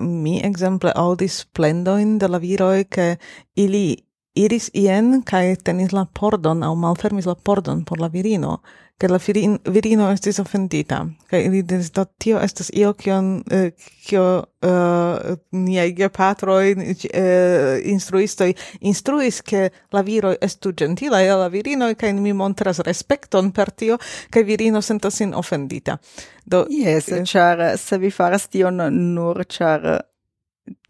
mi 0.00 0.40
ekzemple 0.44 0.92
aŭdis 0.96 1.44
plendojn 1.52 2.18
de 2.18 2.28
la 2.28 2.38
viroj, 2.38 2.84
ke 2.84 3.16
ili 3.54 3.96
iris 4.34 4.70
ien 4.74 5.20
kai 5.28 5.56
tenis 5.64 5.92
la 5.92 6.06
pordon 6.20 6.62
au 6.62 6.76
malfermis 6.76 7.26
la 7.26 7.34
pordon 7.34 7.84
por 7.84 8.00
la 8.00 8.08
virino 8.08 8.60
ke 9.02 9.08
la 9.10 9.18
virin, 9.18 9.56
virino 9.74 10.06
estis 10.12 10.38
ofendita 10.38 11.00
kai 11.30 11.42
ili 11.48 11.62
dis 11.66 11.90
do 11.94 12.04
tio 12.22 12.38
estas 12.40 12.70
io 12.70 12.92
kion 12.94 13.32
eh, 13.50 13.72
uh, 14.14 14.44
eh, 14.62 15.32
niaj 15.50 15.88
gepatroj 15.98 16.74
uh, 16.76 17.80
instruistoj 17.94 18.52
instruis 18.80 19.40
ke 19.42 19.70
la 19.92 20.04
viro 20.06 20.34
estu 20.40 20.72
gentila 20.72 21.22
e 21.22 21.32
la 21.32 21.48
virino 21.48 21.90
kaj 21.98 22.12
mi 22.20 22.32
montras 22.32 22.80
respekton 22.86 23.50
per 23.52 23.70
tio 23.70 23.98
kaj 24.30 24.46
virino 24.46 24.82
sentas 24.82 25.18
sin 25.18 25.34
ofendita 25.34 25.98
do 26.46 26.66
yes, 26.70 27.08
yes. 27.08 27.28
char 27.28 27.76
se 27.78 27.98
vi 27.98 28.10
faras 28.10 28.48
tion 28.48 28.80
nur 29.14 29.44
char 29.44 30.11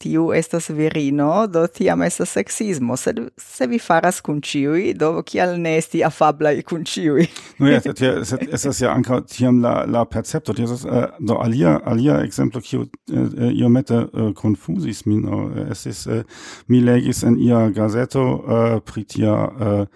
tiu 0.03 0.33
estas 0.35 0.69
virino, 0.71 1.47
do 1.47 1.63
tiam 1.67 2.03
estas 2.03 2.35
sexismo, 2.37 2.97
sed 2.97 3.21
se 3.41 3.67
vi 3.71 3.79
faras 3.81 4.21
kun 4.21 4.41
ciui, 4.45 4.93
do 4.99 5.23
kial 5.27 5.55
ne 5.61 5.77
esti 5.79 6.03
afablai 6.05 6.63
kun 6.67 6.85
ciui? 6.85 7.25
no 7.61 7.71
ja, 7.71 7.81
sed, 7.81 8.03
sed 8.29 8.43
estas 8.53 8.83
ja 8.83 8.93
anka 8.93 9.23
tiam 9.31 9.63
la, 9.65 9.75
la 9.89 10.05
percepto, 10.05 10.55
tio 10.57 10.69
uh, 10.69 10.85
eh, 10.99 11.07
do 11.21 11.39
alia, 11.41 11.79
alia 11.89 12.19
exemplo, 12.27 12.61
kiu 12.65 12.85
uh, 12.85 13.47
iomete 13.49 14.03
uh, 14.05 14.33
confusis 14.39 15.05
min, 15.07 15.25
uh, 15.25 15.71
estis, 15.71 16.05
uh, 16.07 16.21
mi 16.69 16.83
legis 16.85 17.23
en 17.25 17.39
ia 17.41 17.69
gazeto 17.73 18.27
uh, 18.43 18.77
pri 18.85 19.07
tia, 19.09 19.39
uh, 19.47 19.87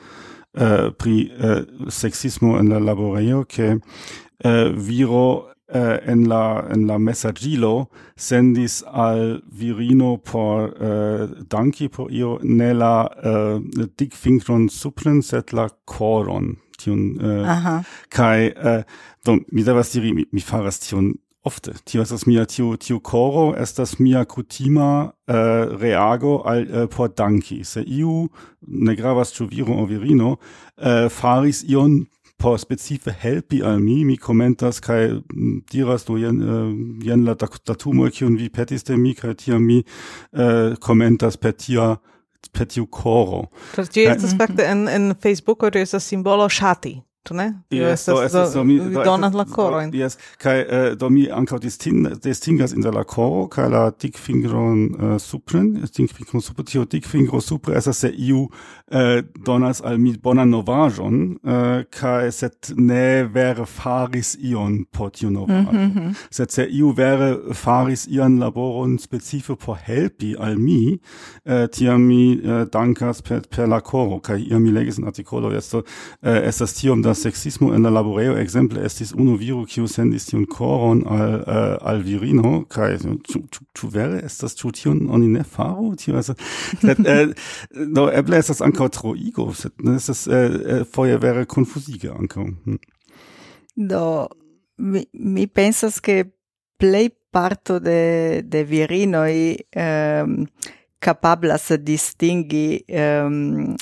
uh, 0.57 0.87
pri 0.97 1.19
uh, 1.37 1.91
sexismo 1.93 2.57
en 2.61 2.73
la 2.73 2.81
laborejo, 2.81 3.45
ke 3.51 3.75
uh, 3.77 4.73
viro 4.73 5.56
eh, 5.69 5.99
en 6.07 6.29
la 6.29 6.65
en 6.71 6.87
la 6.87 6.99
messaggilo 6.99 7.89
sendis 8.17 8.83
al 8.87 9.43
virino 9.51 10.17
por 10.19 10.75
eh, 10.81 11.29
danki 11.49 11.89
por 11.89 12.11
io 12.11 12.39
nella 12.43 13.11
eh, 13.23 13.61
dic 13.99 14.15
fingron 14.15 14.69
supren 14.69 15.23
set 15.23 15.53
la 15.53 15.69
coron 15.85 16.57
tion 16.79 17.19
eh, 17.21 17.83
kai 18.09 18.53
eh, 18.57 18.85
do 19.25 19.39
mi 19.53 19.63
devas 19.63 19.93
diri 19.93 20.13
mi, 20.13 20.27
mi 20.33 20.41
faras 20.41 20.79
tion 20.81 21.15
ofte. 21.47 21.73
Tio 21.85 22.03
estas 22.03 22.27
mia 22.27 22.45
tio 22.45 22.77
tio 22.77 22.99
coro 23.01 23.55
estas 23.55 23.99
mia 24.01 24.25
kutima 24.25 25.13
eh, 25.29 25.65
reago 25.79 26.43
al 26.45 26.67
eh, 26.67 26.87
por 26.89 27.09
danki. 27.09 27.65
Se 27.65 27.83
iu 27.87 28.29
ne 28.67 28.95
gravas 28.97 29.33
ĉu 29.37 29.47
viro 29.51 29.77
o 29.79 29.87
virino 29.87 30.37
eh, 30.77 31.09
faris 31.09 31.63
ion 31.69 32.07
por 32.37 32.59
specife 32.61 33.15
helpi 33.23 33.63
al 33.63 33.81
mi 33.81 34.05
mi 34.05 34.17
commentas 34.17 34.81
kai 34.81 35.23
diras 35.73 36.05
do 36.05 36.19
jen 36.21 36.43
uh, 36.43 36.73
jen 37.05 37.25
la 37.25 37.35
datumoj 37.35 38.11
kiun 38.11 38.37
vi 38.37 38.49
petis 38.49 38.85
de 38.85 38.97
mi 38.97 39.15
kai 39.15 39.35
tia 39.35 39.59
mi 39.59 39.79
eh, 39.81 40.43
uh, 40.43 40.77
commentas 40.77 41.37
per 41.37 41.53
tia 41.53 41.97
per 42.53 42.69
tiu 42.71 42.87
koro. 42.87 43.47
Ĉar 43.75 43.89
ĝi 43.93 44.07
estas 44.13 44.37
fakte 44.39 44.67
en 44.69 44.87
en 44.89 45.15
Facebook, 45.23 45.65
ĝi 45.73 45.83
estas 45.83 46.07
simbolo 46.07 46.49
shati 46.49 46.95
tu 47.27 47.35
ne? 47.35 47.49
Yes, 47.75 48.07
estas, 48.07 48.33
do, 48.33 48.41
es, 48.43 48.53
do, 48.55 48.65
mi, 48.65 48.79
do, 48.79 49.03
donas 49.05 49.35
la 49.35 49.45
korojn. 49.45 49.93
Yes, 49.95 50.19
kai, 50.43 50.61
uh, 50.63 50.67
eh, 50.77 50.97
do 50.99 51.11
mi 51.11 51.27
ankaŭ 51.33 51.59
distin, 51.63 52.07
distingas 52.23 52.75
inter 52.77 52.95
la 52.95 53.05
coro, 53.05 53.47
kai 53.53 53.69
la 53.73 53.89
tikfingron 53.91 54.83
uh, 54.95 55.15
supren, 55.23 55.73
tikfingron 55.87 56.45
supren, 56.45 56.67
tio 56.71 56.85
tikfingro 56.91 57.41
supre 57.45 57.77
estas 57.77 58.01
se 58.05 58.11
iu 58.11 58.47
uh, 58.47 59.19
donas 59.47 59.83
al 59.85 59.99
mi 59.99 60.15
bonan 60.23 60.51
novaĵon 60.55 61.21
uh, 61.43 61.83
kai 61.91 62.31
set 62.33 62.73
ne 62.77 63.25
vere 63.33 63.67
faris 63.67 64.35
ion 64.41 64.85
por 64.91 65.11
tiu 65.11 65.31
novaĵo. 65.31 65.73
Mm 65.73 65.93
-hmm. 65.95 66.15
Sed 66.31 66.51
se 66.51 66.67
iu 66.71 66.93
vere 66.97 67.37
faris 67.55 68.07
ian 68.07 68.39
laboron 68.39 68.99
specife 68.99 69.57
por 69.57 69.77
helpi 69.85 70.35
al 70.39 70.57
mi, 70.59 70.99
uh, 71.45 71.67
tiam 71.73 72.01
mi 72.03 72.41
uh, 72.41 72.69
dankas 72.73 73.23
per, 73.23 73.41
per 73.57 73.69
la 73.69 73.81
coro, 73.81 74.21
kai 74.21 74.41
iam 74.51 74.63
mi 74.63 74.71
legis 74.71 74.99
en 74.99 75.05
artikolo, 75.05 75.53
esto, 75.57 75.79
uh, 75.79 75.83
estas 76.23 76.75
tiom 76.75 77.03
da 77.03 77.15
sexismo 77.17 77.73
en 77.75 77.83
la 77.83 77.91
laboreo 77.91 78.37
exemple 78.39 78.85
estis 78.87 79.13
unu 79.13 79.37
viro 79.37 79.65
kiu 79.67 79.89
sendis 79.89 80.29
tiun 80.29 80.47
koron 80.47 81.03
al 81.07 81.35
uh, 81.41 81.91
al 81.91 82.03
virino 82.03 82.53
kaj 82.69 82.93
eh, 82.95 83.07
ĉu 83.31 83.43
ĉu 83.77 83.91
vere 83.93 84.21
estas 84.29 84.57
ĉu 84.59 84.73
tion 84.79 85.03
oni 85.11 85.29
ne 85.33 85.43
faru 85.45 85.95
tio 85.97 86.19
estas 86.19 86.37
sed 86.85 87.03
eh, 87.07 87.35
no, 87.97 88.07
eble 88.13 88.39
estas 88.39 88.63
ankaŭ 88.65 88.89
troigo 88.99 89.49
sed 89.55 89.73
ne 89.83 89.97
estas 89.97 90.27
eh, 90.27 90.59
eh 90.77 90.85
foje 90.93 91.19
vere 91.19 91.45
konfuzige 91.45 92.13
ankaŭ 92.15 92.47
hm. 92.47 92.81
do 93.77 94.29
mi 94.77 95.05
mi 95.13 95.47
pensas 95.47 96.01
ke 96.01 96.25
plej 96.79 97.11
parto 97.33 97.79
de 97.79 98.43
de 98.45 98.65
virinoj 98.65 99.35
um, 99.77 100.47
kapablas 100.99 101.71
distingi 101.79 102.83
um, 102.89 103.77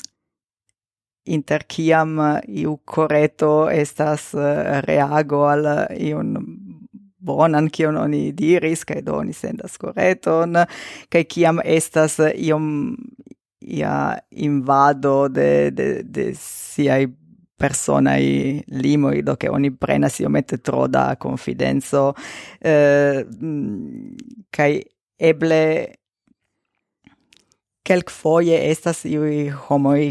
inter 1.25 1.65
kiam 1.67 2.19
eh, 2.19 2.41
iu 2.63 2.77
correto 2.85 3.69
estas 3.69 4.33
eh, 4.33 4.81
reago 4.85 5.45
al 5.49 5.65
eh, 5.65 6.09
iun 6.09 6.35
bonan 7.25 7.69
kion 7.73 7.97
oni 7.97 8.31
diris 8.37 8.85
kaj 8.85 9.01
do 9.01 9.17
oni 9.17 9.33
sendas 9.33 9.77
correton 9.81 10.59
kaj 11.09 11.23
kiam 11.23 11.61
estas 11.63 12.19
iom 12.35 12.95
ia 13.65 14.17
invado 14.29 15.27
de 15.27 15.71
de 15.71 16.03
de 16.03 16.33
siaj 16.37 17.07
personai 17.57 18.61
limoi 18.67 19.23
do 19.23 19.35
che 19.37 19.49
ogni 19.49 19.71
prena 19.71 20.09
si 20.09 20.23
omette 20.23 20.57
tro 20.61 20.87
da 20.87 21.15
confidenzo 21.17 22.13
eh, 22.59 23.25
mm, 23.25 24.15
kai 24.49 24.83
eble 25.15 26.04
Kelk 27.85 28.09
foje 28.09 28.57
estas 28.71 29.03
iui 29.05 29.51
homoi, 29.67 30.05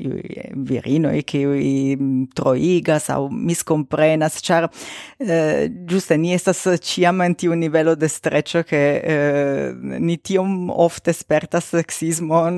iui 0.00 0.44
virinoi, 0.68 1.20
kiui 1.28 1.98
troigas 2.36 3.10
au 3.12 3.28
miscomprenas, 3.28 4.38
char 4.40 4.70
uh, 4.70 4.72
eh, 5.20 5.68
giuste 5.88 6.16
ni 6.16 6.32
estas 6.32 6.62
ciam 6.80 7.20
en 7.20 7.34
tiu 7.36 7.54
nivelo 7.54 7.94
de 7.94 8.08
streccio 8.08 8.62
che 8.64 8.80
uh, 8.96 9.10
eh, 9.12 9.98
ni 10.00 10.16
tiom 10.16 10.70
ofte 10.70 11.12
spertas 11.12 11.68
sexismon 11.74 12.56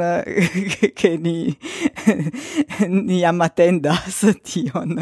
che 0.94 1.16
ni, 1.24 1.56
ni 3.08 3.24
am 3.24 3.42
attendas 3.42 4.22
tion. 4.44 4.94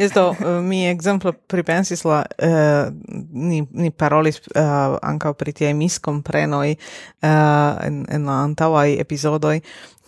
Isto, 0.00 0.36
eh, 0.40 0.60
mi 0.60 0.86
exemplo 0.88 1.32
pripensis 1.46 2.02
la, 2.04 2.24
uh, 2.42 2.90
ni, 3.30 3.62
ni 3.70 3.90
parolis 3.90 4.40
uh, 4.54 4.98
anca 5.02 5.32
pri 5.34 5.52
tie 5.52 5.72
miscomprenoi 5.72 6.74
uh, 6.74 7.78
en, 7.86 8.02
en 8.10 8.26
la 8.26 8.42
antaŭaj 8.48 9.03
episodoi 9.04 9.60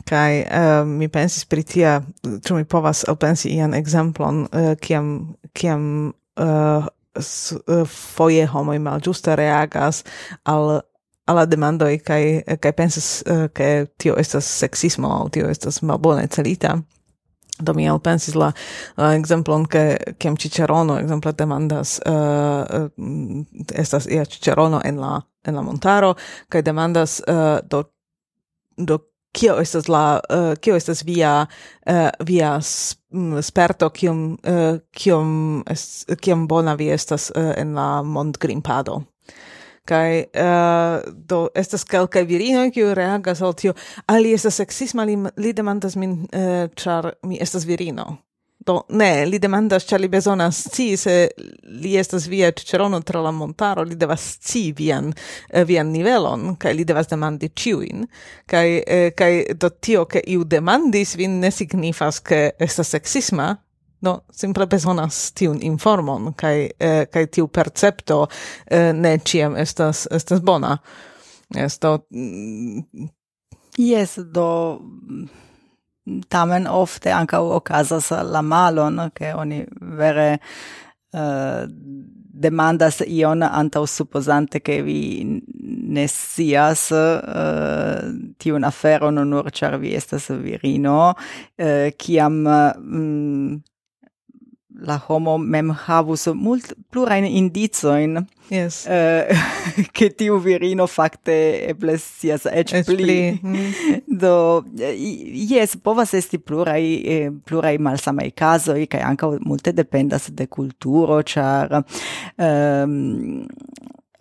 kai 0.07 0.42
uh, 0.42 0.82
mi 0.88 1.09
pensis 1.12 1.44
pri 1.44 1.64
tia 1.66 2.01
ĉu 2.24 2.59
mi 2.59 2.64
povas 2.64 3.05
elpensi 3.09 3.55
ian 3.57 3.74
ekzemplon 3.74 4.44
uh, 4.47 4.74
kiam 4.80 5.36
kiam 5.53 6.12
uh, 6.40 6.86
s, 7.18 7.53
uh, 7.53 7.86
foje 7.88 8.47
homoj 8.47 8.78
malĝuste 8.78 9.36
reagas 9.36 10.05
al 10.44 10.80
alla 11.26 11.47
demandoj 11.47 11.99
kaj 12.07 12.42
kaj 12.62 12.72
pensas 12.72 13.22
uh, 13.26 13.49
ke 13.55 13.86
tio 13.99 14.14
estas 14.18 14.47
seksismo 14.61 15.11
aŭ 15.11 15.30
tio 15.34 15.49
estas 15.51 15.82
malbone 15.82 16.26
celita. 16.26 16.78
Do 17.59 17.72
mi 17.74 17.88
pensis 18.05 18.34
la, 18.34 18.53
la 18.97 19.14
exemplon 19.16 19.64
ke 19.66 19.97
kiam 20.18 20.36
cicerono 20.36 20.99
exemple 21.01 21.32
demandas 21.32 22.01
uh, 22.07 22.90
estas 23.74 24.07
ia 24.07 24.24
cicerono 24.24 24.80
en 24.84 25.01
la 25.01 25.22
en 25.47 25.55
la 25.55 25.62
montaro 25.62 26.14
kaj 26.49 26.62
demandas 26.62 27.20
uh, 27.28 27.59
do 27.64 27.82
do 28.76 28.98
kio 29.36 29.58
estas 29.60 29.88
la 29.88 30.20
uh, 30.30 30.54
kio 30.60 30.76
estas 30.76 31.04
via 31.04 31.46
uh, 31.86 32.08
via 32.26 32.60
sperto 33.42 33.90
kiom 33.90 34.22
uh, 34.32 34.78
kiom 34.92 35.62
est, 35.70 36.10
kiom 36.20 36.46
bona 36.48 36.74
vi 36.74 36.90
estas 36.92 37.30
uh, 37.36 37.52
en 37.56 37.74
la 37.74 38.02
mondgrimpado? 38.02 39.02
Kai 39.86 40.24
uh, 40.34 41.12
do 41.28 41.48
estas 41.54 41.84
kelkaj 41.84 42.24
virinoj 42.26 42.70
kiu 42.74 42.94
reagas 42.94 43.42
al 43.42 43.54
tio 43.54 43.74
ali 44.06 44.32
estas 44.34 44.56
seksisma 44.56 45.04
li, 45.04 45.18
li 45.36 45.52
demandas 45.52 45.96
min 45.96 46.24
uh, 46.32 46.66
char 46.76 47.12
mi 47.22 47.38
estas 47.40 47.66
virino. 47.66 48.16
Do, 48.66 48.80
ne, 48.98 49.24
li 49.30 49.38
demandas, 49.38 49.84
cia 49.86 49.98
li 49.98 50.08
besona 50.10 50.48
sci, 50.50 50.96
se 50.98 51.12
li 51.80 51.92
estas 51.96 52.24
via 52.26 52.50
cicerono 52.50 52.98
tra 53.06 53.20
la 53.22 53.30
montaro, 53.30 53.84
li 53.86 53.94
devas 53.94 54.24
sci 54.40 54.72
vian, 54.74 55.12
eh, 55.50 55.62
vian 55.64 55.92
nivelon, 55.94 56.56
kai 56.58 56.72
li 56.74 56.84
devas 56.84 57.06
demandi 57.06 57.52
ciuin, 57.54 58.02
kai, 58.50 58.80
eh, 58.82 59.12
kai 59.14 59.44
do 59.54 59.70
tio, 59.70 60.02
che 60.10 60.24
iu 60.26 60.42
demandis 60.42 61.14
vin 61.14 61.38
ne 61.38 61.52
signifas 61.54 62.18
che 62.20 62.56
estas 62.58 62.90
sexisma, 62.90 63.52
no, 64.02 64.16
simple 64.34 64.66
besonas 64.66 65.30
tiun 65.38 65.62
informon, 65.62 66.32
kai, 66.34 66.66
eh, 66.76 67.06
kai 67.06 67.26
tiu 67.30 67.46
percepto 67.46 68.24
eh, 68.66 68.90
ne 68.92 69.18
ciam 69.22 69.54
estas, 69.56 70.08
estas 70.10 70.42
bona. 70.42 70.74
Esto... 71.54 72.06
Mm, 72.10 72.82
yes, 73.78 74.18
do 74.18 74.80
tamen 76.28 76.66
ofte 76.66 77.12
anka 77.12 77.40
okazas 77.40 78.11
la 78.11 78.42
malon, 78.42 79.11
ke 79.14 79.32
oni 79.34 79.64
vere 79.98 80.38
uh, 81.12 81.66
demandas 82.36 83.00
ion 83.07 83.42
anta 83.42 83.84
supposante 83.86 84.61
che 84.61 84.82
vi 84.82 85.42
ne 85.88 86.07
sias 86.09 86.90
uh, 86.90 87.20
eh, 87.24 88.02
tiun 88.38 88.64
aferon 88.64 89.22
nur 89.28 89.50
char 89.50 89.78
vi 89.78 89.94
estas 89.94 90.28
virino, 90.28 91.14
uh, 91.59 91.88
kiam 91.96 92.44
um, 92.46 93.62
la 94.87 94.99
homo 95.09 95.39
mem 95.39 95.70
havus 95.87 96.26
mult 96.34 96.72
plurain 96.91 97.26
indizoin 97.26 98.26
yes. 98.51 98.87
uh, 98.87 99.26
che 99.97 100.14
tiu 100.14 100.39
virino 100.39 100.87
facte 100.87 101.66
eble 101.68 101.99
sias 101.99 102.47
ec, 102.47 102.84
pli. 102.84 102.97
pli. 102.97 103.20
Mm. 103.47 104.18
Do, 104.18 104.64
yes, 104.76 105.76
povas 105.82 106.14
esti 106.14 106.39
plurai, 106.39 107.03
eh, 107.05 107.30
plurai 107.45 107.76
malsamai 107.78 108.32
casoi, 108.34 108.87
cae 108.91 109.03
anca 109.05 109.28
multe 109.45 109.72
dependas 109.72 110.30
de 110.32 110.47
culturo, 110.49 111.22
char... 111.22 111.72
Um, 111.72 111.84
ehm, 112.47 113.47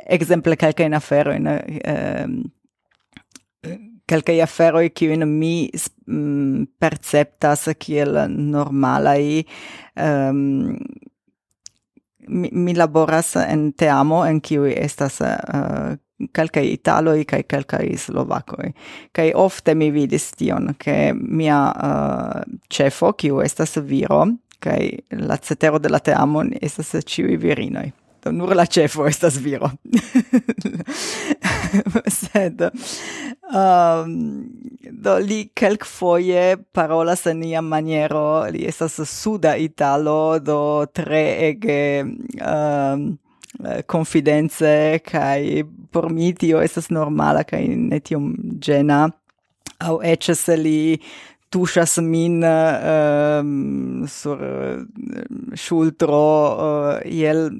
exemple, 0.05 0.55
calcain 0.55 0.93
afero 0.93 1.33
in 1.33 1.47
um, 1.47 1.53
eh, 1.53 1.79
ehm, 1.83 2.43
calcai 4.05 4.41
afferoi 4.41 4.91
in 5.01 5.27
mi 5.27 5.69
mm, 6.07 6.63
perceptas 6.79 7.69
kiel 7.79 8.25
normalai 8.29 9.45
um, 9.95 10.77
mi, 12.27 12.49
mi 12.51 12.73
laboras 12.73 13.35
en 13.35 13.73
teamo 13.73 14.25
en 14.25 14.41
kiu 14.41 14.65
estas 14.65 15.19
uh, 15.21 15.97
calcai 16.31 16.71
italoi 16.73 17.25
kai 17.25 17.43
calcai 17.43 17.87
e 17.93 18.73
kai 19.11 19.31
ofte 19.33 19.75
mi 19.75 19.91
vidis 19.91 20.31
tion 20.31 20.75
che 20.77 21.13
mia 21.13 21.73
eh, 21.73 21.87
uh, 21.87 22.57
cefo 22.69 23.13
kiu 23.13 23.41
estas 23.41 23.79
viro 23.79 24.25
kai 24.59 24.97
la 25.09 25.37
cetero 25.37 25.79
de 25.79 25.89
la 25.89 25.99
teamo 25.99 26.43
estas 26.61 26.95
ciui 27.05 27.37
virinoi 27.37 28.04
do 28.25 28.31
nur 28.31 28.55
la 28.55 28.65
cefo 28.65 29.05
estas 29.05 29.37
viro. 29.37 29.69
Sed 32.19 32.61
um, 33.53 34.13
do 34.91 35.17
li 35.21 35.51
kelkfoje 35.53 36.57
parolas 36.73 37.27
en 37.29 37.43
ia 37.45 37.61
maniero. 37.61 38.47
Li 38.49 38.65
estas 38.65 38.97
suda 39.09 39.53
italo 39.61 40.39
do 40.39 40.87
tre 40.93 41.51
ege 41.51 42.01
um, 42.01 43.05
confidence 43.87 44.73
kai 45.05 45.61
por 45.91 46.09
mi 46.09 46.33
tio 46.33 46.63
estas 46.65 46.89
normala 46.89 47.45
kai 47.45 47.67
ne 47.67 48.01
tiom 48.01 48.33
gena. 48.57 49.05
Au 49.85 50.01
ecce 50.01 50.33
se 50.39 50.57
li 50.57 50.97
tuŝas 51.53 51.99
min 52.01 52.41
um, 52.43 54.05
sur 54.09 54.41
uh, 54.41 54.81
ŝultro 55.53 56.25
uh, 56.25 56.93
iel 57.05 57.51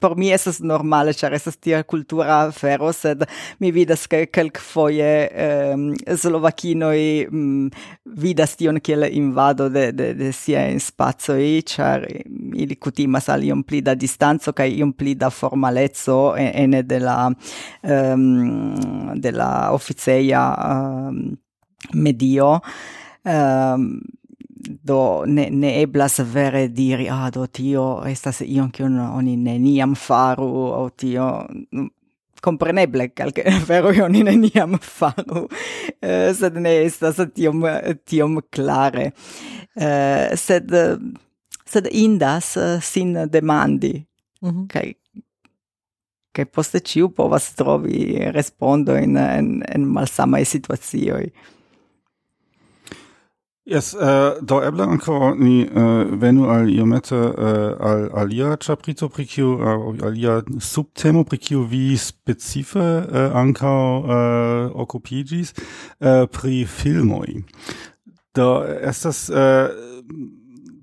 por 0.00 0.16
mi 0.16 0.30
estas 0.32 0.60
normale, 0.64 1.12
ĉar 1.16 1.34
estas 1.36 1.58
tia 1.60 1.82
kultura 1.84 2.38
afero, 2.46 2.88
sed 2.96 3.26
mi 3.60 3.70
vidas 3.74 4.06
ke 4.10 4.24
kelkfoje 4.32 5.10
um, 5.74 5.86
slovakinoj 6.22 7.00
um, 7.28 7.66
vidas 8.24 8.56
tion 8.56 8.80
kiel 8.80 9.04
invado 9.10 9.68
de, 9.72 9.90
de, 9.92 10.12
de 10.16 10.30
siaj 10.36 10.78
spacoj, 10.86 11.42
ĉar 11.72 12.06
ili 12.10 12.78
kutimas 12.80 13.28
al 13.32 13.44
iom 13.44 13.64
pli 13.66 13.82
da 13.84 13.94
distanco 13.94 14.54
kaj 14.56 14.70
iom 14.78 14.94
pli 14.96 15.14
da 15.20 15.30
formaleco 15.30 16.20
ene 16.40 16.82
de 16.82 17.02
la 17.04 17.18
um, 17.28 18.24
de 19.20 19.34
la 19.36 19.50
oficeja 19.76 20.46
um, 20.70 21.20
medio. 21.94 22.56
Um, 23.24 24.00
do 24.90 24.98
ne, 25.26 25.46
ne 25.50 25.70
eblas 25.82 26.18
vere 26.34 26.66
diri 26.74 27.08
ah 27.12 27.30
do 27.34 27.46
tio 27.46 27.86
estas 28.10 28.42
ion 28.46 28.70
kion 28.74 28.98
oni 29.06 29.36
neniam 29.36 29.96
faru 29.96 30.50
o 30.82 30.84
tio. 30.96 31.30
Mm, 31.72 31.88
Compreneble 32.40 33.10
calque 33.12 33.44
vero 33.68 33.92
oni 34.04 34.22
neniam 34.24 34.78
faru. 34.80 35.46
Uh, 36.00 36.30
sed 36.36 36.56
ne 36.56 36.76
estas 36.86 37.20
tiom 37.34 37.66
tiom 38.08 38.40
clare. 38.50 39.10
Uh, 39.76 40.32
sed 40.40 40.72
sed 41.70 41.86
indas 41.92 42.56
eh, 42.56 42.80
sin 42.82 43.14
demandi. 43.30 44.06
Mm 44.42 44.50
-hmm. 44.50 44.66
kai 44.68 44.94
kaj 46.32 46.44
poste 46.44 46.80
ciu 46.80 47.08
povas 47.08 47.54
trovi 47.54 48.30
respondo 48.32 48.96
in 48.96 49.16
en, 49.16 49.62
en 49.74 49.86
malsamaj 49.86 50.44
situazioi 50.44 51.32
Yes, 53.66 53.94
äh, 53.94 53.98
uh, 53.98 54.42
do 54.42 54.62
eble 54.62 54.84
anko 54.84 55.34
ni 55.34 55.68
uh, 55.68 56.20
venu 56.20 56.48
al 56.48 56.68
iomete 56.70 57.14
uh, 57.14 57.76
al 57.78 58.10
alia 58.14 58.56
chaprito 58.56 59.08
prikiu, 59.08 59.60
uh, 59.60 60.02
alia 60.02 60.42
subtemo 60.58 61.24
prikiu 61.24 61.66
vi 61.70 61.96
specife 61.98 62.80
uh, 62.80 63.36
anko 63.36 64.00
uh, 64.00 64.80
okupiĝis 64.80 65.52
uh, 66.00 66.26
pri 66.32 66.64
filmoi. 66.64 67.44
Do 68.34 68.64
estas 68.64 69.28
uh, 69.28 69.68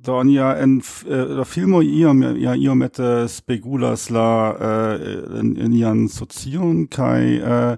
do 0.05 0.13
oni 0.13 0.37
ja 0.37 0.53
en 0.61 0.77
uh, 0.77 1.43
filmoj 1.45 1.85
iom 1.85 2.23
ja 2.37 2.55
iomete 2.55 3.27
spegulas 3.27 4.09
la 4.09 4.53
uh, 4.53 5.73
ian 5.73 6.07
socion 6.07 6.85
kai 6.87 7.41
uh, 7.41 7.73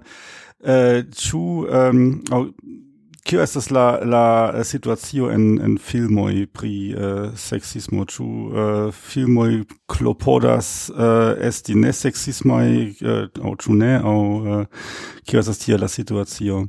ĉu 1.08 1.40
uh, 1.40 1.88
um, 1.88 2.20
kio 3.24 3.42
estas 3.42 3.70
la 3.70 3.98
la 4.04 4.64
situacio 4.64 5.30
en 5.30 5.60
en 5.64 5.78
filmoj 5.78 6.46
pri 6.52 6.72
eh, 6.92 7.04
uh, 7.04 7.38
sexismo 7.38 8.04
ĉu 8.04 8.24
uh, 8.24 8.94
filmoj 8.94 9.64
klopodas 9.86 10.90
uh, 10.90 11.32
esti 11.48 11.74
ne 11.74 11.92
seksismaj 11.92 12.68
uh, 12.86 13.24
aŭ 13.44 13.54
ĉu 13.64 13.76
ne? 13.80 13.94
Aŭ 13.98 14.18
uh, 14.18 14.84
kio 15.24 15.40
estas 15.40 15.58
tie 15.64 15.78
la 15.78 15.88
situacio 15.88 16.66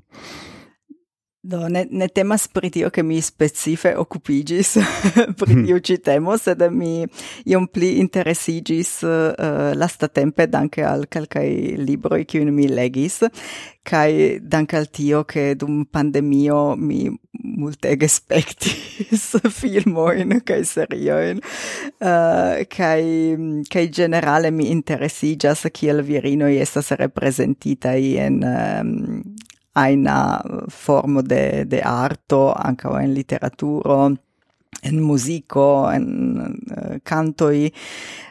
Do, 1.44 1.68
ne, 1.74 1.88
ne 1.89 2.06
temas 2.08 2.48
pri 2.48 2.70
tio 2.70 2.92
che 2.92 3.02
mi 3.02 3.20
specife 3.20 3.96
occupigis 3.96 4.78
pri 5.39 5.54
hmm. 5.54 5.64
tio 5.66 5.80
ci 5.80 5.98
temo, 5.98 6.38
sed 6.38 6.62
mi 6.70 7.02
iom 7.50 7.66
pli 7.66 7.98
interesigis 7.98 9.02
uh, 9.02 9.34
eh, 9.34 9.74
lasta 9.74 10.08
tempe 10.08 10.46
danke 10.46 10.86
al 10.86 11.08
calcai 11.10 11.82
libroi 11.82 12.28
cium 12.30 12.54
mi 12.54 12.68
legis, 12.70 13.26
cae 13.82 14.38
danke 14.39 14.78
al 14.78 14.92
tio 14.92 15.24
che 15.26 15.56
dum 15.56 15.86
pandemio 15.89 16.76
mi 16.78 17.10
multege 17.58 18.08
spectis 18.08 19.42
filmoin 19.58 20.44
cae 20.46 20.64
serioin, 20.64 21.42
uh, 21.42 22.06
eh, 22.06 22.68
cae, 22.70 23.64
cae 23.66 23.89
generale 23.89 24.52
mi 24.52 24.70
interesigas 24.70 25.66
kiel 25.74 26.06
virinoi 26.06 26.62
estas 26.62 26.94
representitai 27.02 28.18
en... 28.30 28.44
Um, 28.46 29.24
aina 29.74 30.42
eh, 30.44 30.66
formo 30.70 31.22
de, 31.22 31.66
de 31.66 31.82
arto, 31.82 32.54
ancao 32.54 32.98
en 33.00 33.14
literaturo, 33.14 34.12
en 34.82 35.00
musico, 35.00 35.92
en 35.92 36.58
uh, 36.72 36.96
cantoi, 37.04 37.72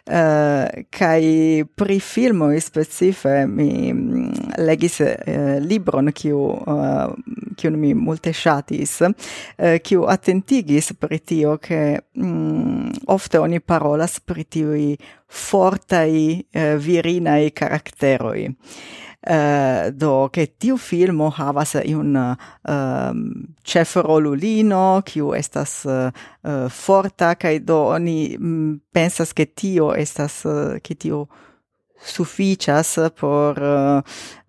eh, 0.04 0.16
uh, 0.16 0.84
kai 0.90 1.64
pri 1.74 2.00
filmo 2.00 2.48
specife 2.58 3.46
mi 3.46 3.92
mm, 3.92 4.56
legis 4.58 4.98
uh, 5.04 5.60
libron 5.62 6.10
kiu, 6.12 6.40
uh, 6.66 7.12
kiun 7.56 7.78
mi 7.78 7.92
multe 7.94 8.32
shatis, 8.34 8.96
uh, 9.04 9.76
kiu 9.84 10.08
attentigis 10.10 10.94
pri 10.98 11.20
tio 11.22 11.58
che 11.58 12.06
um, 12.16 12.90
ofte 13.06 13.38
oni 13.38 13.60
parolas 13.60 14.18
pri 14.20 14.44
tiui 14.48 14.98
fortai 15.26 16.44
uh, 16.54 16.74
virinai 16.74 17.52
caracteroi 17.52 18.48
uh, 19.26 19.90
do 19.92 20.28
che 20.30 20.46
tiu 20.58 20.76
filmo 20.76 21.30
havas 21.30 21.74
un 21.74 22.16
uh, 22.16 22.36
ehm, 22.64 23.54
chef 23.62 23.96
rolulino 23.96 25.02
kiu 25.04 25.34
estas 25.34 25.84
uh, 25.84 26.10
forta 26.68 27.34
kaj 27.34 27.58
do 27.64 27.78
oni 27.94 28.36
mm, 28.38 28.80
pensas 28.92 29.32
ke 29.32 29.46
tio 29.54 29.92
estas 29.94 30.44
eh, 30.44 30.50
uh, 30.50 30.80
ke 30.80 30.94
tio 30.94 31.26
sufficias 32.04 32.98
por 33.20 33.62
uh, 33.62 34.02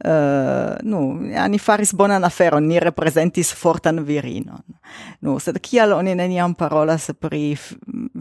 uh, 0.06 0.76
nu 0.84 1.20
ani 1.36 1.60
faris 1.60 1.94
bonan 1.94 2.24
aferon 2.24 2.68
ni 2.68 2.80
representis 2.80 3.54
fortan 3.54 4.06
virinon. 4.08 4.64
Nu 5.22 5.38
sed 5.40 5.60
kial 5.64 5.94
oni 5.94 6.16
neniam 6.16 6.56
parolas 6.56 7.10
pri 7.20 7.58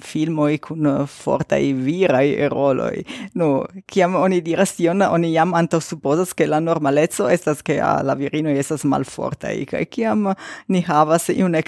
filmoi 0.03 0.59
kun 0.59 0.89
fortai 1.07 1.73
virai 1.75 2.49
roloi? 2.49 3.05
Nu 3.35 3.65
kiam 3.87 4.17
oni 4.17 4.41
diras 4.41 4.75
tion 4.77 5.03
oni 5.03 5.33
jam 5.33 5.55
antaŭ 5.55 5.81
supozas 5.81 6.35
ke 6.35 6.47
la 6.47 6.61
normaleco 6.61 7.29
estas 7.31 7.63
ke 7.63 7.81
ah, 7.81 8.01
la 8.03 8.15
virino 8.15 8.51
estas 8.51 8.85
malfortaj 8.85 9.57
kaj 9.71 9.85
kiam 9.91 10.33
ni 10.69 10.83
havas 10.83 11.29
iun 11.31 11.55
a 11.55 11.63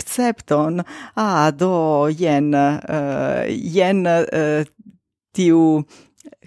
ah 1.16 1.50
do 1.50 2.08
jen 2.08 2.54
uh, 2.54 3.46
jen 3.48 4.06
uh, 4.06 4.64
tiu 5.32 5.84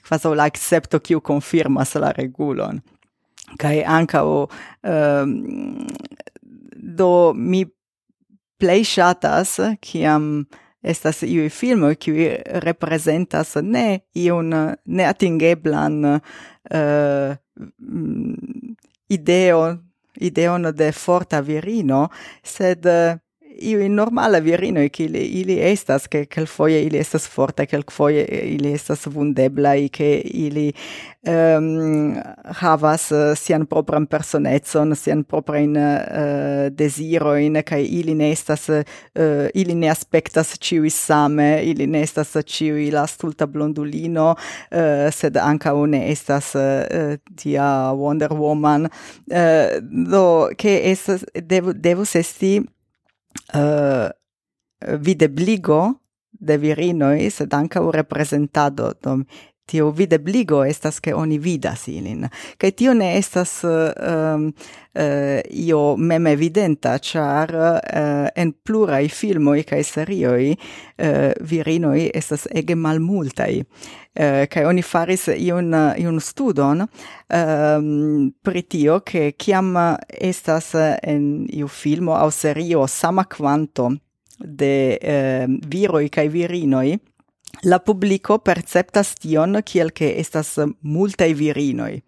quasi 0.07 0.33
la 0.35 0.43
accepto 0.43 0.99
kiu 0.99 1.21
confirmas 1.21 1.95
la 1.95 2.11
regulon. 2.11 2.81
Kai 3.57 3.83
anka 3.83 4.23
o 4.25 4.47
um, 4.83 5.87
do 6.97 7.33
mi 7.33 7.65
plej 8.57 8.95
che 8.95 9.77
kiam 9.81 10.45
estas 10.81 11.23
iu 11.23 11.49
filmo 11.49 11.89
kiuj 11.95 12.41
representas 12.63 13.55
ne 13.61 13.99
iun 14.13 14.53
neatingeblan 14.85 16.05
uh, 16.05 17.35
ideo 19.09 19.77
ideon 20.21 20.71
de 20.75 20.91
forta 20.91 21.41
virino 21.41 22.07
sed 22.43 22.85
uh, 22.85 23.17
io 23.59 23.79
in 23.79 23.93
normale 23.93 24.41
virino 24.41 24.79
e 24.79 24.89
che 24.89 25.03
ili 25.03 25.59
estas 25.59 26.07
che 26.07 26.27
quel 26.27 26.47
foie 26.47 26.81
ili 26.81 26.97
estas 26.97 27.27
forte 27.27 27.65
quel 27.67 27.83
foie 27.87 28.23
ili 28.23 28.73
estas 28.73 29.07
vundebla 29.07 29.73
e 29.73 29.89
che 29.89 30.21
ili 30.23 30.73
um, 31.21 32.21
havas 32.59 33.11
uh, 33.11 33.33
sian 33.35 33.65
propran 33.65 34.07
personetson 34.07 34.95
sian 34.95 35.23
propran 35.23 35.75
uh, 35.75 36.65
eh, 36.65 36.69
desiro 36.71 37.35
in 37.35 37.61
che 37.63 37.79
ili 37.79 38.13
ne 38.13 38.31
estas 38.31 38.67
uh, 38.67 39.47
ili 39.53 39.73
ne 39.73 39.89
aspectas 39.89 40.57
ciu 40.59 40.89
same 40.89 41.61
ili 41.63 41.87
ne 41.87 42.01
estas 42.01 42.35
la 42.91 43.05
stulta 43.07 43.47
blondulino 43.47 44.35
uh, 44.71 45.09
sed 45.11 45.37
anca 45.37 45.73
une 45.73 46.09
estas 46.09 46.53
uh, 46.55 47.17
tia 47.35 47.93
Wonder 47.93 48.33
Woman. 48.33 48.89
Uh, 49.29 49.79
do 49.81 50.49
che 50.55 50.91
es 50.91 51.25
devo 51.33 51.73
devo 51.73 52.03
esti 52.03 52.74
uh, 53.53 54.09
videbligo 54.99 56.01
de 56.31 56.57
virinoi, 56.57 57.29
sed 57.29 57.53
anca 57.53 57.81
u 57.81 57.91
representado. 57.91 58.93
Do 59.01 59.25
tio 59.65 59.89
videbligo 59.89 60.63
estas 60.65 60.99
ke 60.99 61.13
oni 61.15 61.37
vidas 61.41 61.87
ilin. 61.87 62.27
Kaj 62.57 62.71
tio 62.71 62.93
ne 62.93 63.15
estas 63.17 63.63
uh, 63.63 63.71
uh, 64.95 65.39
io 65.49 65.95
mem 65.97 66.27
evidenta 66.27 66.95
ĉar 66.99 67.53
uh, 67.55 67.67
eh, 67.83 68.29
en 68.35 68.51
pluraj 68.63 69.07
filmoj 69.09 69.63
kaj 69.67 69.83
serioj 69.83 70.51
uh, 70.51 70.57
eh, 70.97 71.33
virinoj 71.41 72.09
estas 72.13 72.47
ege 72.51 72.75
malmultaj 72.75 73.51
uh, 73.61 74.45
kaj 74.51 74.65
oni 74.65 74.81
faris 74.81 75.27
iun 75.35 75.73
iun 75.97 76.19
studon 76.19 76.85
um, 76.85 78.31
pri 78.43 78.61
tio 78.61 78.99
ke 78.99 79.31
kiam 79.31 79.73
estas 80.07 80.73
en 81.03 81.45
iu 81.49 81.67
filmo 81.67 82.15
aŭ 82.15 82.31
serio 82.31 82.87
sama 82.87 83.25
kvanto 83.25 83.91
de 84.39 84.75
uh, 85.01 85.59
viroj 85.67 86.07
kaj 86.09 86.27
virinoj 86.29 86.97
La 87.63 87.79
publico 87.79 88.37
perceptas 88.37 89.15
tion 89.15 89.61
kiel 89.65 89.91
ke 89.95 90.13
estas 90.19 90.57
multaj 90.81 91.33
virinoj. 91.33 92.01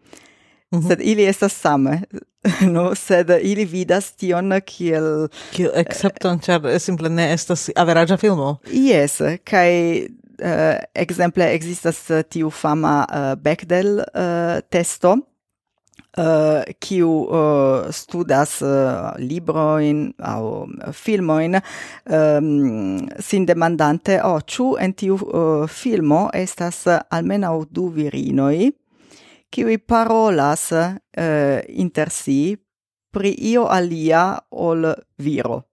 Mm 0.72 0.80
-hmm. 0.80 0.88
Sed 0.88 1.02
ili 1.02 1.26
estas 1.26 1.54
same, 1.54 2.02
no? 2.76 2.96
Sed 2.96 3.30
ili 3.42 3.66
vidas 3.66 4.12
tion 4.12 4.62
kiel... 4.66 5.28
Kiel 5.52 5.72
accepton, 5.76 6.36
eh, 6.36 6.42
char 6.42 6.80
simple 6.80 7.10
ne 7.10 7.34
estas 7.34 7.70
averagia 7.76 8.18
filmo. 8.18 8.58
Yes, 8.72 9.22
kai 9.44 10.08
uh, 10.42 10.50
eh, 10.50 10.80
exemple 10.94 11.54
existas 11.54 12.12
tiu 12.30 12.50
fama 12.50 13.06
uh, 13.10 13.42
Bechdel 13.42 13.98
uh, 13.98 14.60
testo, 14.70 15.18
Eh, 16.18 16.74
kiu 16.82 17.10
uh, 17.30 17.92
studas 17.94 18.56
uh, 18.66 19.14
libroin 19.22 20.10
au 20.18 20.66
filmoin 20.92 21.60
um, 22.10 23.06
sin 23.22 23.46
demandante 23.46 24.18
o 24.26 24.32
oh, 24.32 24.42
chu 24.42 24.72
en 24.82 24.96
tiu 24.98 25.14
uh, 25.14 25.68
filmo 25.70 26.24
estas 26.34 26.88
almenaŭ 26.90 27.54
du 27.70 27.92
virinoi 27.94 28.72
kiu 29.54 29.78
parolas 29.86 30.72
uh, 30.74 31.62
inter 31.70 32.10
si 32.10 32.58
pri 33.14 33.36
io 33.54 33.68
alia 33.70 34.42
ol 34.50 34.90
viro? 35.22 35.68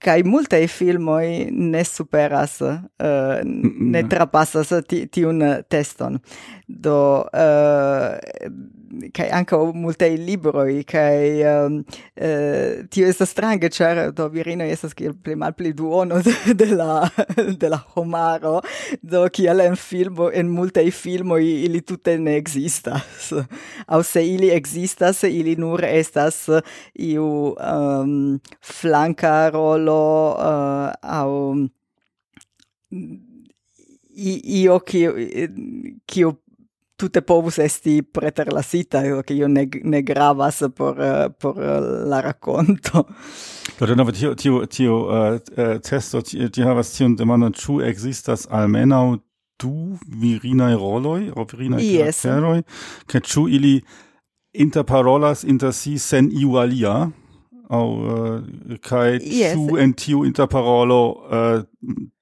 Kai 0.00 0.22
multe 0.24 0.56
filmoi 0.66 1.50
ne 1.52 1.84
superas 1.84 2.62
uh, 2.64 3.44
ne 3.44 4.08
trapassas 4.08 4.72
tiun 4.88 5.44
teston. 5.68 6.16
Do 6.66 7.28
uh, 7.28 8.16
kai 9.12 9.30
anche 9.30 9.56
multe 9.56 10.08
libroi 10.16 10.84
kai 10.84 11.42
um, 11.42 11.82
eh, 12.14 12.84
tio 12.88 13.06
è 13.06 13.12
strange 13.12 13.68
ĉar 13.68 14.12
do 14.12 14.28
virino 14.28 14.64
è 14.64 14.76
kiel 14.94 15.16
pli 15.16 15.34
malpli 15.34 15.72
duono 15.72 16.20
de, 16.20 16.54
de 16.54 16.74
la 16.74 17.10
de 17.60 17.68
la 17.68 17.84
homaro 17.94 18.60
do 19.00 19.28
kiel 19.30 19.76
film 19.76 20.30
in 20.32 20.56
en 20.56 20.66
film 20.68 20.90
filmoj 20.90 21.42
ili 21.42 21.82
tutte 21.82 22.18
ne 22.18 22.36
exista 22.36 23.02
au 23.86 24.02
se 24.02 24.22
ili 24.26 24.50
ekzistas 24.50 25.22
ili 25.22 25.56
nur 25.56 25.84
estas 25.84 26.48
iu 26.94 27.54
um, 27.56 28.40
flanca 28.60 29.50
rolo 29.50 30.36
uh, 30.36 30.92
aŭ 31.02 31.68
io 34.14 34.80
che 34.80 35.50
che 36.04 36.36
tutte 37.02 37.22
povus 37.22 37.58
esti 37.58 38.06
sita 38.62 39.22
che 39.22 39.32
io 39.32 39.48
ne, 39.48 39.68
ne 39.82 40.02
gravas 40.02 40.70
por, 40.72 41.34
por 41.36 41.56
la 41.56 42.20
racconto. 42.20 43.06
Do 43.78 43.86
denove 43.86 44.12
tio, 44.12 44.34
tio, 44.34 44.66
tio 44.66 44.94
uh, 44.94 45.40
uh, 45.56 45.80
testo, 45.80 46.20
tio, 46.22 46.48
tio 46.48 46.68
havas 46.68 46.92
tion 46.94 47.16
demanda, 47.16 47.50
ĉu 47.50 47.80
existas 47.82 48.46
almenaŭ 48.50 49.18
du 49.58 49.98
virinaj 50.06 50.76
roloj, 50.78 51.32
virinaj 51.34 51.82
yes. 51.82 52.22
karakteroj, 52.22 52.62
ke 53.10 53.20
ĉu 53.20 53.48
ili 53.48 53.80
interparolas 54.54 55.42
inter 55.42 55.74
si 55.74 55.98
sen 55.98 56.30
iu 56.30 56.54
alia, 56.62 57.10
au 57.72 57.88
uh, 57.98 58.42
eh, 58.70 58.78
kai 58.78 59.18
yes. 59.18 59.58
tu 59.58 59.78
en 59.78 59.94
tiu 59.98 60.22
interparolo 60.28 61.00
uh, 61.10 61.64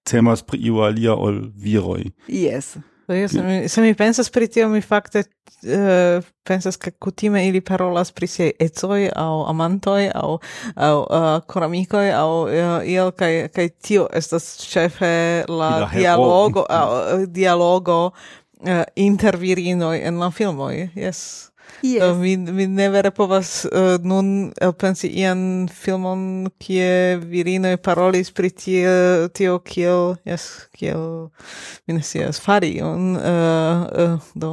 temas 0.09 0.41
pri 0.41 0.63
iu 0.71 0.81
alia 0.89 1.13
ol 1.13 1.51
viroj. 1.53 2.07
Yes. 2.29 2.79
Jes, 3.15 3.33
mi, 3.33 3.69
se 3.69 3.83
mi 3.83 3.95
pensas 3.95 4.31
pri 4.31 4.49
tio, 4.49 4.69
mi 4.69 4.81
fakte 4.81 5.25
uh, 5.63 6.23
pensas, 6.43 6.77
che 6.77 6.93
kutime 6.93 7.47
ili 7.47 7.61
parolas 7.61 8.13
pri 8.13 8.27
siei 8.27 8.53
ecoj, 8.59 9.11
au 9.17 9.45
amantoi 9.47 10.11
au, 10.15 10.39
au 10.77 11.01
uh, 11.03 11.17
eh, 11.17 11.41
koramikoj, 11.47 12.11
au 12.13 12.43
uh, 12.43 12.53
eh, 12.53 12.93
iel, 12.93 13.13
kai, 13.13 13.49
kai 13.55 13.69
tio 13.83 14.09
estas 14.13 14.57
chefe 14.63 15.45
la, 15.49 15.71
la 15.81 15.91
dialogo, 15.95 16.67
uh, 16.71 17.27
dialogo 17.27 18.13
uh, 18.63 18.83
inter 18.95 19.37
virinoi 19.37 20.03
en 20.03 20.19
la 20.19 20.31
filmoi, 20.31 20.91
yes. 20.95 21.50
Yes. 21.83 22.03
Uh, 22.03 22.17
mi, 22.19 22.37
mi 22.37 22.67
ne 22.67 22.89
vere 22.89 23.11
povas 23.11 23.65
uh, 23.65 23.97
nun 24.05 24.53
elpensi 24.61 25.09
ian 25.23 25.69
filmon 25.73 26.51
kie 26.61 27.17
virinoj 27.23 27.79
parolis 27.81 28.31
pri 28.37 28.51
tie, 28.53 28.91
tio 29.35 29.59
kiel, 29.65 30.17
yes, 30.29 30.67
kiel, 30.77 31.31
mi 31.87 31.97
ne 31.97 32.05
scias, 32.05 32.41
fari 32.45 32.75
un, 32.85 33.15
uh, 33.17 33.23
eh, 33.23 34.05
uh, 34.05 34.05
eh, 34.05 34.35
do. 34.35 34.53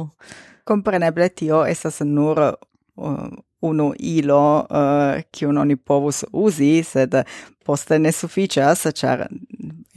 Compreneble 0.68 1.28
tio 1.28 1.64
estas 1.68 2.00
nur 2.04 2.40
uh, 2.40 3.28
unu 3.60 3.92
ilo 3.98 4.42
uh, 4.64 5.20
kiun 5.32 5.58
oni 5.58 5.76
povus 5.76 6.24
uzi, 6.32 6.78
sed 6.84 7.14
poste 7.64 7.98
ne 7.98 8.12
suficias, 8.12 8.86
char 8.96 9.26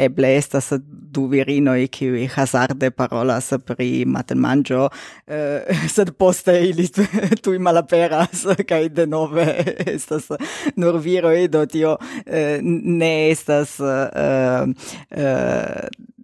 eble 0.02 0.36
estas 0.38 0.72
du 1.12 1.26
virinoj 1.32 1.88
kiuj 1.92 2.26
hazarde 2.36 2.92
parolas 2.96 3.52
pri 3.66 4.06
matenmanĝo, 4.08 4.88
eh, 5.28 5.72
sed 5.96 6.14
poste 6.18 6.56
ili 6.70 6.88
tuj 7.44 7.60
malaperas 7.60 8.46
kaj 8.70 8.90
denove 9.02 9.48
estas 9.86 10.32
nur 10.76 11.00
viroj, 11.04 11.48
do 11.52 11.66
tio 11.66 11.98
eh, 12.26 12.60
ne 12.64 13.14
estas 13.32 13.80
uh, 13.80 14.68
uh, 15.12 16.21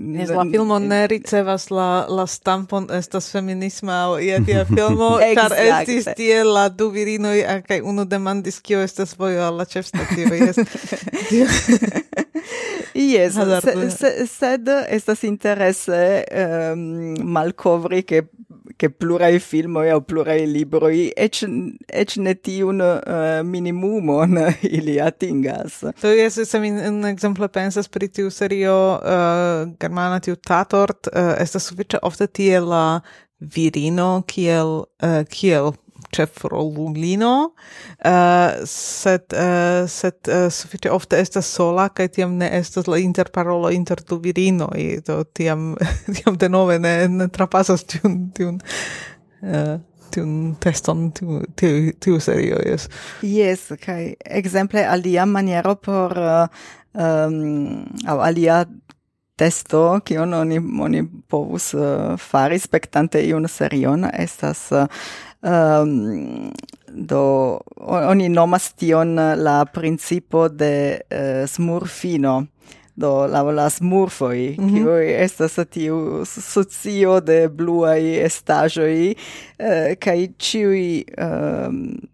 Nes 0.00 0.30
la 0.32 0.44
filmo 0.48 0.78
ne 0.80 1.06
ricevas 1.06 1.66
la, 1.70 2.06
la 2.08 2.24
stampon 2.26 2.86
estas 2.96 3.28
feminisma 3.32 3.98
au 4.06 4.14
ia 4.18 4.38
tia 4.44 4.64
filmo, 4.64 5.10
car 5.36 5.52
estis 5.52 6.08
tie 6.16 6.40
la 6.44 6.68
du 6.72 6.88
virinoi, 6.94 7.42
kai 7.68 7.82
uno 7.84 8.06
demandis 8.08 8.60
kio 8.64 8.80
estas 8.80 9.12
vojo? 9.18 9.42
Alla 9.44 9.66
cefstatio, 9.68 10.32
yes. 10.32 10.56
yes, 12.94 13.36
se, 13.98 14.26
sed 14.26 14.72
estas 14.88 15.22
interesse 15.28 16.24
um, 16.32 17.20
malcovri 17.36 18.02
che 18.04 18.24
che 18.76 18.90
plurai 18.90 19.38
film 19.38 19.76
o 19.76 20.00
plurai 20.00 20.46
libroi 20.46 21.10
ec, 21.16 21.42
ec 21.86 22.16
ne 22.16 22.34
tiun 22.34 22.80
uh, 22.80 23.42
minimumon 23.44 24.38
ili 24.76 25.00
atingas. 25.00 25.80
to 25.80 25.92
so, 26.00 26.14
yes, 26.14 26.40
se 26.48 26.60
mi 26.60 26.70
un 26.70 27.04
exemplo 27.04 27.48
pensas 27.48 27.88
pri 27.88 28.08
tiu 28.08 28.30
serio 28.30 29.00
uh, 29.00 29.72
germana 29.80 30.20
tiu 30.20 30.36
tatort, 30.36 31.06
uh, 31.12 31.34
estas 31.38 31.70
sufiĉe 31.70 31.98
ofte 32.02 32.26
tie 32.26 32.60
la 32.60 33.00
virino 33.40 34.22
kiel 34.26 34.84
uh, 35.02 35.22
kiel 35.28 35.72
ĉefroluglino, 36.14 37.34
uh, 37.50 38.10
eh, 38.10 38.62
set 38.66 39.34
uh, 39.36 39.40
eh, 39.40 39.88
set 39.88 40.28
uh, 40.28 40.46
eh, 40.46 40.48
sufiĉe 40.54 40.90
ofte 40.92 41.20
estas 41.20 41.50
sola 41.50 41.88
kaj 41.88 42.08
tiam 42.16 42.38
ne 42.40 42.48
estas 42.58 42.88
la 42.90 42.98
interparolo 42.98 43.70
inter 43.70 44.02
du 44.08 44.20
virinoj, 44.22 45.00
do 45.06 45.22
tiam 45.24 45.74
tiam 46.16 46.38
de 46.40 46.48
nove 46.48 46.78
ne, 46.78 46.96
ne 47.08 47.28
trapasas 47.28 47.84
tiun 47.84 48.18
tiun 48.36 48.60
uh, 49.42 49.78
tiun 50.10 50.56
teston 50.60 51.10
tiu 51.14 51.40
tiu, 51.56 51.92
tiu 52.02 52.20
serio 52.20 52.58
yes 52.66 52.88
yes 53.22 53.70
kaj 53.84 54.14
ekzemple 54.40 54.84
alia 54.86 55.26
maniero 55.26 55.76
por 55.76 56.18
uh, 56.18 56.46
um, 56.92 57.86
au 58.06 58.20
alia 58.20 58.64
testo 59.40 60.00
che 60.04 60.18
oni 60.18 60.58
oni 60.80 61.08
povus 61.28 61.72
uh, 61.72 62.16
fari 62.16 62.58
spectante 62.58 63.22
iun 63.22 63.48
serion 63.48 64.04
estas 64.12 64.70
uh, 64.70 64.84
um, 65.42 66.52
do 66.88 67.60
oni 67.78 68.28
nomas 68.28 68.72
tion 68.72 69.18
eh, 69.18 69.36
la 69.36 69.64
principo 69.64 70.48
de 70.48 71.00
uh, 71.10 71.46
smurfino 71.46 72.46
do 72.94 73.26
la 73.26 73.42
la 73.42 73.70
smurfoi 73.70 74.56
mm 74.58 74.68
-hmm. 74.68 74.74
kiu 74.74 74.96
estas 75.24 75.58
tiu 75.70 76.24
socio 76.24 77.20
de 77.20 77.48
bluai 77.48 78.20
estajoi 78.26 79.14
uh, 79.14 79.66
eh, 79.66 79.96
kai 79.98 80.34
ciui 80.38 81.04
um, 81.18 81.24
ehm, 81.24 82.10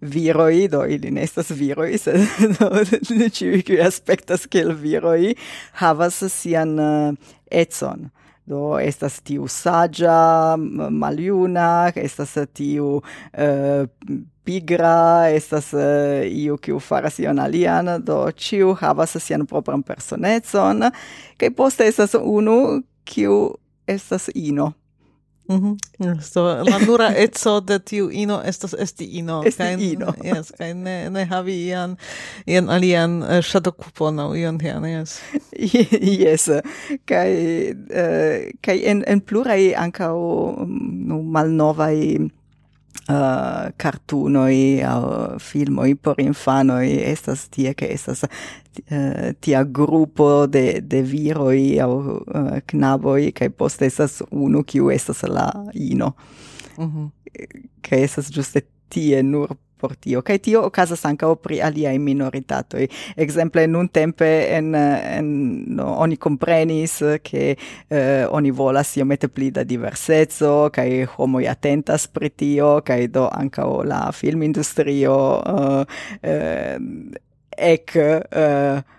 viroi, 0.00 0.68
do 0.68 0.86
ili 0.86 1.10
nestas 1.10 1.50
viroi, 1.50 1.98
se 1.98 2.12
do, 2.58 2.84
ciui 3.32 3.62
qui 3.62 3.80
aspectas 3.80 4.46
kiel 4.46 4.72
viroi, 4.72 5.34
havas 5.72 6.22
sian 6.32 6.78
uh, 6.78 7.14
etson 7.50 8.08
do 8.46 8.78
estas 8.80 9.20
tiu 9.20 9.48
saĝa 9.48 10.56
maljuna 10.90 11.92
estas 11.94 12.36
tiu 12.54 13.00
uh, 13.00 13.86
pigra 14.44 15.28
estas 15.30 15.72
uh, 15.72 16.26
iu 16.26 16.56
kiu 16.58 16.80
faras 16.80 17.18
ion 17.18 17.38
alian. 17.38 17.92
Do 18.04 18.24
ĉiu 18.36 18.74
havas 18.80 19.16
sian 19.22 19.46
propran 19.46 19.82
personecon 19.82 20.90
kaj 21.38 21.54
poste 21.56 21.86
estas 21.86 22.16
unu 22.20 22.82
kiu 23.04 23.40
estas 23.86 24.30
ino. 24.34 24.72
Mm 25.50 25.76
-hmm. 25.98 26.20
So, 26.20 26.62
la 26.64 26.78
nura 26.78 27.14
etso 27.24 27.60
de 27.60 27.78
tiu 27.78 28.10
ino 28.10 28.42
estas 28.44 28.74
esti 28.78 29.04
ino. 29.04 29.42
Esti 29.46 29.62
kaj, 29.62 29.92
ino. 29.92 30.14
Yes, 30.34 30.52
kai 30.58 30.74
ne, 30.74 31.10
ne 31.10 31.24
havi 31.24 31.66
ian, 31.66 31.96
ian 32.46 32.70
alian 32.70 33.22
eh, 33.22 33.38
uh, 33.38 33.44
shadokupon 33.44 34.18
au 34.20 34.34
ion 34.34 34.58
tian, 34.58 34.84
yes. 34.84 35.20
yes, 36.22 36.48
kai, 37.04 37.32
uh, 37.70 37.98
eh, 37.98 38.52
kai 38.62 38.82
en, 38.84 39.04
en 39.06 39.20
plurai 39.20 39.74
ancao 39.74 40.54
um, 40.58 40.68
mm, 40.68 41.08
no, 41.08 41.22
malnovai 41.22 42.30
uh, 43.08 43.70
cartunoi 43.76 44.82
au 44.84 45.38
filmoi 45.38 45.94
por 45.94 46.20
infanoi 46.20 47.02
estas 47.12 47.48
tie 47.48 47.74
che 47.74 47.86
estas 47.92 48.22
uh, 48.24 49.32
tia 49.40 49.64
gruppo 49.64 50.46
de 50.46 50.80
de 50.80 51.02
viroi 51.02 51.80
au 51.80 51.98
uh, 51.98 52.60
knaboi 52.66 53.32
che 53.32 53.50
poste 53.50 53.86
estas 53.86 54.22
unu 54.30 54.64
kiu 54.64 54.90
estas 54.90 55.22
la 55.22 55.50
ino. 55.74 56.14
che 56.76 56.78
Mm 56.78 56.86
-hmm. 56.86 57.10
Kaj 57.82 58.02
estas 58.02 58.30
giuste 58.30 58.62
tie 58.88 59.22
nur 59.22 59.56
por 59.80 59.96
tio. 59.96 60.22
Kaj 60.26 60.38
tio 60.44 60.62
okazas 60.68 61.04
ankaŭ 61.08 61.34
pri 61.42 61.60
aliaj 61.64 61.96
minoritatoj. 61.98 62.86
Ekzemple 63.16 63.66
nuntempe 63.70 64.28
en, 64.56 64.74
en, 64.74 65.30
no, 65.76 65.88
oni 66.04 66.18
komprenis, 66.20 66.98
ke 67.24 67.54
eh, 67.54 68.26
oni 68.30 68.50
volas 68.50 68.94
iomete 68.96 69.28
pli 69.28 69.50
da 69.54 69.64
diverseco, 69.64 70.70
kaj 70.74 70.88
homoj 71.16 71.46
atentas 71.50 72.06
pri 72.06 72.30
tio, 72.30 72.70
kaj 72.86 73.08
do 73.14 73.26
ankaŭ 73.32 73.70
la 73.88 74.06
filmindustrio 74.12 75.18
eh, 75.56 76.00
eh 76.22 76.78
ek... 77.60 77.96
Eh, 77.96 78.98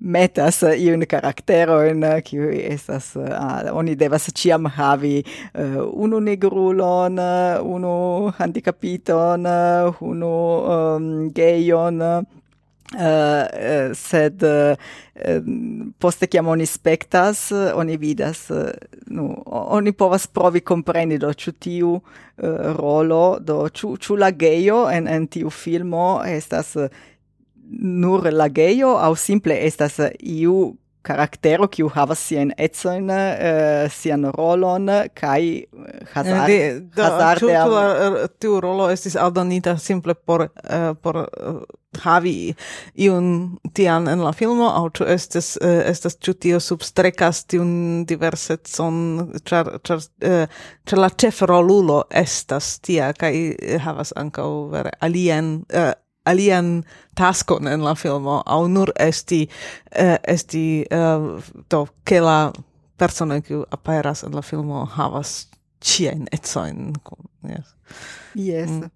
metas 0.00 0.62
iun 0.62 1.04
karakteroin, 1.06 2.02
eh, 2.04 2.22
kiu 2.24 2.48
estas, 2.50 3.12
uh, 3.16 3.68
oni 3.76 3.94
devas 3.94 4.30
ciam 4.34 4.66
havi 4.66 5.20
uh, 5.20 5.80
unu 5.92 6.20
negrulon, 6.20 7.20
unu 7.62 8.32
handicapiton, 8.38 9.46
unu 10.00 10.34
um, 10.74 11.08
geion, 11.36 12.00
uh, 12.00 13.92
sed 13.94 14.42
uh, 14.42 14.90
poste 16.00 16.26
kiam 16.26 16.48
oni 16.48 16.66
spektas, 16.66 17.50
oni 17.52 17.96
vidas, 18.00 18.48
uh, 18.50 18.70
nu, 19.12 19.28
oni 19.46 19.92
povas 19.92 20.26
provi 20.26 20.64
kompreni 20.64 21.18
do 21.20 21.32
ĉu 21.32 21.52
tiu 21.60 21.92
uh, 21.94 22.02
rolo, 22.80 23.38
do 23.40 23.68
ĉu 23.68 23.96
ĉu 24.00 24.16
la 24.16 24.32
gejo 24.32 24.86
en 24.90 25.08
en 25.08 25.28
tiu 25.28 25.50
filmo 25.50 26.22
estas 26.24 26.76
uh, 26.76 26.88
nur 27.70 28.26
lageio 28.32 28.96
au 28.98 29.14
simple 29.16 29.56
estas 29.66 30.00
iu 30.20 30.76
karaktero 31.02 31.68
kiu 31.72 31.88
havas 31.88 32.20
sian 32.28 32.52
ecojn, 32.60 33.08
uh, 33.08 33.18
eh, 33.48 33.90
sian 33.92 34.26
rolon 34.36 34.88
kaj 35.16 35.40
eh, 35.40 35.66
hazard, 36.12 36.52
eh, 36.52 36.80
do, 36.96 37.04
hazarde. 37.04 37.46
Ĉu 37.46 37.52
tiu, 37.56 38.30
tiu 38.42 38.60
rolo 38.60 38.88
estis 38.92 39.16
aldonita 39.16 39.78
simple 39.80 40.14
por 40.14 40.48
uh, 40.50 40.90
por 41.00 41.22
uh, 41.24 41.62
havi 42.04 42.52
iun 43.00 43.30
tian 43.74 44.06
en 44.12 44.20
la 44.22 44.34
filmo 44.36 44.68
aŭ 44.68 44.84
tu 44.98 45.08
estes 45.08 45.54
uh, 45.56 45.80
estas 45.90 46.18
tu 46.20 46.34
tio 46.34 46.60
substrekas 46.60 47.46
tiun 47.50 48.04
diversecon 48.06 49.00
char, 49.42 49.72
char, 49.82 50.04
uh, 50.28 50.44
char 50.84 51.02
la 51.02 51.10
ĉefrolulo 51.10 52.02
estas 52.10 52.76
tia 52.84 53.10
kaj 53.16 53.34
havas 53.88 54.12
ankaŭ 54.20 54.50
vere 54.76 54.94
alien 55.00 55.56
uh, 55.72 55.94
alian 56.26 56.82
taskon 57.16 57.66
en 57.66 57.84
la 57.84 57.94
filmo 57.94 58.42
au 58.46 58.68
nur 58.68 58.92
esti 58.98 59.48
uh, 59.98 60.16
esti 60.28 60.84
uh, 60.92 61.42
to 61.68 61.86
ke 62.04 62.20
la 62.20 62.52
persona 62.98 63.40
kiu 63.40 63.64
aperas 63.70 64.24
en 64.24 64.34
la 64.34 64.42
filmo 64.42 64.84
havas 64.84 65.48
cien 65.84 66.26
etsoin 66.32 66.92
yes 67.48 67.74
yes 68.34 68.70
mm. 68.70 68.90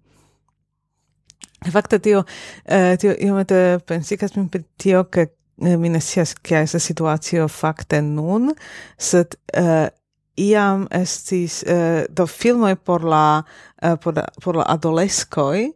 Fakte 1.71 1.97
tio, 1.99 2.23
eh, 2.65 2.97
tio 3.01 3.15
iomete 3.17 3.79
pensigas 3.87 4.35
min 4.35 4.49
per 4.49 4.61
tio, 4.77 5.03
che 5.09 5.21
eh, 5.61 5.77
mi 5.77 5.89
ne 5.89 5.99
sias 5.99 6.35
kia 6.35 6.59
estas 6.61 6.85
situatio 6.85 7.47
fakte 7.47 8.01
nun, 8.01 8.51
sed 8.97 9.33
eh, 9.53 9.89
iam 10.37 10.87
estis 10.91 11.63
eh, 11.63 12.05
do 12.09 12.27
filmoj 12.27 12.75
por 12.75 13.03
la 13.03 13.43
eh, 13.81 13.95
por, 14.03 14.15
la, 14.15 14.27
por 14.43 14.59
la 14.59 14.67
adoleskoj 14.75 15.71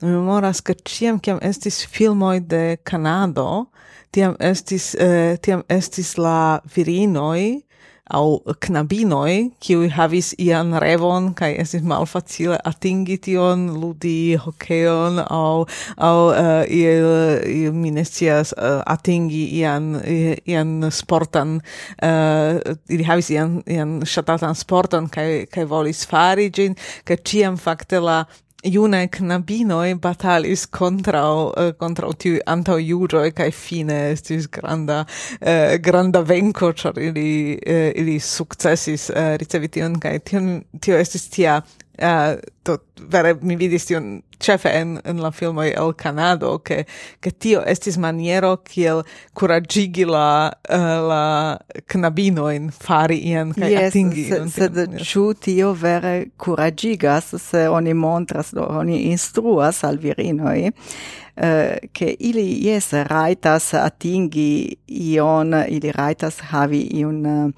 Mi 0.00 0.08
memoras, 0.10 0.60
che 0.60 0.74
ciam 0.84 1.20
ciam 1.20 1.38
estis 1.42 1.84
filmoi 1.86 2.40
de 2.40 2.78
Canado, 2.82 3.68
tiam 4.10 4.36
estis, 4.40 4.94
eh, 4.94 5.38
tiam 5.40 5.62
estis 5.68 6.16
la 6.18 6.60
virinoi, 6.74 7.62
au 8.12 8.42
knabinoi, 8.60 9.52
kiui 9.62 9.88
havis 9.94 10.32
ian 10.42 10.74
revon 10.82 11.30
kai 11.38 11.52
estis 11.62 11.84
malfacile 11.86 12.58
atingi 12.68 13.16
tion, 13.24 13.68
ludi 13.80 14.34
hokeon 14.36 15.22
au 15.22 15.64
au 15.96 16.20
uh, 16.28 16.64
iel, 16.66 17.06
mi 17.46 17.70
minestias 17.86 18.52
uh, 18.58 18.82
atingi 18.94 19.44
ian 19.60 19.94
ian 20.04 20.90
sportan 20.90 21.60
uh, 22.02 22.58
ili 22.90 23.06
havis 23.06 23.30
ian 23.30 23.60
ian 23.66 24.00
shatatan 24.04 24.58
sportan, 24.58 25.08
kai, 25.08 25.46
kai 25.46 25.64
volis 25.64 26.04
fari 26.08 26.50
gin, 26.50 26.76
kaj 27.08 27.22
ciam 27.24 27.56
fakte 27.56 28.02
la 28.02 28.24
iune 28.62 29.08
knabinoi 29.08 29.94
batalis 29.94 30.66
contra 30.78 31.22
uh, 31.26 31.52
eh, 31.56 31.72
kontraŭ 31.78 32.12
tiuj 32.14 32.38
e 33.26 33.30
kai 33.34 33.50
fine 33.50 33.98
estis 34.12 34.48
granda 34.48 35.04
uh, 35.04 35.74
granda 35.82 36.22
venko 36.22 36.72
char 36.72 36.98
ili 36.98 37.58
uh, 37.66 37.90
ili 37.94 38.18
successis 38.20 39.10
uh, 39.10 39.36
ricevition 39.36 39.98
kai 40.00 40.18
tio 40.20 40.98
estis 40.98 41.28
tia 41.28 41.60
uh, 41.98 42.38
to 42.62 42.78
vere 43.10 43.34
mi 43.42 43.56
vidis 43.56 43.86
tion 43.86 44.22
chefe 44.42 44.68
en, 44.68 45.00
en 45.04 45.22
la 45.22 45.30
filmo 45.30 45.62
el 45.62 45.94
Canado 45.94 46.58
che 46.58 46.86
che 47.20 47.30
tio 47.30 47.62
estis 47.64 47.96
maniero 47.96 48.56
kiel 48.58 49.04
curagigi 49.34 50.04
la, 50.04 50.52
uh, 50.68 51.08
la 51.08 51.58
knabinoin 51.86 52.70
fari 52.70 53.22
ien 53.30 53.54
kai 53.54 53.72
yes, 53.72 53.90
atingi. 53.92 54.26
Se, 54.28 54.42
sed 54.50 54.98
ĉu 54.98 55.24
tio 55.40 55.72
vere 55.72 56.32
curagigas 56.36 57.34
se 57.38 57.68
oni 57.68 57.94
montras, 57.94 58.52
do, 58.52 58.66
oni 58.82 59.04
instruas 59.12 59.84
al 59.84 59.98
virinoj 60.02 60.72
Uh, 61.34 61.44
eh, 61.44 61.88
che 61.92 62.16
ili 62.18 62.60
yes 62.66 62.92
raitas 62.92 63.72
atingi 63.72 64.76
ion 64.86 65.54
ili 65.68 65.92
raitas 65.92 66.40
havi 66.40 66.88
iun 66.92 67.24
uh, 67.24 67.52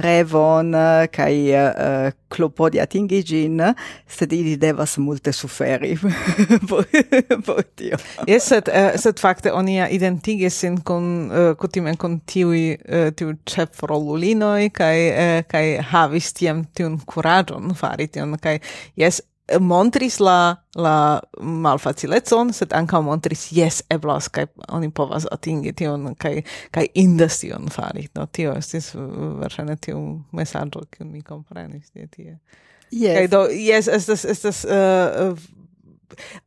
revon 0.00 0.72
kai 1.10 1.54
uh, 1.56 2.12
clopodi 2.28 2.80
atingi 2.80 3.22
gin 3.24 3.74
sed 4.06 4.32
ili 4.32 4.56
devas 4.56 4.98
multe 4.98 5.32
suferi 5.32 5.75
liveri 5.82 7.38
por 7.46 7.62
tio. 7.74 7.98
Yes, 8.26 8.48
sed, 8.50 8.68
uh, 8.68 8.96
sed 9.00 9.20
fakte 9.20 9.52
oni 9.52 9.76
ja 9.76 9.88
identigis 9.92 10.58
sin 10.60 10.80
con, 10.82 11.30
uh, 11.30 11.36
eh, 11.36 11.54
kutime 11.58 11.96
con 11.96 12.20
tiui 12.20 12.74
uh, 12.74 12.94
eh, 12.98 13.12
tiu 13.16 13.36
ĉefrolulinoj 13.44 14.70
kaj 14.76 15.06
uh, 15.08 15.38
kaj 15.50 15.64
havis 15.92 16.32
tiam 16.36 16.64
tiun 16.74 16.98
kuraĝon 17.06 17.74
fari 17.78 18.08
tion 18.12 18.36
kaj 18.42 18.58
yes, 18.96 19.20
montris 19.60 20.18
la 20.20 20.56
la 20.74 21.20
malfacilecon, 21.40 22.52
sed 22.52 22.72
ankaŭ 22.76 23.00
montris 23.06 23.46
jes 23.54 23.82
eblas 23.90 24.28
kaj 24.28 24.46
oni 24.68 24.90
povas 24.90 25.26
atingi 25.32 25.72
tion 25.72 26.14
kaj 26.18 26.42
kaj 26.74 26.86
indas 26.94 27.40
tion 27.40 27.70
fari. 27.72 28.08
No 28.14 28.26
tio 28.26 28.54
estis 28.58 28.92
verŝajne 28.94 29.76
tiu 29.80 30.00
mesaĝo 30.36 30.84
kiun 30.90 31.12
mi 31.12 31.22
komprenis 31.22 31.90
tie 31.90 32.06
tie. 32.06 32.38
Yes. 32.90 33.16
Kaj 33.18 33.28
do, 33.28 33.40
yes, 33.50 33.88
estas, 33.90 34.24
estas 34.24 34.64
uh, 34.64 35.34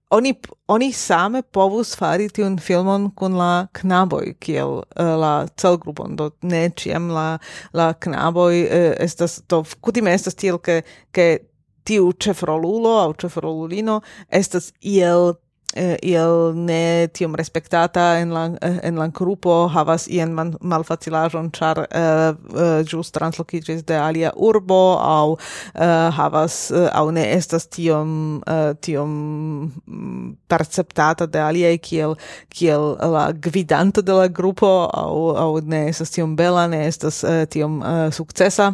oni 0.10 0.34
oni 0.68 0.91
same 0.94 1.41
povus 1.41 1.95
fari 1.98 2.30
tiun 2.34 2.57
filmon 2.60 3.10
kun 3.15 3.38
la 3.38 3.68
knaboj 3.73 4.34
kiel 4.40 4.80
uh, 4.80 5.11
la 5.23 5.34
celgrupon. 5.61 6.15
Do 6.19 6.31
ne 6.41 6.68
ĉiam 6.69 7.10
la 7.14 7.27
la 7.73 7.91
knaboj 7.94 8.53
uh, 8.64 8.90
estas 8.99 9.41
do 9.49 9.64
kutime 9.81 10.14
estas 10.14 10.38
tiel 10.40 10.57
ke 10.57 10.81
ke 11.11 11.30
tiu 11.90 12.11
ĉefrolulo 12.14 12.95
au 13.03 13.14
ĉefrolulino 13.18 14.02
estas 14.30 14.72
iel 14.81 15.34
eh, 15.75 15.97
iel 16.01 16.53
ne 16.55 17.07
tiom 17.13 17.35
respectata 17.35 18.17
en 18.19 18.33
la 18.33 18.45
eh, 18.61 18.79
en 18.83 18.97
la 18.97 19.07
grupo 19.07 19.67
havas 19.69 20.07
ien 20.07 20.33
man, 20.33 20.55
malfacilajon 20.61 21.51
char 21.51 21.85
eh, 21.91 22.33
eh, 22.55 22.83
just 22.85 23.13
translocigis 23.13 23.85
de 23.85 23.97
alia 23.97 24.31
urbo 24.35 24.97
au 24.97 25.37
eh, 25.75 26.09
havas 26.17 26.71
eh, 26.71 26.89
au 26.93 27.11
ne 27.11 27.25
estas 27.35 27.67
tiom 27.67 28.41
eh, 28.47 28.73
tiom 28.81 29.09
mm, 29.85 30.35
perceptata 30.47 31.27
de 31.27 31.39
alia 31.39 31.77
kiel 31.77 32.17
kiel 32.49 32.97
la 32.99 33.31
gvidanto 33.31 34.01
de 34.01 34.13
la 34.13 34.27
grupo 34.27 34.89
au 34.93 35.35
au 35.37 35.59
ne 35.61 35.87
estas 35.89 36.09
tiom 36.09 36.35
bela 36.35 36.67
ne 36.67 36.87
estas 36.87 37.23
eh, 37.23 37.45
tiom 37.45 37.81
eh, 37.83 38.11
successa 38.11 38.73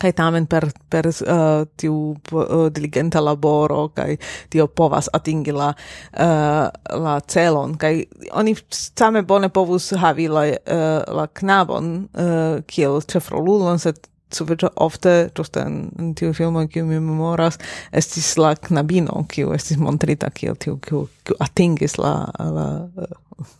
kai 0.00 0.12
tamen 0.16 0.46
per 0.46 0.68
per 0.90 1.08
uh, 1.08 1.64
tiu 1.76 1.96
uh, 2.32 2.68
diligenta 2.74 3.20
laboro 3.20 3.88
kai 3.96 4.16
tio 4.50 4.66
povas 4.68 5.10
atingi 5.12 5.52
la 5.52 5.72
uh, 5.72 6.68
la 7.04 7.18
celon 7.26 7.76
kai 7.76 8.06
oni 8.32 8.56
same 8.70 9.22
bone 9.22 9.48
povus 9.48 9.92
havi 10.04 10.28
la 10.28 10.46
uh, 10.48 11.02
la 11.18 11.26
knabon 11.26 11.92
uh, 12.14 12.62
kiel 12.66 13.00
chefrolulon 13.02 13.78
set 13.78 14.08
sufiĉe 14.32 14.70
ofte 14.80 15.10
ĝuste 15.36 15.60
en, 15.60 15.74
en 16.00 16.14
tiu 16.16 16.32
filmo 16.32 16.64
kiu 16.72 16.86
mi 16.88 17.00
memoras 17.00 17.58
estis 17.92 18.30
la 18.40 18.54
knabino 18.56 19.26
kiu 19.28 19.52
estis 19.52 19.76
montrita 19.76 20.30
kiel 20.32 20.56
tiu 20.56 20.78
kiu, 20.80 21.04
kiu 21.26 21.36
atingis 21.44 21.98
la 22.00 22.14
la 22.38 22.68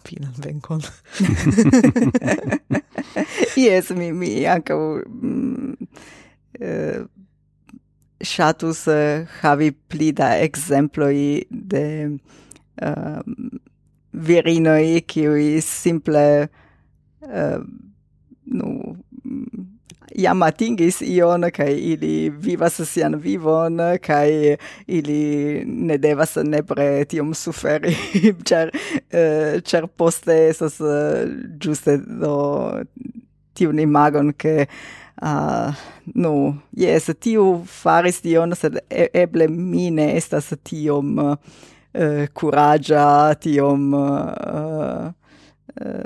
finan 0.04 0.34
venkon. 0.44 0.82
Yes, 3.56 3.90
mi 3.90 4.12
mi 4.12 4.46
ankaŭ 4.48 4.78
mm, 5.04 5.72
Eh, 6.60 7.04
ŝatus 8.22 8.86
eh, 8.92 9.26
havi 9.40 9.72
pli 9.72 10.12
da 10.12 10.36
exemploi 10.38 11.44
de 11.50 11.84
um, 12.82 13.60
virinoi 14.12 15.00
qui 15.08 15.60
simple 15.60 16.48
nu 18.44 18.96
mm, 19.24 19.66
iam 20.14 20.42
atingis 20.42 21.00
ion 21.00 21.48
kai 21.50 21.72
ili 21.92 22.30
vivas 22.30 22.80
sian 22.88 23.16
vivon 23.16 23.80
kai 24.02 24.56
ili 24.86 25.64
ne 25.66 25.98
devas 25.98 26.36
nepre 26.36 27.04
tiom 27.04 27.34
suferi. 27.34 27.94
Cer, 28.44 28.70
uh, 28.70 29.60
cer 29.64 29.86
poste 29.86 30.36
esas 30.50 30.80
uh, 30.80 31.24
giuste 31.58 31.96
do 32.20 32.34
tiun 33.54 33.78
imagon 33.78 34.32
ke 34.32 34.66
uh, 35.20 35.74
nu, 36.14 36.55
yes, 36.76 37.10
tiu 37.20 37.64
faris 37.66 38.20
tion, 38.22 38.55
sed 38.56 38.78
e 38.89 39.09
eble 39.14 39.48
mine 39.48 40.12
estas 40.16 40.52
tiom 40.64 41.18
eh, 41.18 41.36
uh, 41.93 42.24
curagia, 42.32 43.34
tiom 43.40 43.93
uh, 43.94 45.12
uh, 45.80 46.05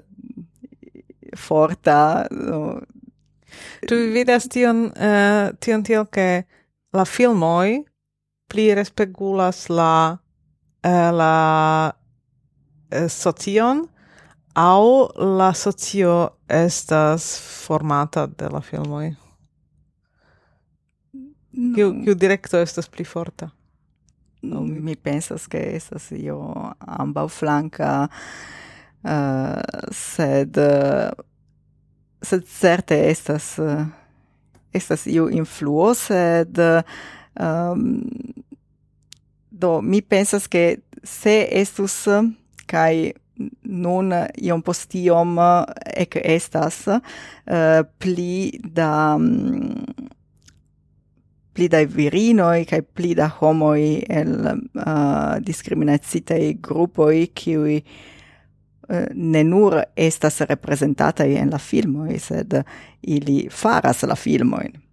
forta. 1.36 2.26
No. 2.30 2.80
Tu 3.86 3.98
vidas 4.12 4.48
tion, 4.52 4.88
uh, 4.96 5.52
tion 5.60 5.82
tiel 5.82 6.08
che 6.10 6.46
la 6.92 7.04
filmoi 7.04 7.84
pli 8.48 8.72
respegulas 8.74 9.68
la 9.68 10.18
uh, 10.86 11.10
la 11.12 11.34
uh, 11.90 13.08
socion, 13.08 13.86
au 14.56 15.10
la 15.36 15.52
socio 15.54 16.30
estas 16.48 17.38
formata 17.66 18.26
de 18.26 18.48
la 18.48 18.60
filmoi? 18.60 19.10
Kiu 21.74 21.92
no. 21.92 22.14
directo 22.14 22.56
estas 22.60 22.88
pli 22.88 23.04
forta? 23.04 23.50
No, 24.42 24.60
mi 24.60 24.96
pensas 24.96 25.46
ke 25.48 25.60
estas 25.76 26.10
io 26.12 26.38
amba 26.78 27.26
flanca 27.28 28.08
uh, 29.04 29.88
sed 29.92 30.56
uh, 30.60 31.10
sed 32.22 32.48
certe 32.48 32.98
estas 33.10 33.58
uh, 33.58 33.84
estas 34.72 35.06
io 35.06 35.28
influo 35.28 35.92
sed 35.94 36.60
uh, 36.60 36.80
um, 37.40 38.04
do 39.50 39.80
mi 39.82 40.00
pensas 40.02 40.48
ke 40.48 40.78
se 41.02 41.38
estus 41.60 42.06
uh, 42.06 42.24
kai 42.66 43.12
nun 43.62 44.12
iom 44.42 44.62
postiom 44.62 45.38
eh, 45.38 46.02
ec 46.04 46.16
estas 46.22 46.86
uh, 46.88 47.82
pli 47.98 48.58
da 48.62 49.14
um, 49.16 49.84
pli 51.56 51.68
da 51.72 51.82
virinoi 51.84 52.66
kai 52.68 52.82
pli 52.82 53.14
da 53.16 53.28
homoi 53.40 54.02
el 54.08 54.34
eh, 54.46 54.58
uh, 54.80 55.36
discriminacitai 55.40 56.56
gruppoi 56.60 57.30
qui 57.34 57.56
uh, 57.56 59.06
ne 59.12 59.44
nur 59.44 59.82
estas 59.96 60.40
representata 60.40 61.24
en 61.24 61.50
la 61.50 61.58
filmoi 61.58 62.18
sed 62.18 62.62
ili 63.02 63.48
faras 63.50 64.02
la 64.02 64.16
filmoin 64.16 64.85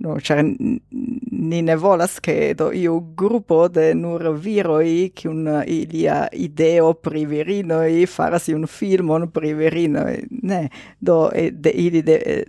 no 0.00 0.16
char 0.20 0.42
ni 0.42 1.62
ne 1.62 1.76
volas 1.76 2.20
che 2.20 2.54
do 2.54 2.72
io 2.72 3.12
gruppo 3.14 3.68
de 3.68 3.94
nur 3.94 4.38
viroi 4.38 5.12
che 5.14 5.28
un 5.28 5.62
ilia 5.66 6.28
ideo 6.32 6.94
pri 6.94 7.24
e 7.24 8.06
farasi 8.06 8.52
un 8.52 8.66
filmon 8.66 9.30
pri 9.30 9.54
virino 9.54 10.04
ne 10.28 10.70
do 10.98 11.30
de 11.30 11.70
ili 11.70 12.02
de, 12.02 12.44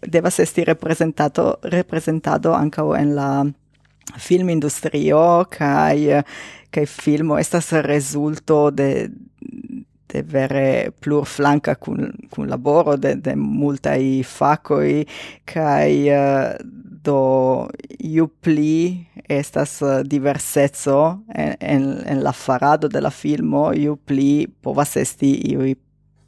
devas 0.00 0.38
esti 0.38 0.64
representato 0.64 1.58
rappresentato 1.62 2.52
anche 2.52 2.80
en 2.80 3.14
la 3.14 3.46
film 4.16 4.48
industrio 4.48 5.46
kai 5.48 6.22
kai 6.70 6.86
filmo 6.86 7.38
estas 7.38 7.72
resulto 7.72 8.70
de 8.70 9.10
de 10.12 10.22
vere 10.22 10.92
plur 11.00 11.24
flanca 11.26 11.74
cun, 11.76 12.12
cun 12.30 12.48
laboro 12.48 12.96
de, 13.00 13.14
de 13.16 13.34
multai 13.36 14.22
facoi 14.26 15.06
kai 15.48 16.08
uh, 16.08 16.16
eh, 16.16 16.58
do 17.02 17.68
iu 17.98 18.28
pli 18.44 19.06
estas 19.26 19.80
eh, 19.82 20.02
diverseco 20.06 20.98
en, 21.34 21.56
en, 21.58 21.86
en 22.06 22.22
la 22.22 22.32
farado 22.32 22.88
de 22.88 23.00
la 23.00 23.10
filmo 23.10 23.70
iu 23.72 23.96
pli 23.96 24.46
povas 24.62 24.96
esti 25.00 25.32
iu 25.54 25.72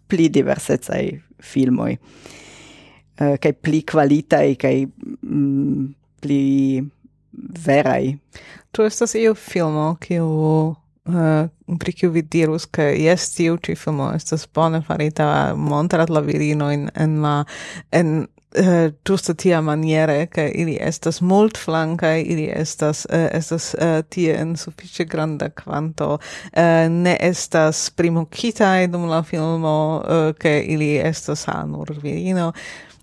pli 0.09 0.29
diversecai 0.29 1.05
filmoi 1.39 1.93
eh, 1.95 3.33
uh, 3.33 3.37
kai 3.39 3.53
pli 3.53 3.85
qualitai 3.85 4.57
kai 4.57 4.87
mm, 4.87 5.93
pli 6.25 6.43
verai. 7.67 8.17
Tu 8.73 8.83
estas 8.89 9.15
iu 9.19 9.35
filmo 9.39 9.95
kiu 10.01 10.27
Eh, 11.05 11.49
pri 11.79 11.93
kiu 11.93 12.11
vi 12.11 12.23
dirus, 12.23 12.65
ke 12.65 12.85
jes 12.97 13.27
tiu 13.37 13.59
ĉi 13.61 13.75
filmo 13.77 14.07
estas 14.17 14.47
bone 14.57 14.79
farita 14.87 15.27
montrat 15.53 16.09
la 16.09 16.23
virinojn 16.25 16.89
en 16.95 17.21
la 17.23 17.43
en 17.93 18.25
Uh, 18.55 19.35
tia 19.37 19.61
maniere 19.61 20.27
ke 20.31 20.45
ili 20.55 20.77
estas 20.81 21.21
mult 21.21 21.59
flankai, 21.59 22.23
ili 22.23 22.45
estas 22.55 23.05
uh, 23.11 23.27
estas 23.33 23.75
uh, 23.75 24.05
tie 24.09 24.37
en 24.39 24.57
suffice 24.57 25.05
granda 25.05 25.49
quanto, 25.51 26.13
uh, 26.15 26.89
ne 26.89 27.17
estas 27.21 27.91
primukitaj 27.91 28.87
dum 28.87 29.09
la 29.09 29.23
filmo 29.23 30.03
uh, 30.05 30.35
ke 30.39 30.61
ili 30.61 30.95
estas 30.97 31.49
anur 31.49 31.91
virino 32.03 32.53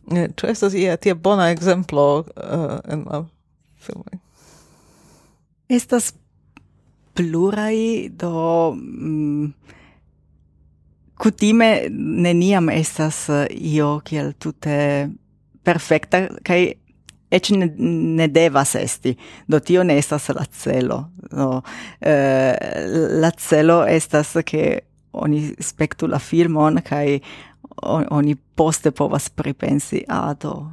ĉu 0.07 0.45
uh, 0.45 0.51
estas 0.51 0.73
ia 0.73 0.95
tia 0.97 1.15
bona 1.15 1.51
exemplo 1.51 2.19
uh, 2.19 2.79
en 2.87 3.03
la 3.11 3.25
filmo. 3.75 4.05
Estas 5.67 6.13
plurai 7.13 8.09
do 8.09 8.73
mm, 8.75 9.53
kutime 11.21 11.71
neniam 11.91 12.69
estas 12.69 13.27
io 13.49 13.99
kiel 14.05 14.33
tute 14.39 15.09
perfekta 15.63 16.25
kaj 16.43 16.71
ec 17.31 17.49
ne, 17.55 17.67
ne 18.17 18.27
devas 18.27 18.75
esti. 18.75 19.15
Do 19.47 19.59
tio 19.59 19.83
ne 19.83 19.97
estas 19.97 20.29
la 20.35 20.45
celo 20.51 21.03
do 21.31 21.61
eh, 22.01 22.55
la 23.21 23.31
celo 23.31 23.83
estas 23.87 24.35
ke 24.45 24.79
oni 25.13 25.55
spektu 25.59 26.07
la 26.07 26.19
filmon 26.19 26.81
kaj 26.83 27.19
oni 28.11 28.35
poste 28.35 28.91
povas 28.91 29.29
pripensi 29.29 30.03
a 30.07 30.33
do 30.33 30.71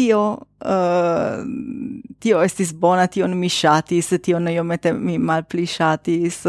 tio 0.00 0.22
uh, 0.64 1.44
tio 2.20 2.42
estis 2.44 2.72
bona 2.72 3.06
tio 3.12 3.28
mi 3.28 3.48
ŝatis 3.48 4.12
io 4.28 4.64
mete 4.64 4.92
mi 4.92 5.18
malpli 5.18 5.66
shatis 5.66 6.46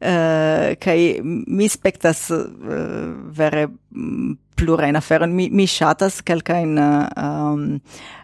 Uh, 0.00 0.06
eh, 0.08 0.76
kai 0.80 1.20
mi 1.22 1.66
spektas 1.68 2.30
uh, 2.32 2.46
vere 3.36 3.66
mm, 3.68 4.30
plurain 4.56 4.96
afero 4.96 5.26
mi 5.28 5.50
mi 5.52 5.66
shatas 5.66 6.22
kelkain 6.22 6.78
uh, 6.78 7.04
um, 7.20 7.80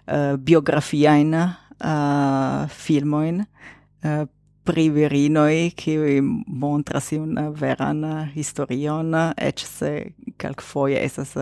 uh, 0.08 0.36
biografiain 0.38 1.34
uh, 1.34 2.64
filmoin 2.68 3.44
uh, 4.04 4.24
pri 4.64 4.88
virinoi 4.90 5.70
ki 5.76 5.98
montras 6.48 7.12
un 7.12 7.36
veran 7.60 8.02
historion, 8.34 9.12
ec 9.36 9.60
se 9.60 9.92
calc 10.38 10.64
foie 10.64 10.98
esas 11.04 11.36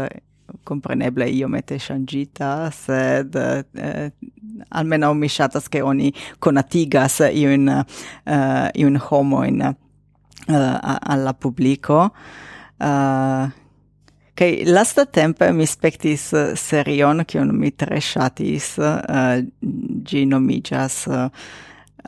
compreneble 0.63 1.29
iomete 1.31 1.79
shangita 1.79 2.71
sed 2.71 3.35
eh, 3.73 4.13
almeno 4.69 5.15
mi 5.15 5.29
shatas 5.29 5.69
che 5.69 5.81
oni 5.81 6.13
conatigas 6.39 7.21
in 7.33 7.85
uh, 8.25 8.69
in 8.73 9.01
homo 9.11 9.45
in 9.45 9.61
uh, 9.61 10.79
alla 11.01 11.35
pubblico 11.35 12.13
uh, 12.79 12.85
eh, 12.85 13.63
Kai 14.35 14.65
lasta 14.65 15.07
tempe 15.07 15.53
mi 15.53 15.65
spectis 15.65 16.55
serion 16.55 17.23
che 17.25 17.39
un 17.39 17.55
mi 17.55 17.73
tre 17.73 18.01
shatis 18.01 18.79
uh, 18.79 19.47
gi 20.03 20.25
nomigas 20.27 21.07
uh, 21.07 21.31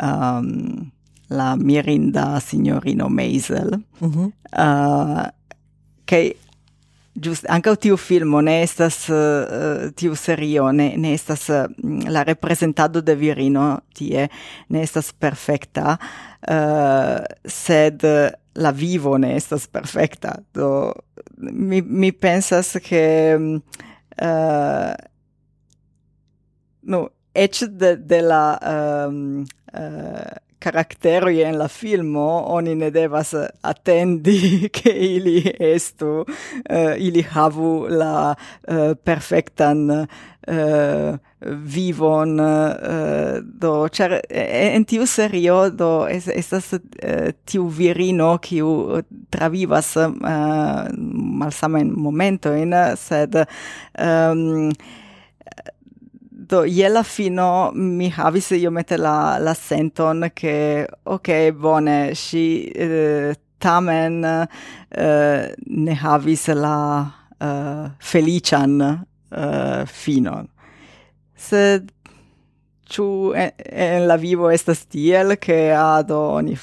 um, 0.02 0.90
la 1.28 1.54
mirinda 1.54 2.40
signorino 2.40 3.08
Maisel. 3.08 3.80
Mm 4.00 4.10
-hmm. 4.10 4.32
uh, 4.58 5.30
kai 6.04 6.36
Just 7.16 7.46
anche 7.48 7.72
tiu 7.80 7.96
filmo 7.96 8.42
ne 8.44 8.58
estas, 8.62 9.08
uh, 9.08 9.88
tiu 9.96 10.14
serio 10.14 10.68
ne, 10.72 10.90
ne 11.00 11.14
estas 11.14 11.48
uh, 11.48 11.64
la 12.12 12.22
representado 12.28 13.00
de 13.00 13.14
virino 13.16 13.80
tie, 13.96 14.28
ne 14.68 14.82
estas 14.84 15.12
perfecta, 15.16 15.96
uh, 16.44 17.24
sed 17.42 18.04
la 18.56 18.72
vivo 18.72 19.16
ne 19.16 19.34
estas 19.36 19.66
perfecta. 19.66 20.36
Do, 20.52 20.92
mi, 21.38 21.80
mi 21.80 22.12
pensas 22.12 22.76
che... 22.84 23.36
Uh, 24.16 24.94
no, 26.82 27.08
ec 27.34 27.64
de, 27.68 27.96
de 27.96 28.20
la... 28.22 28.58
Um, 29.08 29.46
uh, 29.72 30.45
caractero 30.58 31.28
en 31.28 31.58
la 31.58 31.68
filmo 31.68 32.44
oni 32.48 32.74
ne 32.74 32.90
devas 32.90 33.34
eh, 33.34 33.48
attendi 33.62 34.68
che 34.76 34.90
ili 34.90 35.54
estu 35.58 36.24
uh, 36.24 36.94
ili 36.96 37.22
havu 37.22 37.86
la 37.88 38.34
uh, 38.68 38.94
perfectan 39.04 39.90
uh, 39.90 41.18
vivon 41.40 42.40
uh, 42.40 43.40
do 43.42 43.88
char 43.88 44.20
en 44.30 44.84
tiu 44.84 45.06
serio 45.06 45.70
do 45.70 46.06
es, 46.08 46.28
estas 46.28 46.72
uh, 46.72 46.80
tiu 47.44 47.68
virino 47.68 48.38
kiu 48.38 49.02
travivas 49.30 49.96
uh, 49.96 50.10
malsamen 50.96 51.92
momento 51.96 52.52
in 52.54 52.72
sed 52.96 53.34
um, 53.98 54.72
do 56.48 56.64
iela 56.64 57.02
fino 57.02 57.70
mi 57.74 58.08
havis 58.10 58.50
iomete 58.50 58.96
la, 58.96 59.38
la 59.38 59.54
senton 59.54 60.30
che 60.34 60.86
ok 61.02 61.50
bone 61.52 62.14
si 62.14 62.64
eh, 62.64 63.34
tamen 63.58 64.24
eh, 64.88 65.54
ne 65.56 65.94
havis 66.02 66.46
la 66.54 67.10
eh, 67.40 67.90
felician 67.98 69.06
eh, 69.30 69.84
fino 69.86 70.46
se 71.34 71.82
ciu 72.86 73.32
en, 73.34 73.50
en 73.58 74.06
la 74.06 74.16
vivo 74.16 74.50
estas 74.50 74.86
tiel 74.86 75.38
che 75.38 75.72
ado 75.72 76.20
oni 76.38 76.56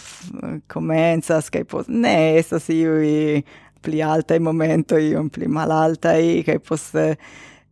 comenzas 0.68 1.50
che 1.50 1.66
pos 1.66 1.88
ne 1.88 2.38
estas 2.38 2.70
iui 2.70 3.44
pli 3.82 4.02
altai 4.02 4.40
momento 4.40 4.96
un 4.96 5.30
pli 5.30 5.48
malaltai 5.48 6.42
che 6.44 6.60
poste 6.60 7.10
eh, 7.10 7.18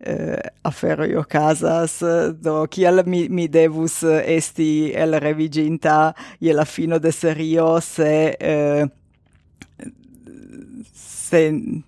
eh, 0.04 1.08
io 1.08 1.24
casas 1.24 2.02
do 2.42 2.68
kial 2.68 3.04
mi, 3.06 3.28
mi 3.30 3.48
devus 3.48 4.04
eh, 4.04 4.36
esti 4.36 4.92
el 4.94 5.20
reviginta 5.20 6.14
e 6.40 6.54
la 6.54 6.66
fino 6.66 7.00
de 7.00 7.12
serio 7.12 7.80
se, 7.80 8.36
eh, 8.40 8.86
se 10.94 11.84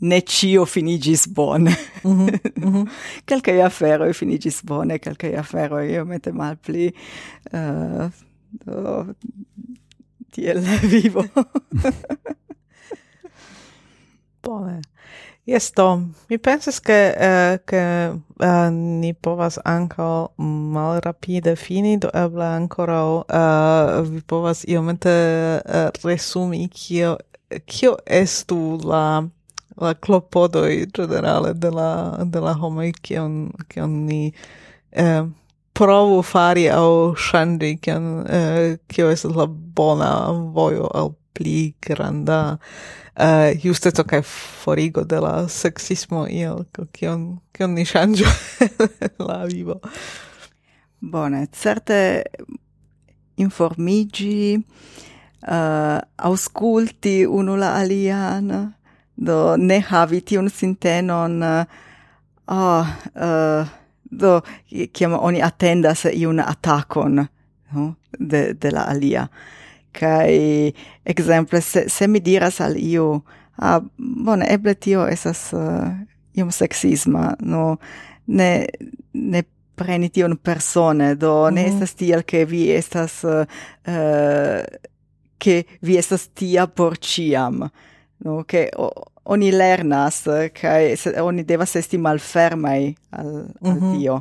ne 0.00 0.20
cio 0.22 0.64
finigis 0.64 1.26
bone. 1.26 1.76
Mm 2.04 2.26
-hmm. 2.26 2.40
mm 2.56 2.72
-hmm. 2.72 2.88
calcai 3.24 3.60
afero 3.60 4.12
finigis 4.12 4.62
bone, 4.62 4.98
calcai 4.98 5.34
mette 6.04 6.32
mal 6.32 6.36
malpli. 6.36 6.94
Uh, 7.52 8.10
do, 8.64 9.14
tiel 10.30 10.60
vivo. 10.90 11.24
bone. 14.42 14.80
Yes, 15.46 15.70
Tom. 15.72 16.14
Mi 16.28 16.38
pensas 16.38 16.80
che, 16.80 17.12
eh, 17.12 17.60
che 17.64 18.10
uh, 18.10 18.44
eh, 18.44 18.70
ni 18.70 19.12
povas 19.12 19.58
anco 19.62 20.32
mal 20.36 21.00
rapide 21.00 21.54
fini, 21.54 21.98
do 21.98 22.08
eble 22.14 22.44
ancora 22.44 23.20
eh, 23.28 24.02
vi 24.08 24.22
povas 24.22 24.64
iomete 24.64 25.60
uh, 25.66 25.90
resumi 26.02 26.66
kio, 26.68 27.18
kio 27.66 27.96
estu 28.06 28.78
la 28.84 29.28
la 29.76 29.94
clopodo 29.94 30.62
generale 30.92 31.52
de 31.52 31.70
la, 31.70 32.24
de 32.24 32.40
la 32.40 32.54
homoi 32.54 32.92
kion, 33.02 33.52
kion 33.68 34.06
ni 34.06 34.32
eh, 34.92 35.24
provu 35.72 36.22
fari 36.22 36.68
au 36.70 37.14
shandi 37.16 37.76
kion, 37.82 38.24
eh, 38.28 38.78
kio 38.88 39.10
estas 39.10 39.34
la 39.36 39.46
bona 39.46 40.30
vojo 40.54 40.88
al 40.94 41.12
pli 41.34 41.74
granda 41.82 42.58
uh, 43.16 43.64
justeco 43.64 44.04
kaj 44.04 44.22
forigo 44.62 45.04
de 45.04 45.20
la 45.20 45.48
sexismo 45.48 46.26
iel, 46.30 46.64
kion, 46.92 47.38
kion 47.52 47.74
ni 47.74 47.84
ŝanĝo 47.86 48.30
la 49.28 49.44
vivo. 49.50 49.80
Bone, 51.00 51.46
certe 51.52 51.98
informigi, 53.36 54.56
uh, 54.56 55.98
ausculti 56.16 57.24
unu 57.26 57.56
la 57.60 57.74
alian, 57.80 58.52
do 59.16 59.56
ne 59.56 59.80
havi 59.80 60.20
tiun 60.20 60.50
sintenon, 60.50 61.42
uh, 61.42 62.94
uh, 63.14 63.74
do 64.04 64.40
kiam 64.92 65.18
oni 65.18 65.42
attendas 65.42 66.06
iun 66.12 66.40
atakon 66.40 67.26
no? 67.74 67.94
de, 68.18 68.54
de 68.54 68.70
la 68.70 68.88
alia 68.90 69.26
kai 69.94 70.72
exemple 71.04 71.60
se, 71.60 71.88
se 71.88 72.08
mi 72.08 72.20
diras 72.20 72.60
al 72.60 72.76
iu 72.76 73.22
a 73.56 73.76
ah, 73.76 73.80
bone 73.98 74.46
eble 74.50 74.74
tio 74.74 75.06
esas 75.06 75.52
uh, 75.54 75.92
iom 76.34 76.50
sexisma 76.50 77.34
no 77.40 77.76
ne 78.26 78.66
ne 79.12 79.42
preni 79.74 80.10
tion 80.10 80.36
persone 80.36 81.14
do 81.14 81.32
mm 81.32 81.46
-hmm. 81.46 81.54
ne 81.54 81.62
mhm. 81.62 81.72
estas 81.72 81.94
tiel 81.94 82.22
ke 82.22 82.44
vi 82.44 82.70
estas 82.72 83.24
uh, 83.24 83.46
ke 85.38 85.64
vi 85.82 85.98
estas 85.98 86.28
tia 86.28 86.66
por 86.66 86.98
ciam 86.98 87.68
no 88.24 88.44
ke 88.44 88.68
o, 88.76 88.90
oni 89.24 89.52
lernas 89.52 90.24
kai 90.60 90.96
se, 90.96 91.22
oni 91.22 91.42
devas 91.44 91.76
esti 91.76 91.98
malfermai 91.98 92.94
al, 93.10 93.26
mm 93.26 93.46
-hmm. 93.60 93.70
al 93.70 93.80
mhm. 93.80 93.98
tio 93.98 94.20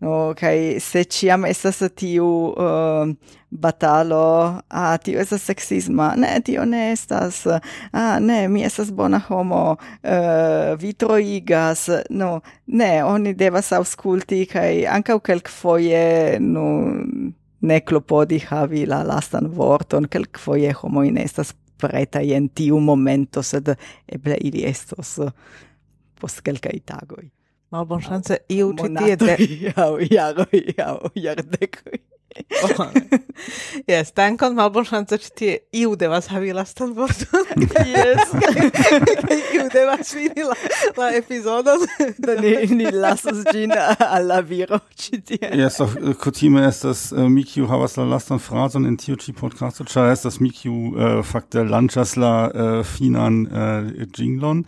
no 0.00 0.34
kai 0.38 0.78
se 0.80 1.04
ciam 1.04 1.44
estas 1.48 1.82
tiu 1.96 2.26
uh, 2.54 3.08
batalo 3.50 4.20
a 4.68 4.92
ah, 4.92 4.96
tio 4.98 5.20
estas 5.20 5.42
sexisma 5.48 6.12
ne 6.16 6.40
tio 6.44 6.64
ne 6.64 6.92
estas 6.92 7.46
a 7.46 7.60
ah, 7.92 8.18
ne 8.20 8.48
mi 8.48 8.62
estas 8.64 8.92
bona 8.92 9.18
homo 9.28 9.62
uh, 9.76 10.78
vi 10.78 10.92
troigas. 10.92 11.88
No 12.10 12.40
ne 12.66 13.04
oni 13.04 13.34
devas 13.34 13.72
aŭskulti 13.72 14.44
kai 14.52 14.84
ankaŭ 14.86 15.18
kelkfoje 15.30 16.38
no 16.40 16.66
ne 17.60 17.80
klopodi 17.80 18.38
havi 18.38 18.84
la 18.86 19.02
lastan 19.02 19.48
vorton. 19.54 20.06
Kelkfoje 20.08 20.72
homoj 20.82 21.10
ne 21.10 21.24
estas 21.24 21.54
preta 21.78 22.20
en 22.20 22.48
tiu 22.48 22.80
momento 22.80 23.42
sed 23.42 23.74
eble 24.06 24.38
ili 24.40 24.64
estos 24.66 25.18
post 26.20 26.42
kelkaj 26.46 26.78
tagoj. 26.86 27.37
Mal 27.70 27.84
bon 27.84 28.00
chance 28.00 28.38
iu 28.48 28.72
ci 28.72 28.88
tie 28.96 29.16
de... 29.20 29.34
Aŭ 29.84 29.90
jaroj, 30.08 30.60
aŭ 30.80 31.10
jardekoj. 31.20 31.98
Yes, 33.88 34.12
dankon 34.12 34.54
malbon 34.54 34.84
chance 34.84 35.16
ci 35.18 35.30
tie 35.34 35.52
iu 35.72 35.94
devas 35.96 36.28
havi 36.32 36.52
lastan 36.52 36.94
vorton. 36.94 37.44
Yes. 37.88 38.32
Iu 39.54 39.68
devas 39.72 40.12
fini 40.12 40.44
la, 40.44 40.56
la 40.96 41.10
epizodon. 41.16 41.86
da 42.18 42.34
ni, 42.40 42.54
ni 42.74 42.90
lasas 42.90 43.44
gin 43.52 43.72
al 43.72 44.26
la 44.26 44.40
viro 44.42 44.80
ci 44.96 45.20
tie. 45.22 45.50
Yes, 45.54 45.80
of, 45.80 45.96
eh, 45.96 46.14
kutime 46.14 46.66
estas 46.68 47.12
eh, 47.12 47.22
uh, 47.22 47.28
Mikiu 47.30 47.68
havas 47.70 47.96
la 47.96 48.04
lastan 48.04 48.42
frazon 48.42 48.86
in 48.86 48.96
tiu 48.96 49.16
ĉi 49.16 49.34
podcasto, 49.38 49.84
est 49.84 50.24
das 50.24 50.40
Mikiu 50.40 50.72
uh, 50.72 51.18
eh, 51.18 51.22
fakte 51.22 51.64
lanchas 51.64 52.16
la 52.16 52.50
uh, 52.50 52.82
finan 52.84 53.46
uh, 53.46 54.06
jinglon. 54.16 54.64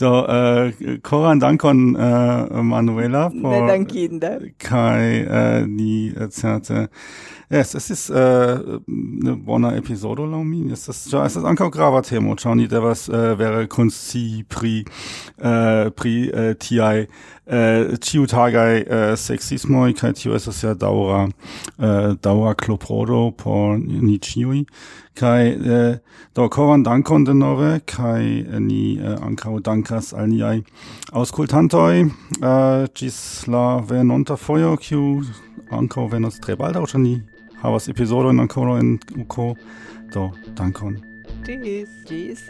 Do 0.00 0.24
uh, 0.24 0.98
koran 1.02 1.40
dankon 1.40 1.94
uh, 1.96 2.62
Manuela 2.62 3.28
por 3.30 3.52
Ne 3.52 3.66
dankinde. 3.68 4.32
Kai 4.58 5.24
uh, 5.24 5.66
ni 5.66 6.12
certe 6.30 6.88
Yes, 7.50 7.74
es 7.74 7.90
ist 7.90 8.10
äh, 8.10 8.14
eine 8.14 9.36
bona 9.36 9.76
epizodo 9.76 10.24
laŭ 10.24 10.42
mi. 10.44 10.68
ja, 10.68 10.74
es 10.74 11.36
ist 11.36 11.44
ankaŭ 11.44 11.68
grava 11.70 12.00
temo, 12.02 12.34
ĉar 12.34 12.56
ni 12.56 12.66
devas 12.68 13.08
äh, 13.08 13.38
vere 13.38 13.66
konscii 13.68 14.44
pri 14.48 14.84
äh, 15.38 15.90
pri 15.90 16.30
äh, 16.30 16.54
tiaj 16.56 17.06
äh, 17.46 17.98
ĉiutagaj 18.00 18.80
äh, 18.80 19.16
seksismoj 19.16 19.92
kaj 19.94 20.12
tio 20.14 20.34
estas 20.34 20.62
ja 20.64 20.74
daŭra 20.74 21.28
äh, 21.78 22.16
daŭra 22.16 22.54
kloporodo 22.54 23.30
por 23.36 23.78
ni 23.78 24.18
ĉiuj 24.18 24.64
kai 25.14 25.54
äh, 25.54 25.98
do 26.34 26.48
koran 26.48 26.84
dankon 26.84 27.24
denove 27.24 27.80
kai 27.86 28.42
äh, 28.42 28.60
ni 28.60 28.98
äh, 28.98 29.16
ankaŭ 29.22 29.60
dankas 29.62 30.12
al 30.14 30.28
niaj 30.32 30.58
aŭskultantoj 31.12 32.02
äh, 32.02 32.84
ĝis 32.98 33.18
la 33.46 33.64
venonta 33.88 34.36
fojo 34.36 34.74
kiu 34.76 35.22
ankaŭ 35.70 36.08
venos 36.16 36.42
tre 36.42 36.58
baldaŭ 36.58 36.84
ĉar 36.92 37.04
ni 37.06 37.16
havas 37.62 37.88
epizodojn 37.94 38.46
ankoraŭ 38.46 38.78
in 38.82 38.94
uko 39.24 39.54
do 40.14 40.30
dankon 40.58 41.02
Tschüss. 41.44 41.90
Tschüss. 42.06 42.40